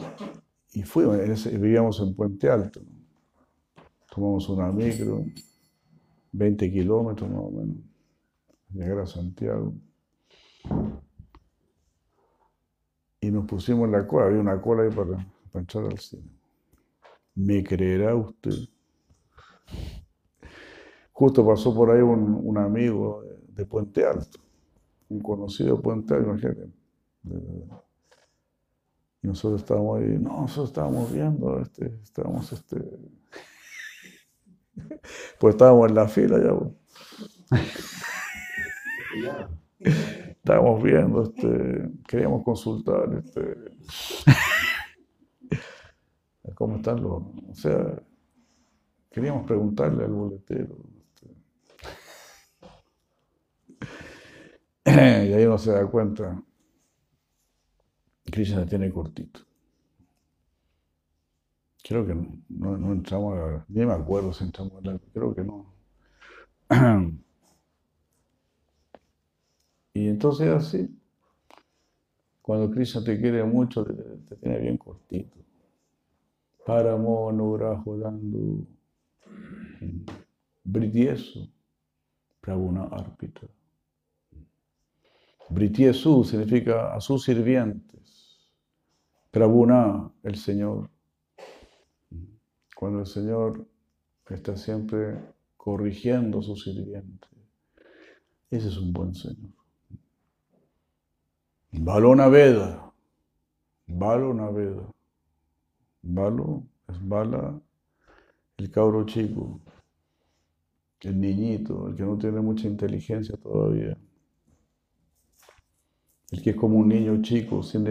y 0.72 0.83
fuimos, 0.83 1.18
vivíamos 1.45 2.01
en 2.01 2.14
Puente 2.14 2.49
Alto. 2.49 2.81
Tomamos 4.11 4.49
una 4.49 4.70
micro, 4.72 5.24
20 6.33 6.70
kilómetros 6.70 7.31
más 7.31 7.41
o 7.41 7.51
menos, 7.51 7.76
llegar 8.70 9.01
a 9.01 9.07
Santiago. 9.07 9.74
Y 13.20 13.31
nos 13.31 13.47
pusimos 13.47 13.87
en 13.87 13.93
la 13.93 14.07
cola, 14.07 14.26
había 14.26 14.41
una 14.41 14.61
cola 14.61 14.85
ahí 14.85 14.91
para, 14.91 15.16
para 15.51 15.61
entrar 15.61 15.85
al 15.85 15.99
cine. 15.99 16.22
¿Me 17.35 17.62
creerá 17.62 18.14
usted? 18.14 18.53
Justo 21.19 21.45
pasó 21.45 21.75
por 21.75 21.91
ahí 21.91 22.01
un, 22.01 22.57
amigo 22.59 23.25
de 23.49 23.66
Puente 23.66 24.07
Alto, 24.07 24.39
un 25.09 25.19
conocido 25.19 25.75
de 25.75 25.83
Puente 25.83 26.14
Alto, 26.14 26.29
imagínate. 26.29 26.71
Y 29.21 29.27
nosotros 29.27 29.62
estábamos 29.62 29.99
ahí, 29.99 30.16
no, 30.16 30.43
nosotros 30.43 30.69
estábamos 30.69 31.12
viendo, 31.12 31.59
este, 31.59 31.93
estábamos, 32.05 32.53
este, 32.53 32.77
pues 35.41 35.57
estábamos 35.57 35.89
en 35.89 35.95
la 35.97 36.07
fila 36.07 36.39
ya. 36.39 36.55
Pues. 36.57 36.73
Estábamos 40.29 40.83
viendo, 40.85 41.25
este, 41.25 41.91
queríamos 42.07 42.45
consultar, 42.45 43.12
este, 43.14 43.57
cómo 46.55 46.77
están 46.77 47.03
los, 47.03 47.23
o 47.51 47.55
sea, 47.55 48.01
queríamos 49.11 49.45
preguntarle 49.49 50.05
al 50.05 50.12
boletero. 50.12 50.97
y 55.28 55.32
ahí 55.34 55.45
uno 55.45 55.59
se 55.59 55.72
da 55.72 55.86
cuenta, 55.86 56.43
Krishna 58.24 58.64
tiene 58.64 58.91
cortito. 58.91 59.41
Creo 61.82 62.07
que 62.07 62.14
no, 62.49 62.93
entramos 62.93 63.39
a 63.39 63.64
ni 63.68 63.84
me 63.84 63.93
acuerdo 63.93 64.32
si 64.32 64.45
entramos 64.45 64.74
a 64.76 64.80
la, 64.86 64.99
creo 65.12 65.34
que 65.34 65.45
no. 65.45 65.74
Y 69.95 70.07
entonces 70.07 70.49
así, 70.49 70.97
cuando 72.41 72.70
Krishna 72.70 73.03
te 73.03 73.20
quiere 73.20 73.43
mucho, 73.43 73.84
te, 73.84 74.36
tiene 74.36 74.59
bien 74.61 74.76
cortito. 74.76 75.36
Paramo 76.64 77.32
Nugrajo 77.32 77.99
dando 77.99 78.64
Britiesu, 80.62 81.51
Prabhuna 82.41 82.84
Arpita. 82.84 83.49
Britiesu 85.51 86.24
significa 86.24 86.94
a 86.94 87.01
sus 87.01 87.24
sirvientes. 87.24 88.51
Prabhuna, 89.30 90.12
el 90.22 90.36
Señor. 90.36 90.90
Cuando 92.74 93.01
el 93.01 93.07
Señor 93.07 93.66
está 94.28 94.57
siempre 94.57 95.18
corrigiendo 95.57 96.40
a 96.40 96.42
sus 96.42 96.64
sirvientes. 96.64 97.30
Ese 98.51 98.68
es 98.68 98.76
un 98.76 98.92
buen 98.92 99.14
Señor. 99.14 99.53
Balo 101.72 102.14
Naveda. 102.14 102.92
Balo 103.86 104.34
Naveda. 104.34 104.90
Balo 106.03 106.64
es 106.88 107.09
bala 107.09 107.61
el 108.57 108.70
cabro 108.70 109.05
chico, 109.07 109.61
el 111.01 111.20
niñito, 111.20 111.88
el 111.88 111.94
que 111.94 112.03
no 112.03 112.18
tiene 112.18 112.40
mucha 112.40 112.66
inteligencia 112.66 113.36
todavía. 113.36 113.96
El 116.31 116.43
que 116.43 116.51
es 116.51 116.57
como 116.57 116.79
un 116.79 116.89
niño 116.89 117.22
chico, 117.22 117.62
sin, 117.62 117.85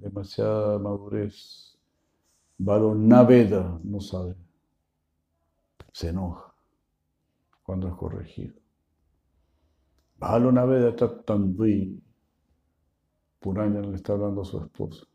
demasiada 0.00 0.78
madurez. 0.78 1.78
Balo 2.58 2.94
Naveda 2.94 3.78
no 3.84 4.00
sabe. 4.00 4.34
Se 5.92 6.08
enoja 6.08 6.54
cuando 7.62 7.88
es 7.88 7.94
corregido. 7.94 8.54
Balo 10.18 10.50
Naveda 10.50 10.90
está 10.90 11.22
tan 11.22 11.56
Puranya 13.38 13.80
le 13.80 13.94
está 13.94 14.14
hablando 14.14 14.42
a 14.42 14.44
su 14.44 14.58
esposa. 14.58 15.06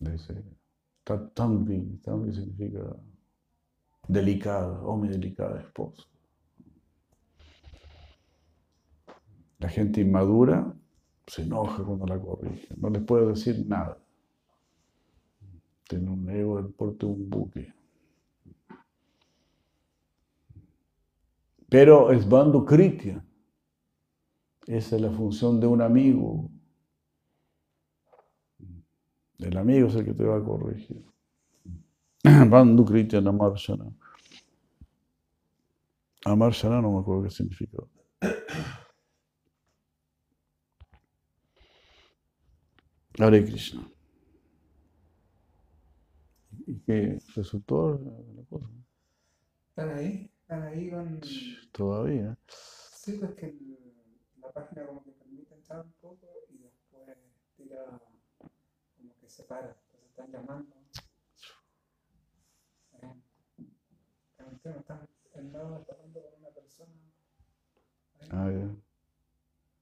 Dice, 0.00 0.42
Tatambi, 1.04 2.00
tambi 2.02 2.32
significa 2.32 2.96
delicada, 4.08 4.80
oh 4.82 4.96
mi 4.96 5.08
delicada 5.08 5.60
esposa. 5.60 6.02
La 9.62 9.68
gente 9.68 10.00
inmadura 10.00 10.74
se 11.24 11.42
enoja 11.42 11.84
cuando 11.84 12.04
la 12.04 12.20
corrige, 12.20 12.74
no 12.78 12.90
les 12.90 13.00
puede 13.04 13.28
decir 13.28 13.64
nada. 13.68 13.96
Tiene 15.88 16.10
un 16.10 16.28
ego 16.28 16.56
del 16.60 16.72
porte 16.72 17.06
de 17.06 17.12
un 17.12 17.30
buque. 17.30 17.72
Pero 21.68 22.10
es 22.10 22.28
bando. 22.28 22.66
Esa 24.66 24.96
es 24.96 25.00
la 25.00 25.12
función 25.12 25.60
de 25.60 25.68
un 25.68 25.80
amigo. 25.80 26.50
El 29.38 29.56
amigo 29.56 29.86
es 29.86 29.94
el 29.94 30.04
que 30.04 30.14
te 30.14 30.24
va 30.24 30.38
a 30.38 30.42
corregir. 30.42 31.04
Bandhu 32.24 32.84
kritia 32.84 33.20
namarshana. 33.20 33.92
Amarshana 36.24 36.80
no 36.82 36.92
me 36.94 36.98
acuerdo 36.98 37.22
qué 37.22 37.30
significa. 37.30 37.78
Hare 43.18 43.44
Krishna. 43.44 43.86
¿Y 46.66 46.78
qué 46.80 47.18
resultó 47.34 47.98
la 47.98 48.44
cosa? 48.44 48.70
¿Están 49.68 49.90
ahí? 49.96 50.30
¿Están 50.40 50.62
ahí 50.62 50.90
con...? 50.90 51.20
Todavía. 51.72 52.38
Sí, 52.48 53.18
pues 53.18 53.34
que 53.34 53.54
la 54.40 54.52
página 54.52 54.86
como 54.86 55.02
que 55.04 55.10
permite 55.12 55.54
entrar 55.54 55.84
un 55.84 55.92
poco 56.00 56.28
y 56.48 56.58
después 56.58 57.16
tira 57.56 58.00
como 58.96 59.14
que 59.20 59.28
se 59.28 59.42
para. 59.44 59.76
Entonces 59.92 60.08
están 60.08 60.30
llamando. 60.30 60.76
En 64.38 64.46
el 64.48 64.60
tema 64.60 64.76
están 64.78 65.08
lado 65.52 65.86
hablando 65.88 66.22
con 66.22 66.40
una 66.40 66.50
persona. 66.50 66.92
Ahí. 68.20 68.28
Ah, 68.30 68.50
ya. 68.50 68.76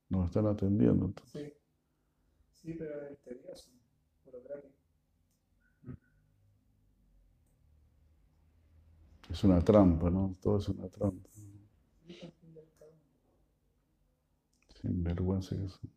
Nos 0.08 0.26
están 0.26 0.46
atendiendo. 0.46 1.06
entonces. 1.06 1.52
Sí. 1.52 1.59
Sí, 2.62 2.74
pero 2.74 3.06
es 3.08 3.18
tedioso, 3.20 3.70
burocrático. 4.24 4.74
Es 9.30 9.44
una 9.44 9.60
trampa, 9.62 10.10
¿no? 10.10 10.36
Todo 10.42 10.58
es 10.58 10.68
una 10.68 10.88
trampa. 10.88 11.28
Sin 14.80 15.04
vergüenza 15.04 15.54
que 15.56 15.68
son. 15.68 15.90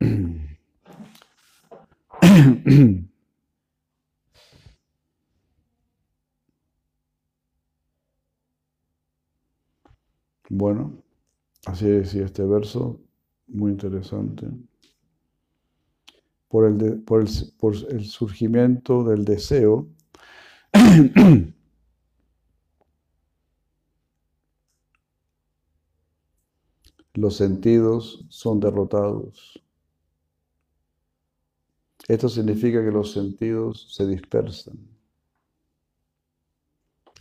Bueno, 10.50 11.04
así 11.66 11.86
decía 11.86 12.26
este 12.26 12.44
verso, 12.44 13.00
muy 13.48 13.72
interesante. 13.72 14.48
Por 16.48 16.66
el, 16.66 16.76
de- 16.78 16.92
por 16.96 17.20
el, 17.22 17.28
por 17.58 17.74
el 17.90 18.04
surgimiento 18.04 19.04
del 19.04 19.24
deseo, 19.24 19.86
los 27.14 27.34
sentidos 27.36 28.24
son 28.28 28.60
derrotados. 28.60 29.60
Esto 32.08 32.28
significa 32.28 32.84
que 32.84 32.90
los 32.90 33.12
sentidos 33.12 33.86
se 33.94 34.08
dispersan 34.08 34.76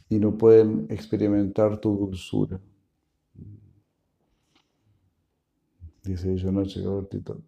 y 0.10 0.18
no 0.18 0.36
pueden 0.36 0.88
experimentar 0.90 1.80
tu 1.80 1.96
dulzura. 1.96 2.60
Dice 6.06 6.36
Yonache 6.38 6.82
Gavarti 6.82 7.20
Thakur. 7.22 7.44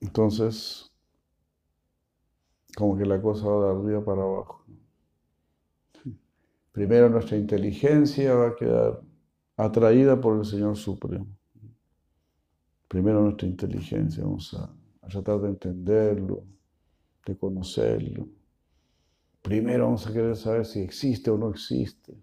Entonces, 0.00 0.92
como 2.76 2.98
que 2.98 3.06
la 3.06 3.20
cosa 3.20 3.46
va 3.46 3.66
de 3.66 3.80
arriba 3.80 4.04
para 4.04 4.22
abajo. 4.22 4.64
Primero 6.72 7.08
nuestra 7.08 7.36
inteligencia 7.36 8.34
va 8.34 8.48
a 8.48 8.56
quedar 8.56 9.00
atraída 9.56 10.20
por 10.20 10.38
el 10.38 10.44
Señor 10.44 10.76
Supremo. 10.76 11.26
Primero 12.88 13.22
nuestra 13.22 13.48
inteligencia, 13.48 14.22
vamos 14.24 14.54
a 14.54 15.08
tratar 15.08 15.40
de 15.40 15.48
entenderlo, 15.48 16.44
de 17.24 17.36
conocerlo. 17.36 18.39
Primero 19.42 19.84
vamos 19.84 20.06
a 20.06 20.12
querer 20.12 20.36
saber 20.36 20.66
si 20.66 20.80
existe 20.80 21.30
o 21.30 21.38
no 21.38 21.50
existe. 21.50 22.14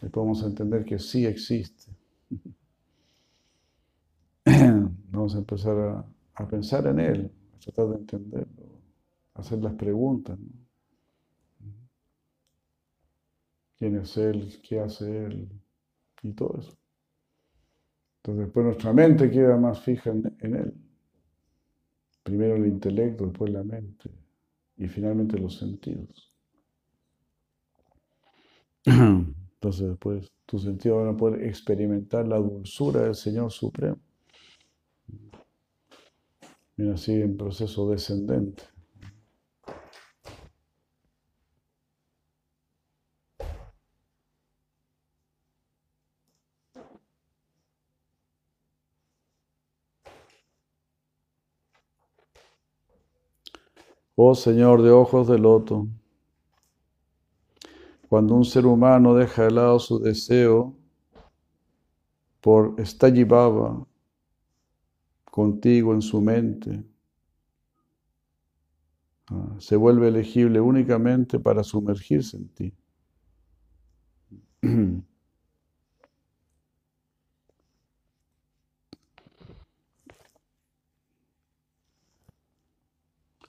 Después 0.00 0.22
vamos 0.24 0.42
a 0.42 0.46
entender 0.46 0.84
que 0.84 0.98
sí 0.98 1.24
existe. 1.24 1.92
Vamos 5.10 5.34
a 5.34 5.38
empezar 5.38 6.06
a, 6.34 6.48
pensar 6.48 6.86
en 6.86 6.98
Él, 6.98 7.32
a 7.54 7.58
tratar 7.58 7.88
de 7.88 7.96
entenderlo, 7.96 8.66
a 9.32 9.40
hacer 9.40 9.58
las 9.60 9.72
preguntas. 9.74 10.38
¿no? 10.38 10.52
¿Quién 13.78 13.96
es 13.96 14.16
Él? 14.18 14.60
¿Qué 14.62 14.80
hace 14.80 15.24
Él? 15.24 15.48
Y 16.22 16.32
todo 16.32 16.58
eso. 16.58 16.76
Entonces 18.18 18.44
después 18.44 18.66
nuestra 18.66 18.92
mente 18.92 19.30
queda 19.30 19.56
más 19.56 19.80
fija 19.80 20.10
en 20.10 20.54
Él. 20.54 20.74
Primero 22.22 22.56
el 22.56 22.66
intelecto, 22.66 23.24
después 23.24 23.50
la 23.50 23.62
mente 23.62 24.10
y 24.76 24.88
finalmente 24.88 25.38
los 25.38 25.56
sentidos. 25.56 26.32
Entonces 28.84 29.88
después 29.88 30.30
tus 30.46 30.62
sentidos 30.62 31.04
van 31.04 31.14
a 31.14 31.16
poder 31.16 31.44
experimentar 31.44 32.26
la 32.26 32.36
dulzura 32.36 33.02
del 33.02 33.14
Señor 33.14 33.50
Supremo. 33.50 33.98
Mira, 36.76 36.94
así 36.94 37.12
en 37.12 37.36
proceso 37.36 37.88
descendente. 37.88 38.64
Oh 54.16 54.34
Señor 54.36 54.82
de 54.82 54.90
ojos 54.90 55.26
de 55.26 55.38
loto, 55.38 55.88
cuando 58.08 58.36
un 58.36 58.44
ser 58.44 58.64
humano 58.64 59.14
deja 59.14 59.44
de 59.44 59.50
lado 59.50 59.80
su 59.80 59.98
deseo 59.98 60.76
por 62.40 62.76
Baba 63.26 63.84
contigo 65.24 65.92
en 65.94 66.00
su 66.00 66.20
mente, 66.20 66.84
ah, 69.30 69.56
se 69.58 69.74
vuelve 69.74 70.08
elegible 70.08 70.60
únicamente 70.60 71.40
para 71.40 71.64
sumergirse 71.64 72.36
en 72.36 72.48
ti. 72.50 72.72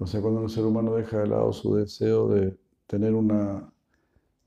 O 0.05 0.07
sea, 0.07 0.21
cuando 0.21 0.39
un 0.41 0.49
ser 0.49 0.63
humano 0.63 0.93
deja 0.95 1.17
de 1.19 1.27
lado 1.27 1.51
su 1.51 1.73
deseo 1.75 2.27
de 2.29 2.55
tener 2.85 3.15
una, 3.15 3.67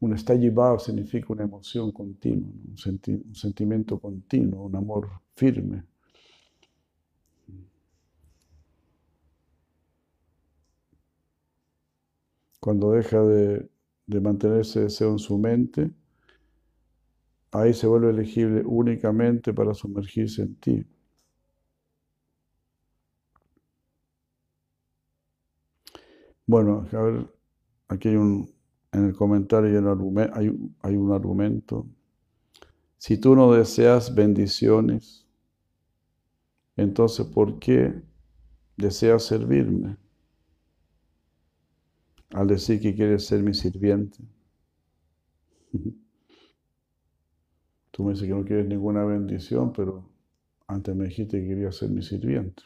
un 0.01 0.17
bhav 0.55 0.81
significa 0.81 1.33
una 1.33 1.45
emoción 1.45 1.93
continua, 1.93 2.49
un, 2.49 2.77
un 3.29 3.35
sentimiento 3.37 3.99
continuo, 4.01 4.67
un 4.67 4.77
amor 4.77 5.09
firme. 5.37 5.85
Cuando 12.61 12.93
deja 12.93 13.21
de, 13.21 13.69
de 14.07 14.21
mantener 14.21 14.61
ese 14.61 14.83
deseo 14.83 15.11
en 15.11 15.19
su 15.19 15.37
mente, 15.39 15.91
ahí 17.53 17.75
se 17.75 17.87
vuelve 17.87 18.09
elegible 18.09 18.63
únicamente 18.65 19.53
para 19.53 19.75
sumergirse 19.75 20.43
en 20.43 20.55
ti. 20.57 20.87
Bueno, 26.49 26.85
a 26.93 26.97
ver, 27.03 27.29
aquí 27.89 28.09
hay 28.11 28.17
un, 28.17 28.51
en 28.93 29.07
el 29.07 29.15
comentario 29.15 29.71
hay 29.71 29.77
un, 29.77 29.87
argume- 29.89 30.31
hay 30.35 30.49
un- 30.49 30.77
hay 30.83 30.97
un 30.97 31.13
argumento. 31.13 31.87
Si 32.97 33.17
tú 33.19 33.35
no 33.35 33.51
deseas 33.53 34.15
bendiciones, 34.15 35.27
entonces 36.79 37.27
¿por 37.27 37.59
qué 37.59 38.01
deseas 38.77 39.25
servirme? 39.25 39.97
al 42.31 42.47
decir 42.47 42.81
que 42.81 42.95
quieres 42.95 43.27
ser 43.27 43.43
mi 43.43 43.53
sirviente. 43.53 44.25
Tú 47.91 48.03
me 48.03 48.13
dices 48.13 48.27
que 48.27 48.35
no 48.35 48.47
quieres 48.47 48.67
ninguna 48.67 49.05
bendición, 49.05 49.75
pero 49.75 50.09
antes 50.69 50.97
me 50.97 51.05
dijiste 51.07 51.41
que 51.43 51.49
querías 51.49 51.77
ser 51.77 51.91
mi 51.91 52.03
sirviente. 52.03 52.63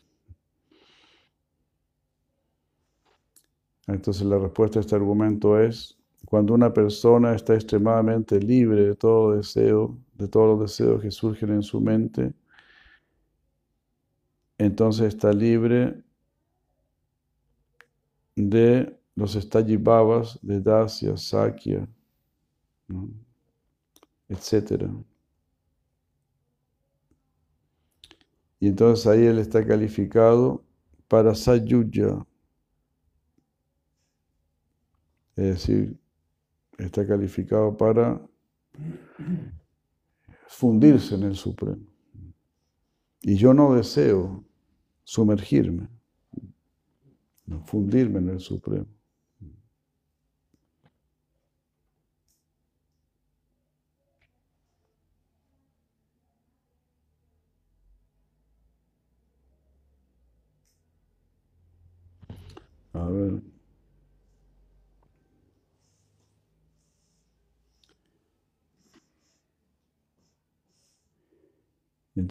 Entonces 3.93 4.27
la 4.27 4.39
respuesta 4.39 4.78
a 4.78 4.82
este 4.82 4.94
argumento 4.94 5.60
es, 5.60 5.98
cuando 6.27 6.55
una 6.55 6.73
persona 6.73 7.35
está 7.35 7.55
extremadamente 7.55 8.40
libre 8.40 8.86
de 8.86 8.94
todo 8.94 9.36
deseo, 9.36 9.97
de 10.14 10.28
todos 10.28 10.59
los 10.59 10.70
deseos 10.70 11.02
que 11.02 11.10
surgen 11.10 11.51
en 11.51 11.62
su 11.62 11.81
mente, 11.81 12.32
entonces 14.59 15.09
está 15.09 15.32
libre 15.32 16.02
de 18.36 18.98
los 19.14 19.35
estallibabas 19.36 20.39
de 20.43 20.60
Dacia, 20.60 21.16
Sakya, 21.16 21.86
etc. 24.28 24.89
Y 28.60 28.69
entonces 28.69 29.06
ahí 29.06 29.27
él 29.27 29.39
está 29.39 29.66
calificado 29.66 30.64
para 31.09 31.35
Sayuya, 31.35 32.24
es 35.37 35.45
decir, 35.45 35.99
está 36.79 37.07
calificado 37.07 37.77
para 37.77 38.21
fundirse 40.49 41.15
en 41.15 41.25
el 41.25 41.37
Supremo. 41.37 41.87
Y 43.23 43.37
yo 43.37 43.55
no 43.55 43.75
deseo 43.75 44.45
sumergirme, 45.05 45.89
fundirme 47.65 48.19
en 48.19 48.29
el 48.31 48.41
Supremo. 48.41 48.87
A 62.95 63.09
ver. 63.09 63.52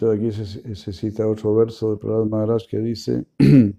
Entonces 0.01 0.57
aquí 0.57 0.75
se, 0.75 0.93
cita 0.93 1.27
otro 1.27 1.53
verso 1.53 1.91
de 1.91 1.97
Prahlad 1.97 2.25
Maharaj 2.25 2.63
que 2.67 2.79
dice, 2.79 3.23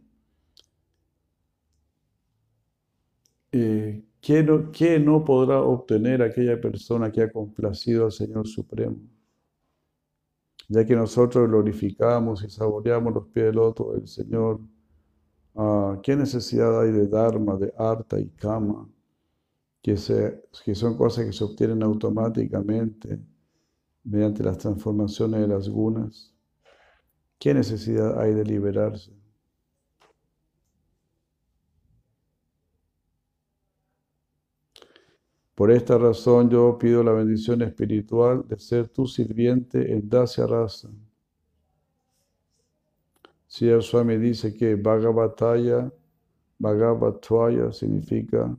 eh, 3.53 4.05
¿qué, 4.21 4.43
no, 4.45 4.71
¿qué 4.71 5.01
no 5.01 5.25
podrá 5.25 5.61
obtener 5.61 6.23
aquella 6.23 6.61
persona 6.61 7.11
que 7.11 7.23
ha 7.23 7.33
complacido 7.33 8.05
al 8.05 8.13
Señor 8.13 8.47
Supremo? 8.47 8.99
Ya 10.69 10.87
que 10.87 10.95
nosotros 10.95 11.49
glorificamos 11.49 12.45
y 12.45 12.51
saboreamos 12.51 13.15
los 13.15 13.27
pies 13.27 13.47
del 13.47 13.57
loto 13.57 13.93
del 13.93 14.07
Señor, 14.07 14.61
ah, 15.57 15.99
¿qué 16.05 16.15
necesidad 16.15 16.83
hay 16.83 16.93
de 16.93 17.09
Dharma, 17.09 17.57
de 17.57 17.75
Arta 17.77 18.21
y 18.21 18.29
Kama, 18.29 18.89
que, 19.83 19.97
se, 19.97 20.41
que 20.65 20.77
son 20.77 20.97
cosas 20.97 21.27
que 21.27 21.33
se 21.33 21.43
obtienen 21.43 21.83
automáticamente? 21.83 23.32
Mediante 24.05 24.43
las 24.43 24.59
transformaciones 24.59 25.41
de 25.41 25.49
las 25.49 25.69
gunas, 25.69 26.35
¿qué 27.39 27.55
necesidad 27.55 28.21
hay 28.21 28.35
de 28.35 28.45
liberarse? 28.45 29.13
Por 35.55 35.71
esta 35.71 35.99
razón 35.99 36.51
yo 36.51 36.77
pido 36.79 37.05
la 37.05 37.13
bendición 37.13 37.63
espiritual 37.63 38.45
de 38.49 38.59
ser 38.59 38.89
tu 38.89 39.07
sirviente 39.07 39.93
en 39.93 40.09
Dasya 40.09 40.47
Rasa. 40.47 40.89
Si 43.47 43.69
el 43.69 43.83
Swami 43.83 44.17
dice 44.17 44.55
que 44.55 44.77
Bhagavataya, 44.77 45.93
Bhagavataya 46.59 47.71
significa 47.71 48.57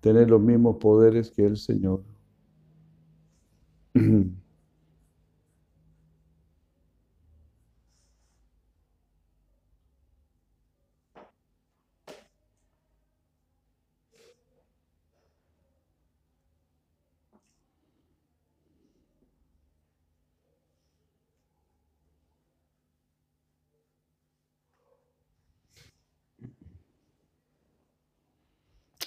tener 0.00 0.30
los 0.30 0.40
mismos 0.40 0.76
poderes 0.80 1.30
que 1.30 1.44
el 1.44 1.56
Señor. 1.56 2.02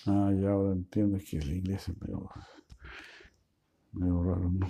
Ah, 0.07 0.31
ya 0.33 0.49
ahora 0.49 0.71
entiendo 0.73 1.19
que 1.19 1.37
el 1.37 1.53
inglés 1.57 1.87
es 1.89 2.01
medio 2.01 2.27
medio 3.93 4.23
raro, 4.23 4.49
¿no? 4.51 4.67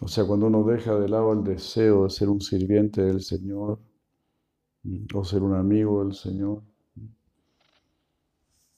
O 0.00 0.08
sea, 0.08 0.26
cuando 0.26 0.46
uno 0.46 0.64
deja 0.64 0.94
de 0.98 1.08
lado 1.08 1.32
el 1.32 1.44
deseo 1.44 2.04
de 2.04 2.10
ser 2.10 2.28
un 2.28 2.40
sirviente 2.40 3.02
del 3.02 3.22
Señor 3.22 3.80
o 5.14 5.24
ser 5.24 5.42
un 5.42 5.54
amigo 5.54 6.04
del 6.04 6.14
Señor, 6.14 6.62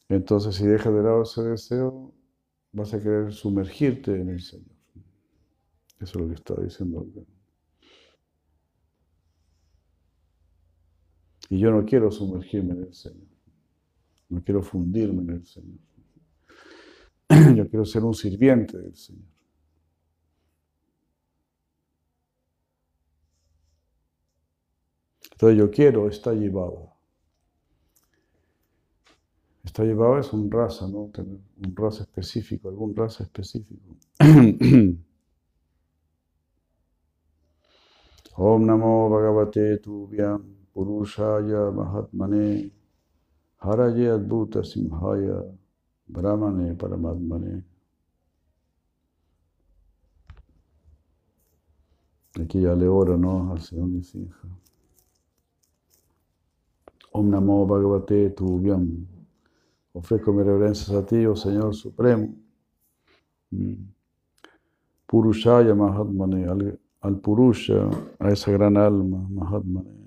entonces 0.09 0.55
si 0.55 0.67
dejas 0.67 0.95
de 0.95 1.03
lado 1.03 1.23
ese 1.23 1.43
deseo, 1.43 2.13
vas 2.73 2.95
a 2.95 3.01
querer 3.01 3.33
sumergirte 3.33 4.21
en 4.21 4.29
el 4.29 4.41
Señor. 4.41 4.77
Eso 5.99 6.05
es 6.05 6.15
lo 6.15 6.29
que 6.29 6.35
está 6.35 6.55
diciendo 6.61 7.07
Y 11.49 11.59
yo 11.59 11.71
no 11.71 11.85
quiero 11.85 12.11
sumergirme 12.11 12.75
en 12.75 12.83
el 12.83 12.95
Señor. 12.95 13.36
No 14.29 14.43
quiero 14.43 14.63
fundirme 14.63 15.23
en 15.23 15.31
el 15.31 15.47
Señor. 15.47 15.79
Yo 17.57 17.69
quiero 17.69 17.85
ser 17.85 18.05
un 18.05 18.15
sirviente 18.15 18.79
del 18.79 18.97
Señor. 18.97 19.37
Entonces 25.37 25.59
yo 25.59 25.71
quiero 25.71 26.09
está 26.09 26.33
llevado. 26.33 26.95
Está 29.63 29.85
llevado 29.85 30.19
es 30.19 30.33
un 30.33 30.51
raza, 30.51 30.89
¿no? 30.89 31.11
un 31.19 31.77
raza 31.77 32.05
específico, 32.05 32.71
algún 32.71 32.97
raza 32.97 33.25
específico. 33.25 33.83
Om 38.39 38.65
Namo 38.65 39.11
Bhagavate 39.11 39.79
Tubhyam 39.79 40.43
Purushaya 40.73 41.71
Mahatmane 41.71 42.71
Haraye 43.61 44.11
Adbhuta 44.11 44.63
Simhaya 44.63 45.43
Brahmane 46.09 46.75
Paramatmane. 46.75 47.65
Aquí 52.41 52.61
ya 52.61 52.75
le 52.75 52.87
oro, 52.87 53.17
¿no? 53.17 53.53
Al 53.53 53.61
Señor 53.61 53.89
Nisinja. 53.89 54.37
Om 57.13 57.31
Namo 57.31 57.67
Bhagavate 57.67 58.31
Tubhyam. 58.31 59.07
Ofrezco 59.95 60.33
mis 60.33 60.45
reverencias 60.45 60.91
a 60.91 61.07
ti, 61.07 61.25
oh 61.25 61.35
Señor 61.35 61.75
Supremo. 61.75 62.29
Mm. 63.51 63.75
Purushaya 65.07 65.75
Mahatmane, 65.75 66.47
al, 66.47 66.79
al 67.01 67.21
Purusha, 67.21 67.89
a 68.19 68.29
esa 68.29 68.51
gran 68.51 68.77
alma, 68.77 69.27
Mahatmane. 69.31 70.06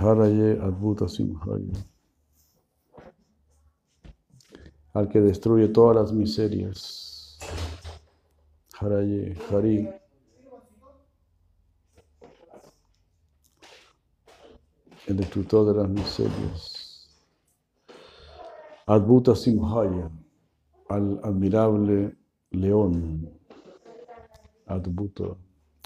Haraye 0.00 0.58
Adbhuta 0.58 1.06
Simhaya. 1.06 1.76
Al 4.94 5.08
que 5.10 5.20
destruye 5.20 5.68
todas 5.68 5.94
las 5.94 6.12
miserias. 6.14 7.38
Haraye, 8.78 9.36
Hari. 9.50 9.90
El 15.06 15.16
destructor 15.18 15.66
de 15.66 15.82
las 15.82 15.90
miserias. 15.90 17.10
Adbhuta 18.86 19.36
Simhaya. 19.36 20.10
Al 20.88 21.20
admirable 21.22 22.16
león. 22.52 23.38
Adbhuta, 24.64 25.36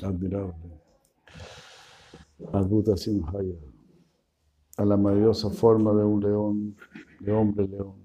admirable. 0.04 0.80
Adbhuta 2.52 2.96
Simhaya 2.96 3.73
a 4.76 4.84
la 4.84 4.96
maravillosa 4.96 5.50
forma 5.50 5.92
de 5.92 6.04
un 6.04 6.20
león, 6.20 6.76
de 7.20 7.32
hombre 7.32 7.68
león. 7.68 8.04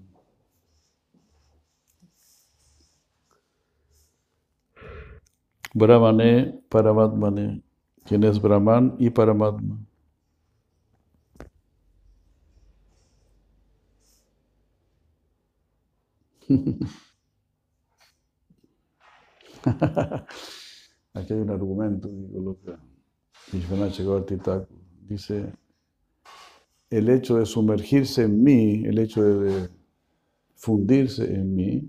Brahmane 5.74 6.62
Paramatmane, 6.68 7.62
¿Quién 8.04 8.24
es 8.24 8.40
Brahman 8.40 8.96
y 8.98 9.10
Paramatma? 9.10 9.78
Aquí 21.14 21.32
hay 21.32 21.40
un 21.40 21.50
argumento 21.50 22.08
que 22.08 22.76
Vishwanath 23.52 23.92
Chakravarti 23.92 24.36
Thakur. 24.36 24.68
Dice, 25.02 25.52
el 26.90 27.08
hecho 27.08 27.36
de 27.38 27.46
sumergirse 27.46 28.24
en 28.24 28.42
mí, 28.42 28.84
el 28.84 28.98
hecho 28.98 29.22
de 29.22 29.68
fundirse 30.56 31.24
en 31.32 31.54
mí, 31.54 31.88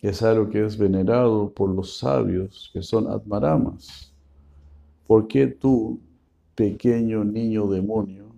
es 0.00 0.22
algo 0.22 0.48
que 0.48 0.64
es 0.64 0.78
venerado 0.78 1.52
por 1.52 1.70
los 1.70 1.98
sabios, 1.98 2.70
que 2.72 2.82
son 2.82 3.08
atmaramas. 3.10 4.14
¿Por 5.06 5.28
qué 5.28 5.46
tú, 5.46 6.00
pequeño 6.54 7.24
niño 7.24 7.66
demonio, 7.68 8.32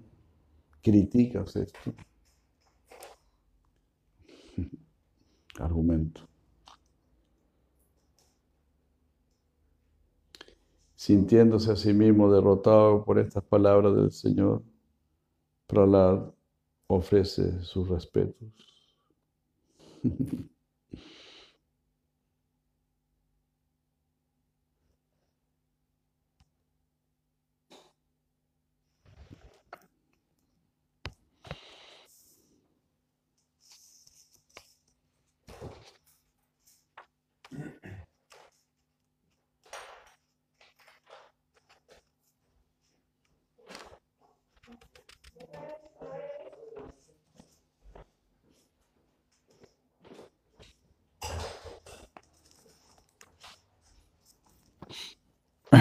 criticas 0.82 1.56
esto? 1.56 1.78
Argumento. 5.58 6.22
Sintiéndose 10.96 11.72
a 11.72 11.76
sí 11.76 11.92
mismo 11.92 12.32
derrotado 12.32 13.04
por 13.04 13.18
estas 13.18 13.44
palabras 13.44 13.94
del 13.94 14.10
Señor, 14.10 14.62
Prahlad 15.66 16.32
ofrece 16.88 17.62
sus 17.62 17.88
respetos. 17.88 18.52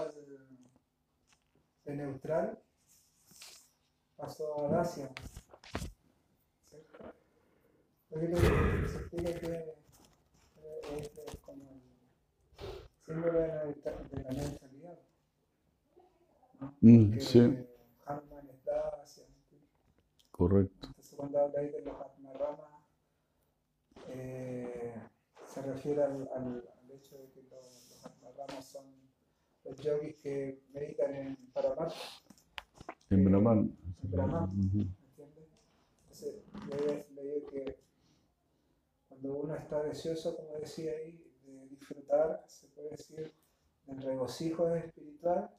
como 40.35 40.59
decía 40.59 40.91
ahí, 40.91 41.23
de 41.45 41.67
disfrutar, 41.69 42.43
se 42.47 42.67
puede 42.69 42.89
decir, 42.91 43.33
del 43.85 44.01
regocijo 44.01 44.73
espiritual 44.75 45.49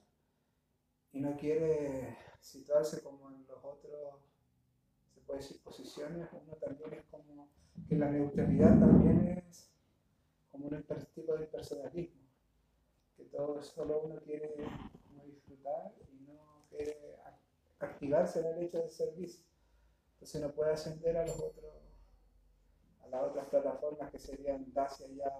y 1.12 1.21
no 1.21 1.37
quiere 1.37 2.16
situarse 2.41 3.03
como 3.03 3.31
en 3.31 3.47
los 3.47 3.65
otros, 3.65 4.21
se 5.15 5.21
puede 5.23 5.41
decir, 5.41 5.62
posiciones, 5.62 6.29
uno 6.33 6.55
también 6.57 6.93
es 6.93 7.05
como 7.07 7.49
que 7.89 7.97
la 7.97 8.11
neutralidad 8.11 8.79
también 8.79 9.43
es 9.49 9.71
como 10.51 10.66
un 10.69 10.85
tipo 11.15 11.37
de 11.37 11.47
personalismo, 11.47 12.23
que 13.16 13.25
todo 13.25 13.62
solo 13.62 14.03
uno 14.03 14.21
quiere 14.21 14.55
disfrutar 15.25 15.95
y 16.12 16.21
no 16.27 16.66
quiere 16.69 17.16
ac- 17.25 17.39
activarse 17.79 18.41
en 18.41 18.47
el 18.47 18.62
hecho 18.65 18.79
del 18.79 18.91
servicio. 18.91 19.45
Entonces 20.15 20.41
no 20.43 20.53
puede 20.53 20.73
ascender 20.73 21.16
a 21.16 21.27
los 21.27 21.39
otros, 21.39 21.64
las 23.15 23.23
otras 23.31 23.47
plataformas 23.49 24.11
que 24.11 24.19
serían 24.19 24.73
Dacia 24.73 25.07
ya 25.09 25.31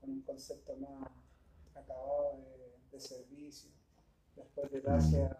con 0.00 0.10
un 0.10 0.22
concepto 0.22 0.76
más 0.76 1.10
acabado 1.74 2.38
de, 2.38 2.78
de 2.92 3.00
servicio, 3.00 3.70
después 4.36 4.70
de 4.70 4.80
Dacia 4.80 5.36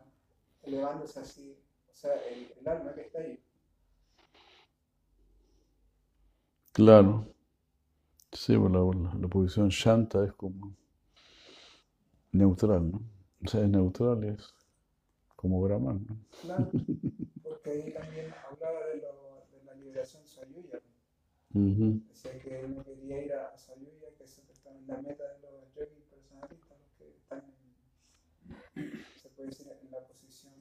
elevándose 0.63 1.21
así, 1.21 1.57
o 1.91 1.95
sea, 1.95 2.15
el, 2.29 2.53
el 2.61 2.69
alma 2.69 2.95
que 2.95 3.03
está 3.03 3.21
ahí. 3.21 3.43
Claro. 6.73 7.27
Sí, 8.33 8.57
bueno, 8.57 8.91
la, 8.93 9.01
la- 9.11 9.15
la 9.21 9.29
posición 9.29 9.69
Shanta 9.69 10.25
es 10.25 10.33
como 10.33 10.75
neutral, 12.33 12.91
¿no? 12.91 13.03
O 13.45 13.49
sea, 13.49 13.63
es 13.63 13.69
neutral, 13.69 14.25
es 14.25 14.55
como 15.37 15.61
Brahman, 15.63 16.07
¿no? 16.09 16.17
Claro, 16.41 16.71
porque 17.43 17.71
ahí 17.71 17.93
también 17.93 18.33
hablaba 18.51 18.87
de, 18.87 18.97
lo, 19.03 19.47
de 19.53 19.65
la 19.65 19.75
liberación 19.75 20.27
Sayuya. 20.27 20.81
Decía 21.53 22.39
que 22.39 22.61
él 22.61 22.77
no 22.77 22.85
quería 22.85 23.25
ir 23.25 23.33
a, 23.35 23.49
a 23.49 23.59
Sayuya, 23.59 24.09
que 24.17 24.25
en 24.71 24.87
la 24.87 24.99
meta 25.03 25.25
de 25.35 25.41
los 25.41 25.75
yogis 25.75 26.05
personalistas, 26.05 26.79
los 26.79 26.93
que 26.97 27.09
están 27.17 27.45
en, 28.77 29.05
se 29.21 29.29
puede 29.31 29.49
decir, 29.49 29.67
en 29.83 29.91
la 29.91 30.07
posición 30.07 30.55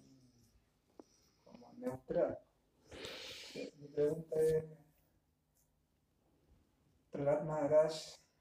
como 1.44 1.74
neutral. 1.78 2.40
Eh, 3.54 3.72
Mi 3.78 3.88
pregunta 3.88 4.42
es, 4.42 4.66
Prahlad 7.12 7.44
Maharaj, 7.44 7.94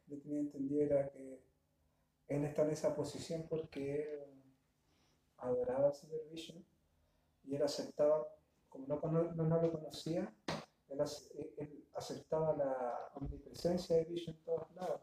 yo 0.06 0.18
tenía 0.18 0.40
entendido 0.40 0.82
era 0.84 1.10
que 1.10 1.42
él 2.28 2.44
está 2.44 2.62
en 2.62 2.70
esa 2.70 2.94
posición 2.94 3.46
porque 3.46 4.04
él 4.04 4.54
adoraba 5.36 5.92
Señor 5.92 6.26
Vishnu 6.30 6.64
y 7.44 7.56
él 7.56 7.62
aceptaba, 7.62 8.26
como 8.70 8.86
no, 8.86 9.00
no, 9.34 9.44
no 9.44 9.62
lo 9.62 9.72
conocía, 9.72 10.34
él, 10.88 10.98
él- 11.58 11.84
la 12.56 13.10
omnipresencia 13.14 13.96
de 13.96 14.04
Vishnu 14.04 14.32
en 14.34 14.40
todos 14.44 14.70
lados. 14.74 15.00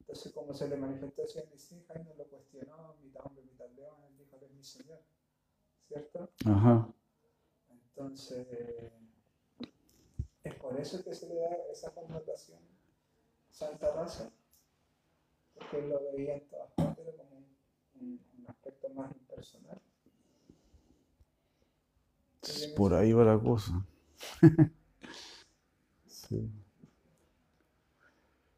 Entonces, 0.00 0.32
como 0.32 0.52
se 0.52 0.68
le 0.68 0.76
manifestó 0.76 1.22
así 1.22 1.38
en 1.38 1.48
Nisinja, 1.50 1.94
y 1.98 2.04
no 2.04 2.14
lo 2.14 2.26
cuestionó, 2.28 2.96
mitad 3.02 3.24
hombre, 3.24 3.44
mitad 3.44 3.68
león, 3.70 3.96
él 4.08 4.18
dijo, 4.18 4.36
él 4.36 4.42
es 4.44 4.50
mi 4.52 4.64
Señor. 4.64 5.00
¿Cierto? 5.88 6.30
Ajá. 6.46 6.88
Entonces, 7.70 8.46
es 10.44 10.54
por 10.56 10.78
eso 10.78 11.02
que 11.02 11.14
se 11.14 11.28
le 11.28 11.36
da 11.36 11.56
esa 11.72 11.92
connotación 11.94 12.60
santa 13.50 13.92
raza, 13.94 14.30
porque 15.54 15.78
él 15.78 15.90
lo 15.90 16.00
veía 16.12 16.34
en 16.36 16.48
todas 16.48 16.72
partes 16.72 17.06
como 17.16 17.36
un, 17.38 17.56
un- 18.00 18.20
un 18.38 18.46
aspecto 18.48 18.88
más 18.90 19.12
impersonal. 19.14 19.80
Por 22.76 22.94
ahí 22.94 23.12
va 23.12 23.24
la 23.24 23.38
cosa. 23.38 23.84
Sí. 26.30 26.48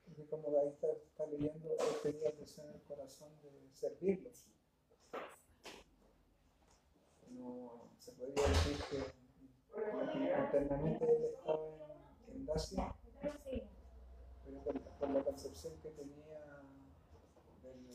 Porque 0.05 0.27
como 0.27 0.49
ahí 0.61 0.69
está, 0.69 0.89
está 0.89 1.27
leyendo, 1.27 1.71
él 1.71 1.97
tenía 2.03 2.29
el 2.29 2.39
deseo 2.39 2.65
en 2.69 2.75
el 2.75 2.83
corazón 2.83 3.31
de 3.43 3.51
servirlos. 3.73 4.45
No, 7.31 7.89
se 7.99 8.13
podría 8.13 8.47
decir 8.47 8.77
que 8.91 8.99
internamente 10.45 11.05
él 11.17 11.25
estaba 11.25 11.67
en, 12.29 12.35
en 12.35 12.47
Dacia, 12.47 12.95
pero 14.45 14.63
por, 14.65 14.81
por 14.81 15.11
la 15.11 15.23
concepción 15.25 15.73
que 15.83 15.89
tenía 15.91 16.63
del- 17.63 17.87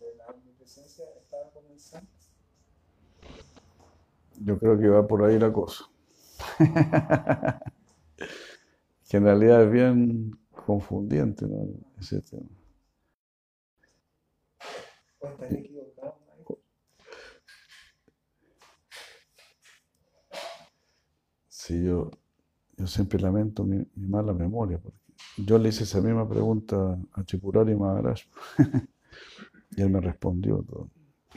de 0.00 0.14
la 0.16 0.26
omnipresencia, 0.26 1.04
estaba 1.16 1.50
como 1.50 1.68
en 1.70 1.78
santo. 1.78 2.10
Yo 4.44 4.58
creo 4.58 4.78
que 4.78 4.88
va 4.88 5.06
por 5.06 5.22
ahí 5.24 5.38
la 5.38 5.52
cosa. 5.52 5.84
que 9.10 9.16
en 9.16 9.24
realidad 9.24 9.64
es 9.64 9.72
bien 9.72 10.38
confundiente 10.64 11.44
¿no? 11.44 11.66
ese 11.98 12.22
tema. 12.22 12.46
Sí, 21.48 21.82
yo, 21.82 22.12
yo 22.76 22.86
siempre 22.86 23.20
lamento 23.20 23.64
mi, 23.64 23.84
mala 23.96 24.32
memoria, 24.32 24.78
porque 24.78 25.00
yo 25.38 25.58
le 25.58 25.70
hice 25.70 25.82
esa 25.82 26.00
misma 26.00 26.28
pregunta 26.28 26.96
a 27.12 27.24
Chipurari 27.24 27.74
Maharaj 27.74 28.20
y 29.76 29.82
él 29.82 29.90
me 29.90 30.00
respondió 30.00 30.62
todo. 30.62 30.88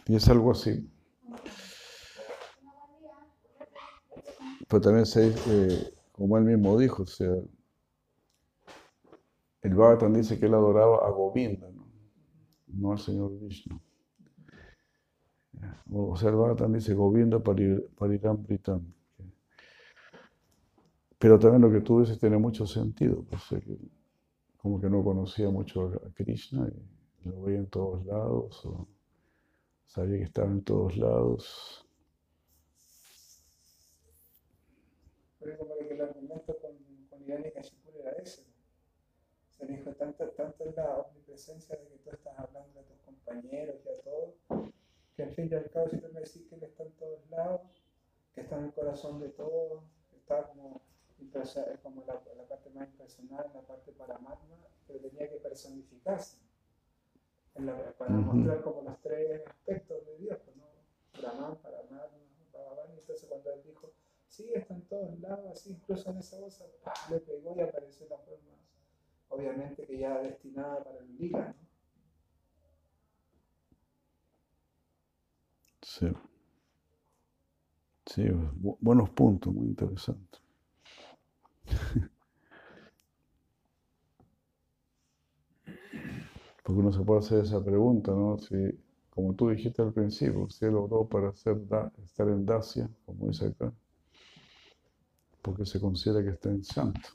Y 0.05 0.15
es 0.15 0.29
algo 0.29 0.51
así. 0.51 0.87
Pero 4.67 4.79
también 4.79 5.07
se 5.07 5.31
dice, 5.31 5.41
eh, 5.47 5.93
como 6.11 6.37
él 6.37 6.43
mismo 6.43 6.77
dijo, 6.77 7.01
o 7.01 7.07
sea, 7.07 7.33
el 9.63 9.73
Bhagavatam 9.75 10.13
dice 10.13 10.39
que 10.39 10.45
él 10.45 10.53
adoraba 10.53 11.07
a 11.07 11.09
Govinda, 11.11 11.67
no, 12.67 12.91
al 12.91 12.99
Señor 12.99 13.31
Vishnu. 13.39 13.79
O 15.91 16.15
sea, 16.17 16.29
el 16.29 16.35
Bhagavatam 16.35 16.73
dice 16.73 16.93
Govinda 16.93 17.39
parir- 17.39 17.87
Pariram 17.97 18.43
Pritam. 18.43 18.81
Pero 21.17 21.39
también 21.39 21.61
lo 21.61 21.71
que 21.71 21.81
tú 21.81 22.01
dices 22.01 22.19
tiene 22.19 22.37
mucho 22.37 22.65
sentido, 22.67 23.23
pues, 23.29 23.41
que 23.63 23.77
como 24.57 24.79
que 24.81 24.89
no 24.89 25.03
conocía 25.03 25.49
mucho 25.49 25.87
a 26.05 26.11
Krishna 26.13 26.69
y 27.23 27.29
lo 27.29 27.41
veía 27.43 27.59
en 27.59 27.67
todos 27.67 28.05
lados, 28.05 28.65
o 28.65 28.87
sabía 29.85 30.17
que 30.17 30.23
estaba 30.25 30.49
en 30.51 30.63
todos 30.63 30.97
lados. 30.97 31.87
Pero 35.39 35.57
como 35.57 35.75
que 35.77 35.93
el 35.93 36.01
argumento 36.01 36.57
con, 36.61 36.71
con. 37.09 37.82
Se 39.63 39.69
le 39.71 39.77
dijo, 39.77 39.91
tanto, 39.91 40.27
tanto 40.31 40.65
es 40.65 40.75
la 40.75 40.97
omnipresencia 40.97 41.77
de 41.77 41.87
que 41.87 41.97
tú 41.99 42.09
estás 42.09 42.37
hablando 42.37 42.81
a 42.81 42.83
tus 42.83 42.97
compañeros 42.99 43.77
y 43.85 43.87
a 43.87 44.01
todos, 44.01 44.35
que 45.15 45.23
al 45.23 45.31
fin 45.31 45.47
y 45.49 45.55
al 45.55 45.69
cabo 45.71 45.87
si 45.89 45.99
tú 45.99 46.09
me 46.11 46.19
decís 46.19 46.43
que 46.49 46.55
Él 46.55 46.63
está 46.63 46.83
en 46.83 46.91
todos 46.91 47.29
lados, 47.29 47.61
que 48.35 48.41
está 48.41 48.57
en 48.57 48.65
el 48.65 48.73
corazón 48.73 49.21
de 49.21 49.29
todos, 49.29 49.85
está 50.17 50.47
como, 50.49 50.81
la, 52.05 52.21
la 52.35 52.43
parte 52.43 52.69
más 52.71 52.89
impersonal, 52.89 53.51
la 53.53 53.61
parte 53.61 53.93
paramatma, 53.93 54.57
pero 54.85 54.99
tenía 54.99 55.29
que 55.29 55.37
personificarse. 55.37 56.39
en 57.55 57.67
la- 57.67 57.93
para 57.97 58.11
mostrar 58.11 58.61
como 58.63 58.81
los 58.81 58.99
tres 59.01 59.47
aspectos 59.47 60.05
de 60.07 60.17
Dios, 60.17 60.39
¿no? 60.57 61.21
Brahman, 61.21 61.55
Paramatma, 61.61 62.19
Bhagavan, 62.51 62.93
y 62.95 62.99
entonces 62.99 63.29
cuando 63.29 63.53
él 63.53 63.61
dijo, 63.63 63.93
sí, 64.27 64.51
está 64.53 64.73
en 64.73 64.81
todos 64.89 65.17
lados, 65.21 65.51
así, 65.51 65.71
incluso 65.71 66.09
en 66.09 66.17
esa 66.17 66.37
bolsa, 66.39 66.65
le 67.09 67.19
pegó 67.21 67.55
y 67.55 67.61
apareció 67.61 68.07
la 68.09 68.17
forma, 68.17 68.52
obviamente 69.33 69.85
que 69.85 69.97
ya 69.99 70.17
destinada 70.19 70.83
para 70.83 70.99
el 70.99 71.17
lila, 71.17 71.47
¿no? 71.47 71.67
Sí. 75.81 76.07
Sí, 78.05 78.23
bu- 78.61 78.77
buenos 78.79 79.09
puntos, 79.09 79.53
muy 79.53 79.67
interesantes. 79.67 80.41
Porque 86.63 86.79
uno 86.79 86.91
se 86.91 87.01
puede 87.03 87.19
hacer 87.19 87.43
esa 87.43 87.63
pregunta, 87.63 88.11
¿no? 88.11 88.37
Si, 88.37 88.55
como 89.11 89.33
tú 89.35 89.49
dijiste 89.49 89.81
al 89.81 89.93
principio, 89.93 90.49
si 90.49 90.65
él 90.65 90.75
oró 90.75 91.05
para 91.07 91.31
da- 91.69 91.91
estar 92.03 92.27
en 92.27 92.45
Dacia, 92.45 92.89
como 93.05 93.27
dice 93.27 93.47
acá, 93.47 93.71
porque 95.43 95.65
se 95.67 95.79
considera 95.79 96.23
que 96.23 96.31
está 96.31 96.49
en 96.49 96.63
santo. 96.63 97.09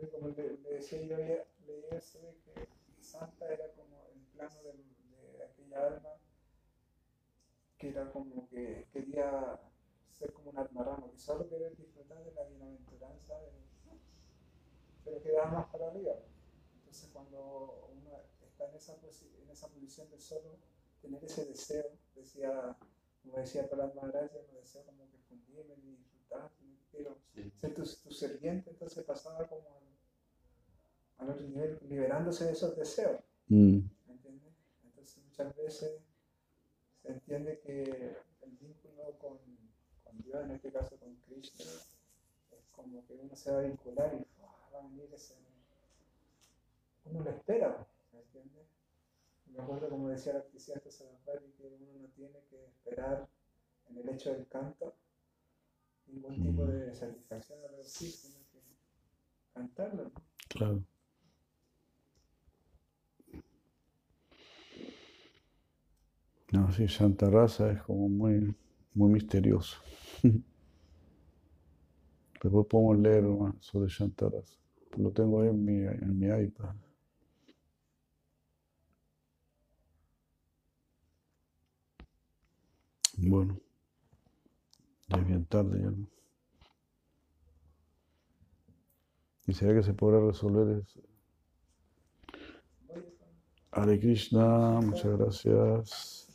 Y 0.00 0.06
como 0.06 0.28
decía 0.86 1.02
yo, 1.02 1.16
había 1.16 1.44
leído 1.66 1.88
eso 1.90 2.20
de 2.20 2.36
que 2.44 2.68
Santa 3.00 3.52
era 3.52 3.72
como 3.72 4.06
el 4.14 4.20
plano 4.32 4.62
del- 4.62 4.84
de 5.10 5.42
aquella 5.44 5.86
alma 5.88 6.10
que 7.78 7.88
era 7.88 8.10
como 8.12 8.48
que 8.48 8.86
quería 8.92 9.58
ser 10.10 10.32
como 10.32 10.50
un 10.50 10.58
alma 10.58 10.82
rama, 10.84 11.10
que 11.10 11.18
solo 11.18 11.48
quería 11.48 11.70
disfrutar 11.70 12.22
de 12.24 12.32
la 12.32 12.44
bienaventuranza, 12.44 13.34
de- 13.40 13.66
pero 15.04 15.22
quedaba 15.22 15.50
más 15.50 15.66
para 15.70 15.88
arriba. 15.88 16.14
Entonces 16.74 17.10
cuando 17.12 17.90
uno 17.92 18.10
está 18.46 18.68
en 18.68 18.76
esa, 18.76 18.96
posi- 19.00 19.30
en 19.42 19.50
esa 19.50 19.68
posición 19.68 20.10
de 20.10 20.18
solo 20.18 20.58
tener 21.00 21.24
ese 21.24 21.44
deseo, 21.46 21.86
decía, 22.14 22.76
como 23.22 23.36
decía 23.38 23.68
Prahlad 23.68 23.94
Maharaj, 23.94 24.30
no 24.52 24.58
deseo 24.58 24.84
como 24.84 25.08
que 25.10 25.18
fundirme 25.28 25.76
ni 25.78 25.96
disfrutar, 25.96 26.50
quiero 26.90 27.18
ser 27.56 27.74
tu, 27.74 27.82
tu 27.84 28.10
entonces 28.46 29.04
pasaba 29.04 29.46
como 29.48 29.95
al 31.18 31.30
otro 31.30 31.46
nivel, 31.46 31.78
liberándose 31.88 32.44
de 32.44 32.52
esos 32.52 32.76
deseos, 32.76 33.20
Mm, 33.48 33.78
¿me 34.08 34.12
entiendes? 34.14 34.52
Entonces 34.84 35.18
muchas 35.24 35.54
veces 35.56 36.00
se 37.02 37.08
entiende 37.08 37.60
que 37.60 38.16
el 38.42 38.50
vínculo 38.60 39.16
con, 39.18 39.38
con 40.02 40.18
Dios, 40.22 40.44
en 40.44 40.50
este 40.50 40.72
caso 40.72 40.96
con 40.98 41.14
Krishna, 41.26 41.64
es 42.50 42.66
como 42.72 43.06
que 43.06 43.14
uno 43.14 43.36
se 43.36 43.52
va 43.52 43.58
a 43.58 43.62
vincular 43.62 44.12
y 44.14 44.24
¡fua! 44.36 44.48
va 44.74 44.80
a 44.80 44.82
venir 44.82 45.08
ese... 45.14 45.34
Uno 47.04 47.20
lo 47.22 47.30
espera, 47.30 47.86
¿me 48.12 48.18
entiendes? 48.20 48.66
Me 49.46 49.62
acuerdo 49.62 49.88
como 49.88 50.08
decía 50.08 50.32
el 50.32 50.38
artista 50.38 50.80
Sarasvati 50.90 51.52
que 51.52 51.68
uno 51.68 51.92
no 52.00 52.08
tiene 52.08 52.40
que 52.50 52.64
esperar 52.66 53.28
en 53.88 53.98
el 53.98 54.08
hecho 54.08 54.32
del 54.32 54.48
canto 54.48 54.92
ningún 56.08 56.34
tipo 56.42 56.62
Mm. 56.64 56.68
de 56.70 56.94
satisfacción 56.94 57.60
algo 57.64 57.80
así, 57.80 58.10
sino 58.10 58.38
que 58.50 58.60
cantarlo. 59.54 60.04
¿no? 60.04 60.12
claro. 60.48 60.82
No, 66.52 66.72
sí, 66.72 66.88
Santa 66.88 67.30
Raza 67.30 67.70
es 67.70 67.82
como 67.82 68.08
muy, 68.08 68.52
muy 68.94 69.10
misterioso. 69.12 69.76
Después 72.42 72.66
podemos 72.66 72.98
leer 72.98 73.24
más 73.24 73.54
sobre 73.60 73.90
Santa 73.90 74.28
Raza. 74.30 74.56
Lo 74.96 75.10
tengo 75.10 75.42
ahí 75.42 75.48
en 75.48 75.64
mi, 75.64 75.82
en 75.86 76.18
mi 76.18 76.26
iPad. 76.28 76.74
Bueno, 83.18 83.60
ya 85.08 85.18
es 85.18 85.26
bien 85.26 85.44
tarde 85.46 85.80
ya. 85.82 85.90
¿Y 89.46 89.54
será 89.54 89.74
que 89.74 89.82
se 89.82 89.94
podrá 89.94 90.20
resolver 90.20 90.78
eso? 90.78 91.00
Hare 93.70 93.96
Krishna, 94.00 94.80
muchas 94.80 95.16
gracias. 95.16 96.25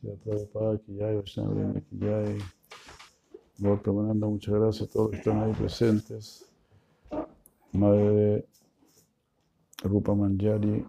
Shri 0.00 0.16
Prabhupada, 0.24 0.80
jai, 0.98 1.14
Vaishnava 1.14 1.82
jai. 2.00 2.38
Lord 3.60 3.82
Pramananda, 3.82 4.26
muchas 4.26 4.54
gracias 4.54 4.88
a 4.88 4.92
todos 4.92 5.10
que 5.10 5.16
están 5.18 5.42
ahí 5.42 5.52
presentes. 5.52 6.44
Madre 7.72 8.46
Rupa 9.82 10.14
Manjari, 10.14 10.84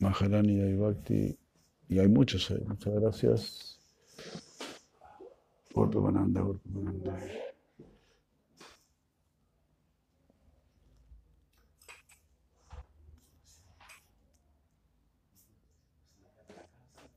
Maharani 0.00 0.58
Daivakti, 0.58 1.38
y 1.88 1.98
hay 1.98 2.08
muchos 2.08 2.50
ahí. 2.50 2.64
Muchas 2.66 2.94
gracias. 2.94 3.80
Lord 5.74 5.90
Pramananda, 5.90 6.40
Lord 6.40 6.60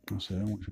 Pramananda. 0.05 0.11
No 0.11 0.21
se 0.21 0.35
ve 0.35 0.45
mucho. 0.45 0.71